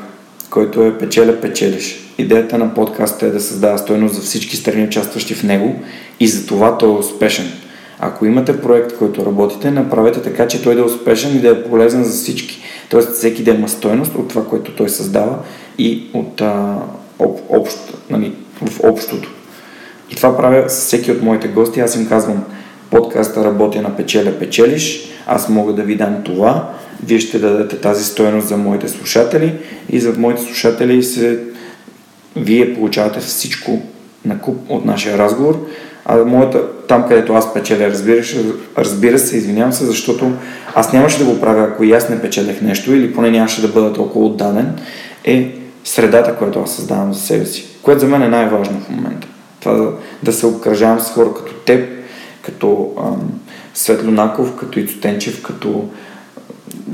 който 0.51 0.83
е 0.83 0.99
печеля 0.99 1.41
печелиш. 1.41 2.13
Идеята 2.19 2.59
на 2.59 2.75
подкаста 2.75 3.27
е 3.27 3.31
да 3.31 3.41
създава 3.41 3.79
стойност 3.79 4.15
за 4.15 4.21
всички 4.21 4.57
страни, 4.57 4.85
участващи 4.85 5.35
в 5.35 5.43
него 5.43 5.75
и 6.21 6.29
за 6.29 6.47
това 6.47 6.79
той 6.79 6.89
е 6.89 6.93
успешен. 6.93 7.47
Ако 8.01 8.27
имате 8.27 8.61
проект, 8.61 8.99
който 8.99 9.27
работите, 9.27 9.71
направете 9.71 10.23
така, 10.23 10.49
че 10.49 10.63
той 10.63 10.75
да 10.75 10.81
е 10.81 10.85
успешен 10.85 11.37
и 11.37 11.41
да 11.41 11.49
е 11.49 11.65
полезен 11.65 12.05
за 12.05 12.13
всички. 12.13 12.63
Тоест 12.89 13.13
всеки 13.13 13.43
да 13.43 13.51
има 13.51 13.69
стойност 13.69 14.15
от 14.15 14.29
това, 14.29 14.45
което 14.45 14.73
той 14.73 14.89
създава 14.89 15.39
и 15.79 16.03
от 16.15 16.41
а, 16.41 16.75
об, 17.19 17.41
общ, 17.49 17.79
нали, 18.11 18.33
в 18.67 18.81
общото. 18.85 19.31
И 20.11 20.17
това 20.17 20.37
правя 20.37 20.71
с 20.71 20.87
всеки 20.87 21.13
от 21.13 21.23
моите 21.23 21.49
гости. 21.49 21.81
Аз 21.81 21.97
им 21.97 22.09
казвам, 22.09 22.45
подкаста 22.91 23.45
работя 23.45 23.83
на 23.83 23.97
печеля 23.97 24.39
печелиш, 24.39 25.09
аз 25.27 25.49
мога 25.49 25.73
да 25.73 25.83
ви 25.83 25.97
дам 25.97 26.17
това, 26.25 26.73
вие 27.05 27.19
ще 27.19 27.39
дадете 27.39 27.77
тази 27.77 28.05
стоеност 28.05 28.49
за 28.49 28.57
моите 28.57 28.89
слушатели 28.89 29.59
и 29.91 30.01
за 30.01 30.13
моите 30.19 30.43
слушатели 30.43 31.03
се, 31.03 31.39
вие 32.37 32.75
получавате 32.75 33.21
всичко 33.21 33.83
на 34.25 34.39
куп 34.39 34.57
от 34.69 34.85
нашия 34.85 35.19
разговор. 35.19 35.67
А 36.05 36.17
моята, 36.17 36.63
там 36.89 37.09
където 37.09 37.35
аз 37.35 37.55
печеля, 37.55 37.91
разбира, 37.91 38.23
разбира 38.79 39.19
се, 39.19 39.37
извинявам 39.37 39.73
се, 39.73 39.85
защото 39.85 40.33
аз 40.75 40.93
нямаше 40.93 41.19
да 41.19 41.25
го 41.25 41.41
правя, 41.41 41.63
ако 41.63 41.85
и 41.85 41.93
аз 41.93 42.09
не 42.09 42.21
печелех 42.21 42.61
нещо 42.61 42.95
или 42.95 43.15
поне 43.15 43.31
нямаше 43.31 43.63
да 43.63 43.69
бъда 43.69 43.93
толкова 43.93 44.27
отдаден, 44.27 44.73
е 45.25 45.55
средата, 45.85 46.37
която 46.37 46.61
аз 46.61 46.75
създавам 46.75 47.15
за 47.15 47.21
себе 47.21 47.47
си, 47.47 47.67
което 47.83 48.01
за 48.01 48.07
мен 48.07 48.23
е 48.23 48.29
най-важно 48.29 48.81
в 48.81 48.89
момента. 48.89 49.27
Това 49.61 49.75
да, 49.75 49.93
да 50.23 50.33
се 50.33 50.47
обкръжавам 50.47 51.01
с 51.01 51.11
хора 51.11 51.35
като 51.35 51.53
теб, 51.55 51.89
като 52.43 52.93
ам, 52.99 53.41
Светло 53.75 54.11
Наков, 54.11 54.57
като 54.57 54.81
Ицо 54.81 55.01
Тенчев, 55.01 55.43
като 55.43 55.89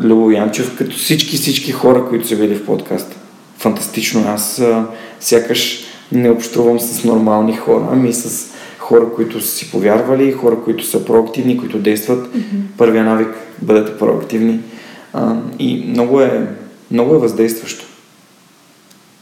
Любо 0.00 0.30
Янчев, 0.30 0.76
като 0.78 0.96
всички, 0.96 1.36
всички 1.36 1.72
хора, 1.72 2.06
които 2.08 2.28
са 2.28 2.36
били 2.36 2.54
в 2.54 2.66
подкаста. 2.66 3.16
Фантастично. 3.58 4.24
Аз 4.28 4.58
а, 4.58 4.86
сякаш 5.20 5.84
не 6.12 6.30
общувам 6.30 6.80
с 6.80 7.04
нормални 7.04 7.56
хора, 7.56 7.88
ами 7.92 8.12
с 8.12 8.52
хора, 8.78 9.12
които 9.14 9.40
са 9.40 9.48
си 9.48 9.70
повярвали, 9.70 10.32
хора, 10.32 10.56
които 10.64 10.86
са 10.86 11.04
проактивни, 11.04 11.58
които 11.58 11.78
действат. 11.78 12.26
Mm-hmm. 12.26 12.60
Първия 12.78 13.04
навик 13.04 13.28
бъдете 13.62 13.98
проактивни. 13.98 14.60
А, 15.12 15.36
и 15.58 15.84
много 15.88 16.20
е, 16.20 16.48
много 16.90 17.14
е 17.14 17.18
въздействащо. 17.18 17.84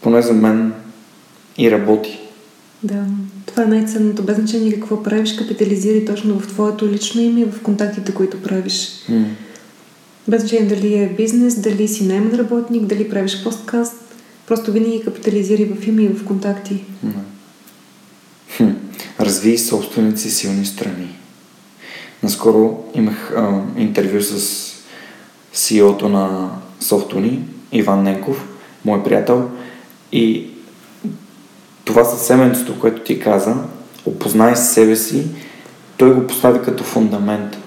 Поне 0.02 0.22
за 0.22 0.32
мен 0.32 0.72
и 1.58 1.70
работи. 1.70 2.18
Да, 2.82 3.04
това 3.46 3.62
е 3.62 3.66
най-ценното. 3.66 4.22
Без 4.22 4.36
значение 4.36 4.72
какво 4.72 5.02
правиш, 5.02 5.36
капитализирай 5.36 6.04
точно 6.04 6.38
в 6.38 6.46
твоето 6.46 6.88
лично 6.88 7.20
име 7.20 7.40
и 7.40 7.44
в 7.44 7.62
контактите, 7.62 8.14
които 8.14 8.42
правиш. 8.42 9.04
Mm. 9.10 9.24
Без 10.30 10.40
значение 10.40 10.68
дали 10.68 10.94
е 10.94 11.08
бизнес, 11.08 11.60
дали 11.60 11.88
си 11.88 12.06
наймен 12.06 12.34
работник, 12.34 12.82
дали 12.82 13.10
правиш 13.10 13.42
посткаст. 13.44 13.94
Просто 14.46 14.72
винаги 14.72 15.04
капитализирай 15.04 15.66
в 15.66 15.88
име 15.88 16.02
и 16.02 16.08
в 16.08 16.24
контакти. 16.24 16.84
Хм. 18.56 18.68
Разви 19.20 19.58
собствените 19.58 20.20
си 20.20 20.30
силни 20.30 20.66
страни. 20.66 21.18
Наскоро 22.22 22.84
имах 22.94 23.32
а, 23.36 23.62
интервю 23.76 24.20
с 24.20 24.36
CEO-то 25.54 26.08
на 26.08 26.50
Софтуни, 26.80 27.42
Иван 27.72 28.02
Ненков, 28.02 28.48
мой 28.84 29.04
приятел, 29.04 29.50
и 30.12 30.46
това 31.84 32.04
със 32.04 32.26
семенцето, 32.26 32.80
което 32.80 33.02
ти 33.02 33.20
каза, 33.20 33.54
опознай 34.06 34.56
себе 34.56 34.96
си, 34.96 35.26
той 35.96 36.14
го 36.14 36.26
постави 36.26 36.58
като 36.64 36.84
фундамент. 36.84 37.59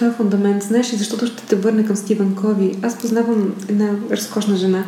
Той 0.00 0.08
е 0.08 0.12
фундамент, 0.12 0.62
знаеш, 0.62 0.92
и 0.92 0.96
защото 0.96 1.26
ще 1.26 1.46
те 1.46 1.56
върне 1.56 1.84
към 1.84 1.96
Стивен 1.96 2.34
Кови. 2.34 2.78
Аз 2.82 2.98
познавам 2.98 3.54
една 3.68 3.90
разкошна 4.10 4.56
жена, 4.56 4.84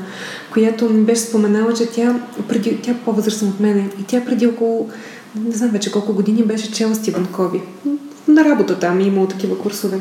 която 0.53 0.91
ми 0.91 1.03
беше 1.05 1.21
споменала, 1.21 1.75
че 1.75 1.87
тя, 1.87 2.21
преди, 2.49 2.77
тя 2.83 2.95
по-възрастна 3.05 3.49
от 3.49 3.61
мене 3.61 3.91
и 4.01 4.03
тя 4.03 4.25
преди 4.25 4.47
около, 4.47 4.89
не 5.35 5.57
знам 5.57 5.71
вече 5.71 5.93
колко 5.93 6.13
години 6.13 6.43
беше 6.43 6.73
чела 6.73 6.95
Стивен 6.95 7.27
Кови. 7.27 7.63
На 8.29 8.45
работа 8.45 8.79
там 8.79 9.01
и 9.01 9.07
имало 9.07 9.27
такива 9.27 9.59
курсове. 9.59 10.01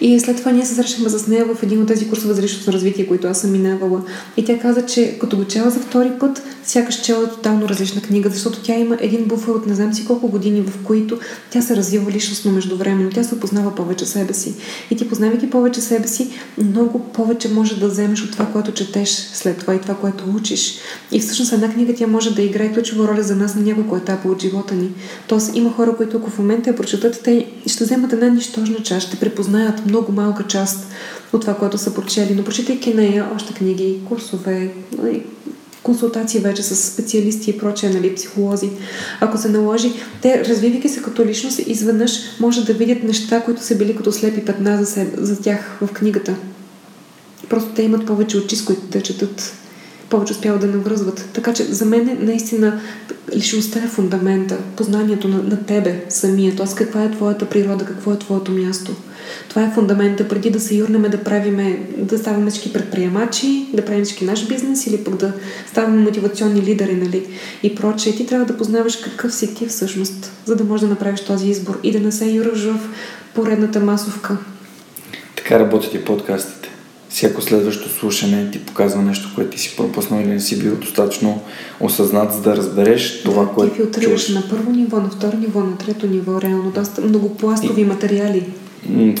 И 0.00 0.20
след 0.20 0.36
това 0.36 0.52
ние 0.52 0.66
се 0.66 0.74
срещахме 0.74 1.08
с 1.08 1.26
нея 1.26 1.44
в 1.44 1.62
един 1.62 1.82
от 1.82 1.88
тези 1.88 2.08
курсове 2.08 2.34
за 2.34 2.42
личностно 2.42 2.72
развитие, 2.72 3.06
които 3.06 3.26
аз 3.26 3.40
съм 3.40 3.52
минавала. 3.52 4.02
И 4.36 4.44
тя 4.44 4.58
каза, 4.58 4.86
че 4.86 5.18
като 5.18 5.36
го 5.36 5.44
чела 5.44 5.70
за 5.70 5.80
втори 5.80 6.10
път, 6.20 6.42
сякаш 6.64 7.02
чела 7.02 7.30
тотално 7.30 7.68
различна 7.68 8.02
книга, 8.02 8.30
защото 8.30 8.62
тя 8.62 8.74
има 8.74 8.96
един 9.00 9.24
буфер 9.24 9.52
от 9.52 9.66
не 9.66 9.74
знам 9.74 9.94
си 9.94 10.04
колко 10.06 10.28
години, 10.28 10.60
в 10.60 10.84
които 10.84 11.18
тя 11.50 11.62
се 11.62 11.76
развива 11.76 12.10
личностно 12.10 12.52
междувременно. 12.52 13.10
Тя 13.10 13.24
се 13.24 13.34
опознава 13.34 13.74
повече 13.74 14.06
себе 14.06 14.34
си. 14.34 14.54
И 14.90 14.96
ти 14.96 15.08
познавайки 15.08 15.50
повече 15.50 15.80
себе 15.80 16.08
си, 16.08 16.30
много 16.58 16.98
повече 16.98 17.48
може 17.48 17.80
да 17.80 17.88
вземеш 17.88 18.22
от 18.22 18.32
това, 18.32 18.46
което 18.46 18.72
четеш 18.72 19.10
след 19.10 19.58
това 19.58 19.74
и 19.74 19.80
това, 19.80 19.94
което 19.94 20.24
учиш. 20.36 20.78
И 21.12 21.20
всъщност 21.20 21.52
една 21.52 21.72
книга 21.72 21.94
тя 21.94 22.06
може 22.06 22.34
да 22.34 22.42
играе 22.42 22.72
ключова 22.72 23.08
роля 23.08 23.22
за 23.22 23.36
нас 23.36 23.54
на 23.54 23.60
няколко 23.60 23.96
етапа 23.96 24.28
от 24.28 24.42
живота 24.42 24.74
ни. 24.74 24.90
Тоест 25.28 25.56
има 25.56 25.72
хора, 25.72 25.96
които 25.96 26.16
ако 26.16 26.30
в 26.30 26.38
момента 26.38 26.70
я 26.70 26.76
прочетат, 26.76 27.20
те 27.24 27.46
ще 27.66 27.84
вземат 27.84 28.12
една 28.12 28.28
нищожна 28.28 28.78
част, 28.82 29.06
ще 29.06 29.16
препознаят 29.16 29.86
много 29.90 30.12
малка 30.12 30.46
част 30.46 30.86
от 31.32 31.40
това, 31.40 31.54
което 31.54 31.78
са 31.78 31.94
прочели. 31.94 32.34
Но 32.34 32.44
прочитайки 32.44 32.94
нея 32.94 33.28
още 33.34 33.54
книги, 33.54 34.00
курсове, 34.08 34.70
нали, 34.98 35.22
консултации 35.82 36.40
вече 36.40 36.62
с 36.62 36.76
специалисти 36.76 37.50
и 37.50 37.58
прочее, 37.58 37.90
нали, 37.90 38.14
психолози. 38.14 38.70
Ако 39.20 39.38
се 39.38 39.48
наложи, 39.48 39.92
те, 40.22 40.44
развивайки 40.44 40.88
се 40.88 41.02
като 41.02 41.24
личност, 41.24 41.58
изведнъж 41.66 42.20
може 42.40 42.64
да 42.64 42.74
видят 42.74 43.02
неща, 43.02 43.40
които 43.40 43.62
са 43.62 43.76
били 43.76 43.96
като 43.96 44.12
слепи 44.12 44.44
петна 44.44 44.78
за, 44.78 44.86
себе, 44.86 45.10
за 45.16 45.40
тях 45.40 45.78
в 45.80 45.92
книгата. 45.92 46.34
Просто 47.48 47.70
те 47.74 47.82
имат 47.82 48.06
повече 48.06 48.38
очи, 48.38 48.56
с 48.56 48.64
които 48.64 48.82
да 48.82 49.00
четат. 49.00 49.52
повече 50.10 50.32
успяват 50.32 50.60
да 50.60 50.66
навръзват. 50.66 51.28
Така 51.32 51.54
че 51.54 51.64
за 51.64 51.84
мен 51.84 52.08
е 52.08 52.14
наистина 52.14 52.80
личността 53.36 53.78
е 53.78 53.88
фундамента, 53.88 54.58
познанието 54.76 55.28
на, 55.28 55.42
на 55.42 55.66
тебе 55.66 56.04
самия, 56.08 56.56
т.е. 56.56 56.66
каква 56.74 57.04
е 57.04 57.10
твоята 57.10 57.48
природа, 57.48 57.84
какво 57.84 58.12
е 58.12 58.18
твоето 58.18 58.52
място. 58.52 58.96
Това 59.48 59.62
е 59.62 59.70
фундамента 59.74 60.28
преди 60.28 60.50
да 60.50 60.60
се 60.60 60.74
юрнеме 60.74 61.08
да 61.08 61.24
правиме, 61.24 61.78
да 61.98 62.18
ставаме 62.18 62.50
всички 62.50 62.72
предприемачи, 62.72 63.66
да 63.74 63.84
правим 63.84 64.04
всички 64.04 64.24
наш 64.24 64.46
бизнес 64.46 64.86
или 64.86 65.04
пък 65.04 65.16
да 65.16 65.32
ставаме 65.66 66.02
мотивационни 66.02 66.62
лидери, 66.62 66.94
нали? 66.94 67.26
И 67.62 67.74
прочее. 67.74 68.12
Ти 68.12 68.26
трябва 68.26 68.46
да 68.46 68.56
познаваш 68.56 68.96
какъв 68.96 69.34
си 69.34 69.54
ти 69.54 69.66
всъщност, 69.66 70.32
за 70.44 70.56
да 70.56 70.64
можеш 70.64 70.80
да 70.80 70.88
направиш 70.88 71.20
този 71.20 71.48
избор 71.48 71.80
и 71.82 71.92
да 71.92 72.00
не 72.00 72.12
се 72.12 72.30
юраш 72.30 72.64
в 72.64 72.78
поредната 73.34 73.80
масовка. 73.80 74.36
Така 75.36 75.58
работят 75.58 75.94
и 75.94 76.04
подкастите. 76.04 76.68
Всяко 77.08 77.42
следващо 77.42 77.88
слушане 77.88 78.50
ти 78.50 78.58
показва 78.58 79.02
нещо, 79.02 79.32
което 79.34 79.50
ти 79.50 79.58
си 79.58 79.76
пропуснал 79.76 80.20
или 80.20 80.28
не 80.28 80.40
си 80.40 80.58
бил 80.58 80.76
достатъчно 80.76 81.42
осъзнат, 81.80 82.32
за 82.32 82.40
да 82.40 82.56
разбереш 82.56 83.22
това, 83.22 83.42
да, 83.42 83.48
което 83.48 83.74
ти 83.74 83.80
филтрираш 83.80 84.28
на 84.28 84.42
първо 84.50 84.70
ниво, 84.70 85.00
на 85.00 85.10
второ 85.10 85.36
ниво, 85.36 85.60
на 85.60 85.78
трето 85.78 86.06
ниво, 86.06 86.40
реално 86.40 86.70
доста 86.70 87.00
многопластови 87.00 87.80
и... 87.80 87.84
материали 87.84 88.46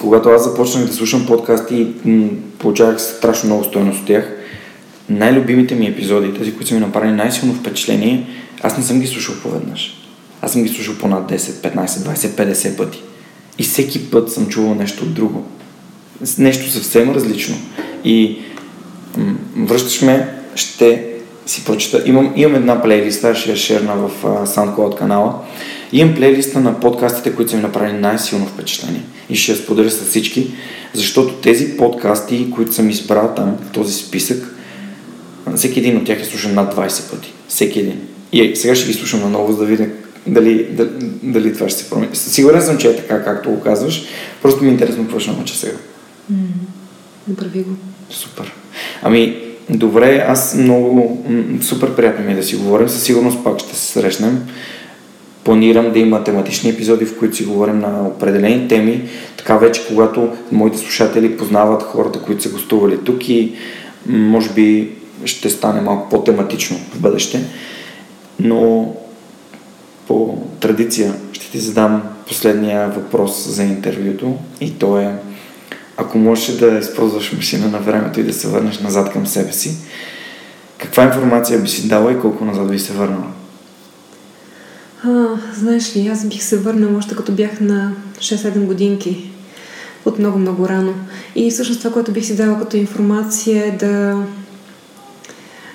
когато 0.00 0.28
аз 0.28 0.44
започнах 0.44 0.84
да 0.84 0.92
слушам 0.92 1.26
подкасти, 1.26 1.86
получавах 2.58 3.00
страшно 3.00 3.46
много 3.46 3.64
стойност 3.64 4.00
от 4.00 4.06
тях. 4.06 4.36
Най-любимите 5.08 5.74
ми 5.74 5.86
епизоди, 5.86 6.34
тези, 6.34 6.52
които 6.52 6.68
са 6.68 6.74
ми 6.74 6.80
направили 6.80 7.12
най-силно 7.12 7.54
впечатление, 7.54 8.26
аз 8.62 8.78
не 8.78 8.84
съм 8.84 9.00
ги 9.00 9.06
слушал 9.06 9.34
поведнъж. 9.42 9.96
Аз 10.42 10.52
съм 10.52 10.62
ги 10.62 10.68
слушал 10.68 10.94
по 10.94 11.08
над 11.08 11.30
10, 11.30 11.36
15, 11.36 11.86
20, 11.86 12.14
50 12.14 12.76
пъти. 12.76 13.02
И 13.58 13.62
всеки 13.62 14.10
път 14.10 14.32
съм 14.32 14.46
чувал 14.46 14.74
нещо 14.74 15.06
друго. 15.06 15.46
Нещо 16.38 16.70
съвсем 16.70 17.10
различно. 17.10 17.56
И 18.04 18.38
м- 19.16 19.34
връщаш 19.56 20.02
ме, 20.02 20.28
ще 20.54 21.06
си 21.46 21.64
прочета. 21.64 22.02
Имам, 22.06 22.32
имам 22.36 22.54
една 22.54 22.82
плейлиста, 22.82 23.34
ще 23.34 23.50
я 23.50 23.56
шерна 23.56 23.96
в 23.96 24.10
uh, 24.22 24.46
SoundCloud 24.46 24.98
канала. 24.98 25.34
Имам 25.92 26.14
плейлиста 26.14 26.60
на 26.60 26.80
подкастите, 26.80 27.34
които 27.34 27.50
са 27.50 27.56
ми 27.56 27.62
направили 27.62 27.98
най-силно 27.98 28.46
впечатление. 28.46 29.02
И 29.30 29.36
ще 29.36 29.52
я 29.52 29.58
споделя 29.58 29.90
с 29.90 30.04
всички, 30.04 30.50
защото 30.94 31.34
тези 31.34 31.76
подкасти, 31.76 32.50
които 32.50 32.74
съм 32.74 32.90
избрал 32.90 33.32
там 33.36 33.56
този 33.72 33.94
списък, 33.94 34.54
всеки 35.56 35.78
един 35.78 35.96
от 35.96 36.04
тях 36.04 36.22
е 36.22 36.24
слушан 36.24 36.54
над 36.54 36.74
20 36.74 37.10
пъти. 37.10 37.32
Всеки 37.48 37.80
един. 37.80 38.00
И 38.32 38.56
сега 38.56 38.74
ще 38.74 38.86
ги 38.86 38.94
слушам 38.94 39.20
наново, 39.20 39.52
за 39.52 39.58
да 39.58 39.64
видя 39.64 39.86
дали, 40.26 40.64
дали, 40.64 40.90
дали 41.22 41.54
това 41.54 41.68
ще 41.68 41.82
се 41.82 41.90
промени. 41.90 42.16
Сигурен 42.16 42.62
съм, 42.62 42.78
че 42.78 42.88
е 42.88 42.96
така, 42.96 43.24
както 43.24 43.50
го 43.50 43.60
казваш. 43.60 44.04
Просто 44.42 44.62
ми 44.62 44.68
е 44.68 44.72
интересно 44.72 45.04
какво 45.04 45.18
ще 45.18 45.30
науча 45.30 45.54
сега. 45.54 45.76
Направи 47.28 47.62
го. 47.62 47.70
Супер. 48.10 48.52
Ами, 49.02 49.36
добре, 49.70 50.24
аз 50.28 50.54
много 50.54 51.24
супер 51.62 51.96
приятно 51.96 52.24
ми 52.24 52.32
е 52.32 52.36
да 52.36 52.42
си 52.42 52.56
говорим. 52.56 52.88
Със 52.88 53.02
сигурност 53.02 53.44
пак 53.44 53.58
ще 53.58 53.76
се 53.76 53.92
срещнем. 53.92 54.46
Планирам 55.44 55.92
да 55.92 55.98
има 55.98 56.24
тематични 56.24 56.70
епизоди, 56.70 57.04
в 57.04 57.18
които 57.18 57.36
си 57.36 57.44
говорим 57.44 57.78
на 57.78 58.06
определени 58.06 58.68
теми, 58.68 59.08
така 59.36 59.56
вече 59.56 59.86
когато 59.88 60.28
моите 60.52 60.78
слушатели 60.78 61.36
познават 61.36 61.82
хората, 61.82 62.22
които 62.22 62.42
са 62.42 62.48
гостували 62.48 62.98
тук 63.04 63.28
и 63.28 63.52
може 64.06 64.50
би 64.50 64.90
ще 65.24 65.50
стане 65.50 65.80
малко 65.80 66.08
по-тематично 66.08 66.76
в 66.76 67.00
бъдеще. 67.00 67.40
Но 68.40 68.94
по 70.06 70.38
традиция 70.60 71.14
ще 71.32 71.50
ти 71.50 71.58
задам 71.58 72.02
последния 72.28 72.88
въпрос 72.88 73.48
за 73.48 73.64
интервюто 73.64 74.34
и 74.60 74.70
то 74.78 74.98
е 74.98 75.14
ако 75.96 76.18
можеш 76.18 76.56
да 76.56 76.78
използваш 76.78 77.32
машина 77.32 77.68
на 77.68 77.78
времето 77.78 78.20
и 78.20 78.24
да 78.24 78.32
се 78.32 78.48
върнеш 78.48 78.80
назад 78.80 79.12
към 79.12 79.26
себе 79.26 79.52
си, 79.52 79.76
каква 80.78 81.04
информация 81.04 81.58
би 81.58 81.68
си 81.68 81.88
дала 81.88 82.12
и 82.12 82.20
колко 82.20 82.44
назад 82.44 82.70
би 82.70 82.78
се 82.78 82.92
върнала? 82.92 83.26
А, 85.04 85.38
знаеш 85.54 85.96
ли, 85.96 86.08
аз 86.08 86.26
бих 86.26 86.42
се 86.42 86.58
върнала 86.58 86.98
още 86.98 87.16
като 87.16 87.32
бях 87.32 87.60
на 87.60 87.92
6-7 88.18 88.64
годинки. 88.64 89.30
От 90.04 90.18
много-много 90.18 90.68
рано. 90.68 90.94
И 91.36 91.50
всъщност 91.50 91.80
това, 91.80 91.92
което 91.92 92.12
бих 92.12 92.26
си 92.26 92.36
дала 92.36 92.58
като 92.58 92.76
информация 92.76 93.66
е 93.66 93.70
да 93.70 94.24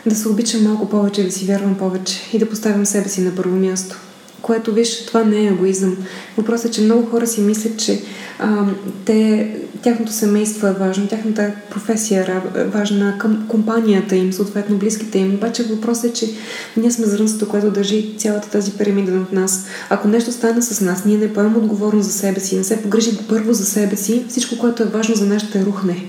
да 0.06 0.16
се 0.16 0.30
обичам 0.30 0.64
малко 0.64 0.90
повече, 0.90 1.24
да 1.24 1.32
си 1.32 1.46
вярвам 1.46 1.76
повече 1.76 2.22
и 2.34 2.40
да 2.40 2.50
поставям 2.50 2.86
себе 2.86 3.10
си 3.10 3.22
на 3.22 3.36
първо 3.36 3.56
място 3.56 3.98
което, 4.46 4.74
виж, 4.74 5.06
това 5.06 5.24
не 5.24 5.38
е 5.38 5.46
егоизъм. 5.46 5.98
Въпросът 6.38 6.66
е, 6.66 6.72
че 6.72 6.82
много 6.82 7.06
хора 7.06 7.28
си 7.28 7.42
мислят, 7.42 7.80
че 7.80 8.02
а, 8.40 8.66
те, 9.06 9.52
тяхното 9.82 10.12
семейство 10.12 10.68
е 10.68 10.72
важно, 10.72 11.08
тяхната 11.08 11.52
професия 11.70 12.44
е 12.56 12.64
важна, 12.64 13.18
към 13.18 13.46
компанията 13.48 14.16
им, 14.16 14.34
съответно 14.34 14.78
близките 14.78 15.20
им. 15.20 15.34
Обаче 15.34 15.64
въпросът 15.64 16.06
е, 16.06 16.14
че 16.14 16.30
ние 16.78 16.92
сме 16.92 17.06
зрънството, 17.06 17.52
което 17.52 17.72
държи 17.72 18.16
цялата 18.18 18.50
тази 18.50 18.72
пирамида 18.72 19.12
над 19.12 19.32
нас. 19.32 19.66
Ако 19.90 20.08
нещо 20.08 20.32
стане 20.32 20.62
с 20.62 20.82
нас, 20.82 21.06
ние 21.06 21.18
не 21.18 21.34
поемем 21.34 21.58
отговорност 21.58 22.08
за 22.08 22.14
себе 22.14 22.40
си, 22.40 22.58
не 22.58 22.64
се 22.64 22.82
погрижим 22.82 23.18
първо 23.30 23.54
за 23.54 23.66
себе 23.66 23.96
си, 23.96 24.26
всичко, 24.30 24.58
което 24.58 24.84
е 24.84 24.86
важно 24.86 25.16
за 25.16 25.26
нас, 25.26 25.42
ще 25.42 25.66
рухне. 25.66 26.06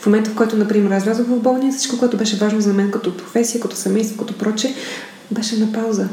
В 0.00 0.06
момента, 0.06 0.30
в 0.30 0.34
който, 0.34 0.56
например, 0.56 0.90
аз 0.90 1.04
влязох 1.04 1.26
в 1.26 1.40
болница, 1.40 1.78
всичко, 1.78 1.98
което 1.98 2.16
беше 2.16 2.36
важно 2.36 2.60
за 2.60 2.72
мен 2.72 2.90
като 2.90 3.16
професия, 3.16 3.60
като 3.60 3.76
семейство, 3.76 4.16
като 4.16 4.38
проче, 4.38 4.74
беше 5.30 5.58
на 5.58 5.72
пауза 5.72 6.08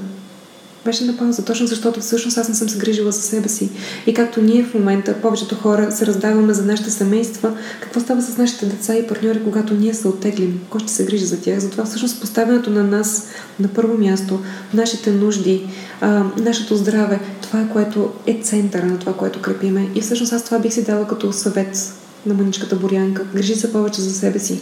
беше 0.85 1.05
на 1.05 1.17
пауза, 1.17 1.45
точно 1.45 1.67
защото 1.67 1.99
всъщност 1.99 2.37
аз 2.37 2.49
не 2.49 2.55
съм 2.55 2.69
се 2.69 2.77
грижила 2.77 3.11
за 3.11 3.21
себе 3.21 3.49
си. 3.49 3.69
И 4.07 4.13
както 4.13 4.41
ние 4.41 4.63
в 4.63 4.73
момента, 4.73 5.21
повечето 5.21 5.55
хора 5.55 5.91
се 5.91 6.05
раздаваме 6.05 6.53
за 6.53 6.65
нашите 6.65 6.91
семейства, 6.91 7.57
какво 7.81 7.99
става 7.99 8.21
с 8.21 8.37
нашите 8.37 8.65
деца 8.65 8.95
и 8.95 9.07
партньори, 9.07 9.43
когато 9.43 9.73
ние 9.73 9.93
се 9.93 10.07
оттеглим? 10.07 10.61
Кой 10.69 10.79
ще 10.79 10.91
се 10.91 11.05
грижи 11.05 11.25
за 11.25 11.41
тях? 11.41 11.59
Затова 11.59 11.85
всъщност 11.85 12.21
поставянето 12.21 12.69
на 12.69 12.83
нас 12.83 13.27
на 13.59 13.67
първо 13.67 13.97
място, 13.97 14.39
нашите 14.73 15.11
нужди, 15.11 15.67
а, 16.01 16.23
нашето 16.37 16.75
здраве, 16.75 17.19
това 17.41 17.61
е 17.61 17.69
което 17.73 18.11
е 18.27 18.39
центъра 18.43 18.85
на 18.85 18.99
това, 18.99 19.13
което 19.13 19.41
крепиме. 19.41 19.89
И 19.95 20.01
всъщност 20.01 20.33
аз 20.33 20.43
това 20.43 20.59
бих 20.59 20.73
си 20.73 20.83
дала 20.83 21.07
като 21.07 21.33
съвет 21.33 21.93
на 22.25 22.33
мъничката 22.33 22.75
Борянка. 22.75 23.23
Грижи 23.35 23.55
се 23.55 23.71
повече 23.71 24.01
за 24.01 24.13
себе 24.13 24.39
си. 24.39 24.61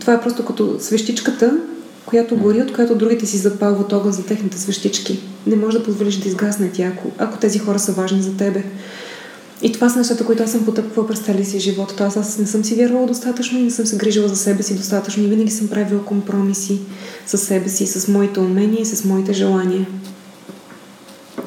Това 0.00 0.12
е 0.12 0.20
просто 0.20 0.44
като 0.44 0.76
свещичката, 0.80 1.58
която 2.12 2.36
гори, 2.36 2.62
от 2.62 2.72
която 2.72 2.94
другите 2.94 3.26
си 3.26 3.36
запалват 3.36 3.92
огън 3.92 4.12
за 4.12 4.24
техните 4.26 4.58
свещички. 4.58 5.20
Не 5.46 5.56
може 5.56 5.78
да 5.78 5.84
позволиш 5.84 6.16
да 6.16 6.28
изгасне 6.28 6.70
тя, 6.72 6.82
ако, 6.82 7.10
ако 7.18 7.38
тези 7.38 7.58
хора 7.58 7.78
са 7.78 7.92
важни 7.92 8.22
за 8.22 8.36
тебе. 8.36 8.64
И 9.62 9.72
това 9.72 9.88
са 9.88 9.98
нещата, 9.98 10.26
които 10.26 10.42
аз 10.42 10.50
съм 10.50 10.64
потъпквала 10.64 11.08
през 11.08 11.18
целия 11.18 11.44
си 11.44 11.60
живот. 11.60 11.94
Тоест 11.96 12.16
аз 12.16 12.38
не 12.38 12.46
съм 12.46 12.64
си 12.64 12.74
вярвала 12.74 13.06
достатъчно 13.06 13.58
и 13.58 13.62
не 13.62 13.70
съм 13.70 13.86
се 13.86 13.96
грижила 13.96 14.28
за 14.28 14.36
себе 14.36 14.62
си 14.62 14.76
достатъчно 14.76 15.22
и 15.22 15.26
винаги 15.26 15.50
съм 15.50 15.68
правила 15.68 16.04
компромиси 16.04 16.80
с 17.26 17.38
себе 17.38 17.68
си, 17.68 17.86
с 17.86 18.08
моите 18.08 18.40
умения 18.40 18.82
и 18.82 18.86
с 18.86 19.04
моите 19.04 19.32
желания. 19.32 19.86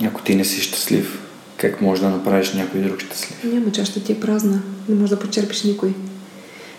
Ако 0.05 0.22
ти 0.22 0.36
не 0.36 0.45
си 0.45 0.61
щастлив, 0.61 1.20
как 1.57 1.82
можеш 1.82 2.03
да 2.03 2.09
направиш 2.09 2.53
някой 2.53 2.82
друг 2.82 3.01
щастлив? 3.01 3.43
Няма, 3.43 3.72
чашата 3.72 3.99
ти 3.99 4.11
е 4.11 4.20
празна. 4.20 4.61
Не 4.89 4.95
можеш 4.95 5.09
да 5.09 5.20
почерпиш 5.20 5.63
никой 5.63 5.93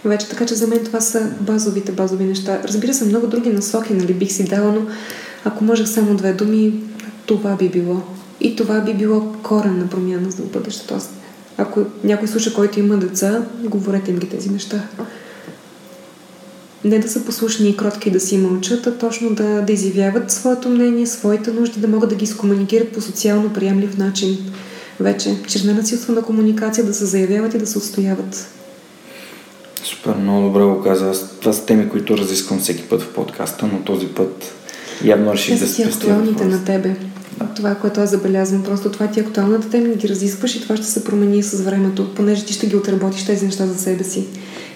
вече. 0.08 0.28
Така 0.28 0.46
че 0.46 0.54
за 0.54 0.66
мен 0.66 0.84
това 0.84 1.00
са 1.00 1.30
базовите 1.40 1.92
базови 1.92 2.24
неща. 2.24 2.60
Разбира 2.64 2.94
се, 2.94 3.04
много 3.04 3.26
други 3.26 3.50
насоки, 3.50 3.94
нали, 3.94 4.14
бих 4.14 4.32
си 4.32 4.44
дала, 4.44 4.72
но 4.72 4.86
ако 5.44 5.64
можех 5.64 5.88
само 5.88 6.14
две 6.14 6.32
думи, 6.32 6.82
това 7.26 7.56
би 7.56 7.68
било. 7.68 8.02
И 8.40 8.56
това 8.56 8.80
би 8.80 8.94
било 8.94 9.32
корен 9.42 9.78
на 9.78 9.88
промяна 9.88 10.30
за 10.30 10.42
бъдещето. 10.42 10.88
Тоест, 10.88 11.10
ако 11.56 11.80
някой 12.04 12.28
слуша, 12.28 12.54
който 12.54 12.80
има 12.80 12.96
деца, 12.96 13.42
говорете 13.64 14.10
им 14.10 14.18
ги 14.18 14.28
тези 14.28 14.50
неща. 14.50 14.82
Не 16.84 16.98
да 16.98 17.08
са 17.08 17.24
послушни 17.24 17.68
и 17.68 17.76
кротки 17.76 18.10
да 18.10 18.20
си 18.20 18.38
мълчат, 18.38 18.86
а 18.86 18.98
точно 18.98 19.34
да, 19.34 19.62
да 19.62 19.72
изявяват 19.72 20.30
своето 20.30 20.68
мнение, 20.68 21.06
своите 21.06 21.52
нужди, 21.52 21.80
да 21.80 21.88
могат 21.88 22.10
да 22.10 22.16
ги 22.16 22.24
изкомуникират 22.24 22.92
по 22.92 23.00
социално 23.00 23.52
приемлив 23.52 23.98
начин. 23.98 24.38
Вече, 25.00 25.36
чрез 25.46 25.64
ненасилствена 25.64 26.22
комуникация 26.22 26.84
да 26.84 26.94
се 26.94 27.04
заявяват 27.04 27.54
и 27.54 27.58
да 27.58 27.66
се 27.66 27.78
отстояват. 27.78 28.48
Супер, 29.86 30.14
много 30.14 30.46
добре 30.46 30.62
го 30.62 30.82
каза. 30.82 31.28
Това 31.40 31.52
са 31.52 31.66
теми, 31.66 31.88
които 31.88 32.18
разисквам 32.18 32.60
всеки 32.60 32.82
път 32.82 33.02
в 33.02 33.12
подкаста, 33.14 33.66
но 33.66 33.78
този 33.78 34.06
път 34.06 34.54
явно 35.04 35.32
реших 35.32 35.58
да 35.58 35.66
се 35.66 35.82
актуалните 35.82 36.44
на 36.44 36.64
тебе. 36.64 36.96
Да. 37.38 37.46
Това, 37.56 37.74
което 37.74 38.00
аз 38.00 38.10
забелязвам, 38.10 38.62
просто 38.62 38.90
това 38.90 39.06
ти 39.06 39.20
е 39.20 39.22
актуалната 39.22 39.70
тема, 39.70 39.94
ги 39.94 40.08
разискваш 40.08 40.54
и 40.54 40.60
това 40.60 40.76
ще 40.76 40.86
се 40.86 41.04
промени 41.04 41.42
с 41.42 41.60
времето, 41.60 42.14
понеже 42.14 42.44
ти 42.44 42.52
ще 42.52 42.66
ги 42.66 42.76
отработиш 42.76 43.26
тези 43.26 43.46
неща 43.46 43.66
за 43.66 43.78
себе 43.78 44.04
си. 44.04 44.26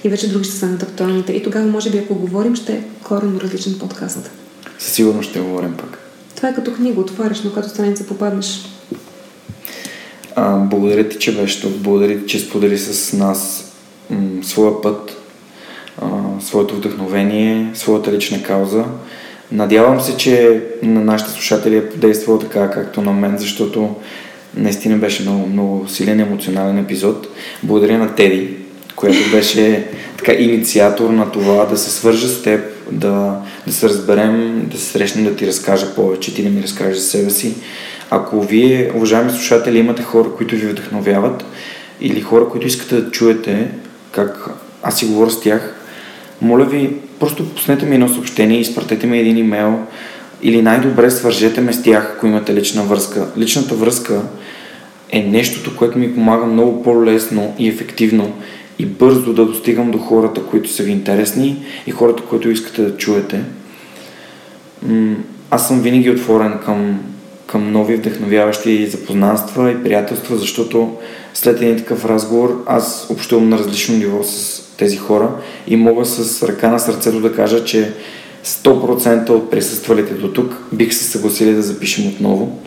И 0.04 0.08
вече 0.08 0.28
други 0.28 0.44
ще 0.44 0.56
станат 0.56 0.82
актуалните. 0.82 1.32
И 1.32 1.42
тогава, 1.42 1.66
може 1.66 1.90
би, 1.90 1.98
ако 1.98 2.14
говорим, 2.14 2.56
ще 2.56 2.72
е 2.72 2.82
коренно 3.02 3.40
различен 3.40 3.78
подкаст. 3.78 4.30
Със 4.78 4.92
сигурност 4.92 5.30
ще 5.30 5.40
говорим 5.40 5.74
пък. 5.76 5.98
Това 6.36 6.48
е 6.48 6.54
като 6.54 6.74
книга, 6.74 7.00
отваряш, 7.00 7.42
но 7.44 7.52
като 7.52 7.68
страница 7.68 8.06
попаднеш. 8.06 8.64
А, 10.36 10.56
благодаря 10.56 11.08
ти, 11.08 11.18
че 11.18 11.36
беше 11.36 11.62
тук. 11.62 11.72
Благодаря 11.72 12.20
ти, 12.20 12.26
че 12.26 12.38
сподели 12.38 12.78
с 12.78 13.12
нас 13.12 13.69
своя 14.42 14.82
път, 14.82 15.16
своето 16.40 16.76
вдъхновение, 16.76 17.70
своята 17.74 18.12
лична 18.12 18.42
кауза. 18.42 18.84
Надявам 19.52 20.00
се, 20.00 20.16
че 20.16 20.62
на 20.82 21.00
нашите 21.00 21.30
слушатели 21.30 21.76
е 21.76 21.88
подействало 21.88 22.38
така, 22.38 22.70
както 22.70 23.02
на 23.02 23.12
мен, 23.12 23.38
защото 23.38 23.94
наистина 24.56 24.96
беше 24.96 25.22
много, 25.22 25.46
много 25.46 25.88
силен 25.88 26.20
емоционален 26.20 26.78
епизод. 26.78 27.26
Благодаря 27.62 27.98
на 27.98 28.14
Теди, 28.14 28.56
която 28.96 29.30
беше 29.30 29.86
така 30.18 30.32
инициатор 30.32 31.10
на 31.10 31.32
това 31.32 31.64
да 31.64 31.76
се 31.76 31.90
свържа 31.90 32.28
с 32.28 32.42
теб, 32.42 32.60
да, 32.90 33.40
да 33.66 33.72
се 33.72 33.88
разберем, 33.88 34.66
да 34.72 34.78
се 34.78 34.84
срещнем, 34.84 35.24
да 35.24 35.36
ти 35.36 35.46
разкажа 35.46 35.94
повече, 35.94 36.34
ти 36.34 36.42
да 36.42 36.50
ми 36.50 36.62
разкажеш 36.62 36.96
за 36.96 37.04
себе 37.04 37.30
си. 37.30 37.54
Ако 38.10 38.42
вие, 38.42 38.92
уважаеми 38.94 39.30
слушатели, 39.30 39.78
имате 39.78 40.02
хора, 40.02 40.28
които 40.36 40.54
ви 40.54 40.66
вдъхновяват 40.66 41.44
или 42.00 42.20
хора, 42.20 42.48
които 42.48 42.66
искате 42.66 43.00
да 43.00 43.10
чуете 43.10 43.68
как 44.12 44.50
аз 44.82 44.98
си 44.98 45.06
говоря 45.06 45.30
с 45.30 45.40
тях, 45.40 45.74
моля 46.42 46.64
ви, 46.64 46.96
просто 47.20 47.54
пуснете 47.54 47.86
ми 47.86 47.94
едно 47.94 48.08
съобщение, 48.08 48.60
изпратете 48.60 49.06
ми 49.06 49.18
един 49.18 49.36
имейл 49.36 49.78
или 50.42 50.62
най-добре 50.62 51.10
свържете 51.10 51.60
ме 51.60 51.72
с 51.72 51.82
тях, 51.82 52.12
ако 52.16 52.26
имате 52.26 52.54
лична 52.54 52.82
връзка. 52.82 53.26
Личната 53.38 53.74
връзка 53.74 54.22
е 55.10 55.22
нещото, 55.22 55.76
което 55.76 55.98
ми 55.98 56.14
помага 56.14 56.46
много 56.46 56.82
по-лесно 56.82 57.54
и 57.58 57.68
ефективно 57.68 58.32
и 58.78 58.86
бързо 58.86 59.32
да 59.32 59.46
достигам 59.46 59.90
до 59.90 59.98
хората, 59.98 60.42
които 60.42 60.70
са 60.70 60.82
ви 60.82 60.92
интересни 60.92 61.64
и 61.86 61.90
хората, 61.90 62.22
които 62.22 62.50
искате 62.50 62.82
да 62.82 62.96
чуете. 62.96 63.40
Аз 65.50 65.68
съм 65.68 65.80
винаги 65.80 66.10
отворен 66.10 66.58
към, 66.64 67.00
към 67.46 67.72
нови 67.72 67.96
вдъхновяващи 67.96 68.86
запознанства 68.86 69.70
и 69.70 69.82
приятелства, 69.82 70.36
защото 70.36 70.96
след 71.42 71.62
един 71.62 71.76
такъв 71.76 72.04
разговор 72.04 72.64
аз 72.66 73.06
общувам 73.10 73.48
на 73.48 73.58
различно 73.58 73.96
ниво 73.96 74.22
с 74.22 74.62
тези 74.76 74.96
хора 74.96 75.30
и 75.66 75.76
мога 75.76 76.04
с 76.04 76.42
ръка 76.42 76.68
на 76.68 76.78
сърцето 76.78 77.20
да 77.20 77.34
кажа, 77.34 77.64
че 77.64 77.92
100% 78.44 79.30
от 79.30 79.50
присъствалите 79.50 80.14
до 80.14 80.32
тук 80.32 80.56
бих 80.72 80.94
се 80.94 81.04
съгласили 81.04 81.54
да 81.54 81.62
запишем 81.62 82.06
отново. 82.06 82.58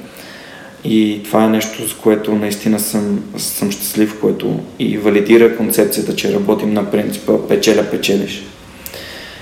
И 0.84 1.21
това 1.26 1.43
е 1.43 1.49
нещо, 1.49 1.89
с 1.89 1.93
което 1.93 2.36
наистина 2.36 2.80
съм, 2.80 3.19
съм 3.38 3.71
щастлив, 3.71 4.19
което 4.21 4.59
и 4.80 4.97
валидира 4.97 5.57
концепцията, 5.57 6.15
че 6.15 6.34
работим 6.34 6.74
на 6.74 6.91
принципа 6.91 7.34
печеля-печелиш. 7.34 8.43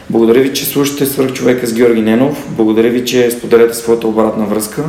Благодаря 0.09 0.41
ви, 0.41 0.53
че 0.53 0.65
слушате 0.65 1.05
Свърх 1.05 1.33
човека 1.33 1.67
с 1.67 1.73
Георги 1.73 2.01
Ненов. 2.01 2.47
Благодаря 2.49 2.89
ви, 2.89 3.05
че 3.05 3.31
споделяте 3.31 3.73
своята 3.73 4.07
обратна 4.07 4.45
връзка. 4.45 4.83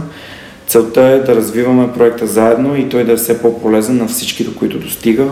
Целта 0.72 1.00
е 1.00 1.18
да 1.18 1.34
развиваме 1.34 1.92
проекта 1.92 2.26
заедно 2.26 2.76
и 2.76 2.88
той 2.88 3.04
да 3.04 3.12
е 3.12 3.16
все 3.16 3.42
по-полезен 3.42 3.96
на 3.96 4.08
всички, 4.08 4.44
до 4.44 4.54
които 4.54 4.78
достига. 4.78 5.26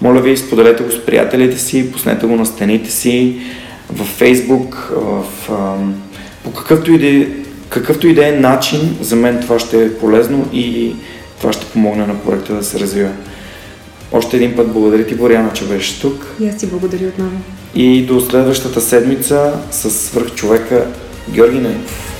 Моля 0.00 0.20
ви, 0.20 0.36
споделете 0.36 0.82
го 0.82 0.90
с 0.90 1.06
приятелите 1.06 1.58
си, 1.58 1.92
пуснете 1.92 2.26
го 2.26 2.36
на 2.36 2.46
стените 2.46 2.90
си, 2.90 3.36
в 3.92 4.20
Facebook, 4.20 4.74
в, 4.94 5.24
по 6.44 6.52
какъвто 6.52 6.92
и 6.92 6.98
да 6.98 7.06
е 7.06 7.28
какъвто 7.68 8.08
и 8.08 8.14
да 8.14 8.28
е 8.28 8.32
начин, 8.32 8.96
за 9.00 9.16
мен 9.16 9.40
това 9.40 9.58
ще 9.58 9.84
е 9.84 9.94
полезно 9.94 10.48
и 10.52 10.92
това 11.40 11.52
ще 11.52 11.66
помогне 11.66 12.06
на 12.06 12.18
проекта 12.18 12.54
да 12.54 12.64
се 12.64 12.80
развива. 12.80 13.10
Още 14.12 14.36
един 14.36 14.56
път 14.56 14.72
благодаря 14.72 15.06
ти, 15.06 15.14
Боряна, 15.14 15.52
че 15.52 15.64
беше 15.64 16.00
тук. 16.00 16.26
И 16.40 16.48
аз 16.48 16.56
ти 16.56 16.66
благодаря 16.66 17.08
отново. 17.08 17.36
И 17.74 18.02
до 18.02 18.20
следващата 18.20 18.80
седмица 18.80 19.52
с 19.70 19.90
свърх 19.90 20.34
човека 20.34 20.86
Георги 21.30 21.58
Ненов. 21.58 22.11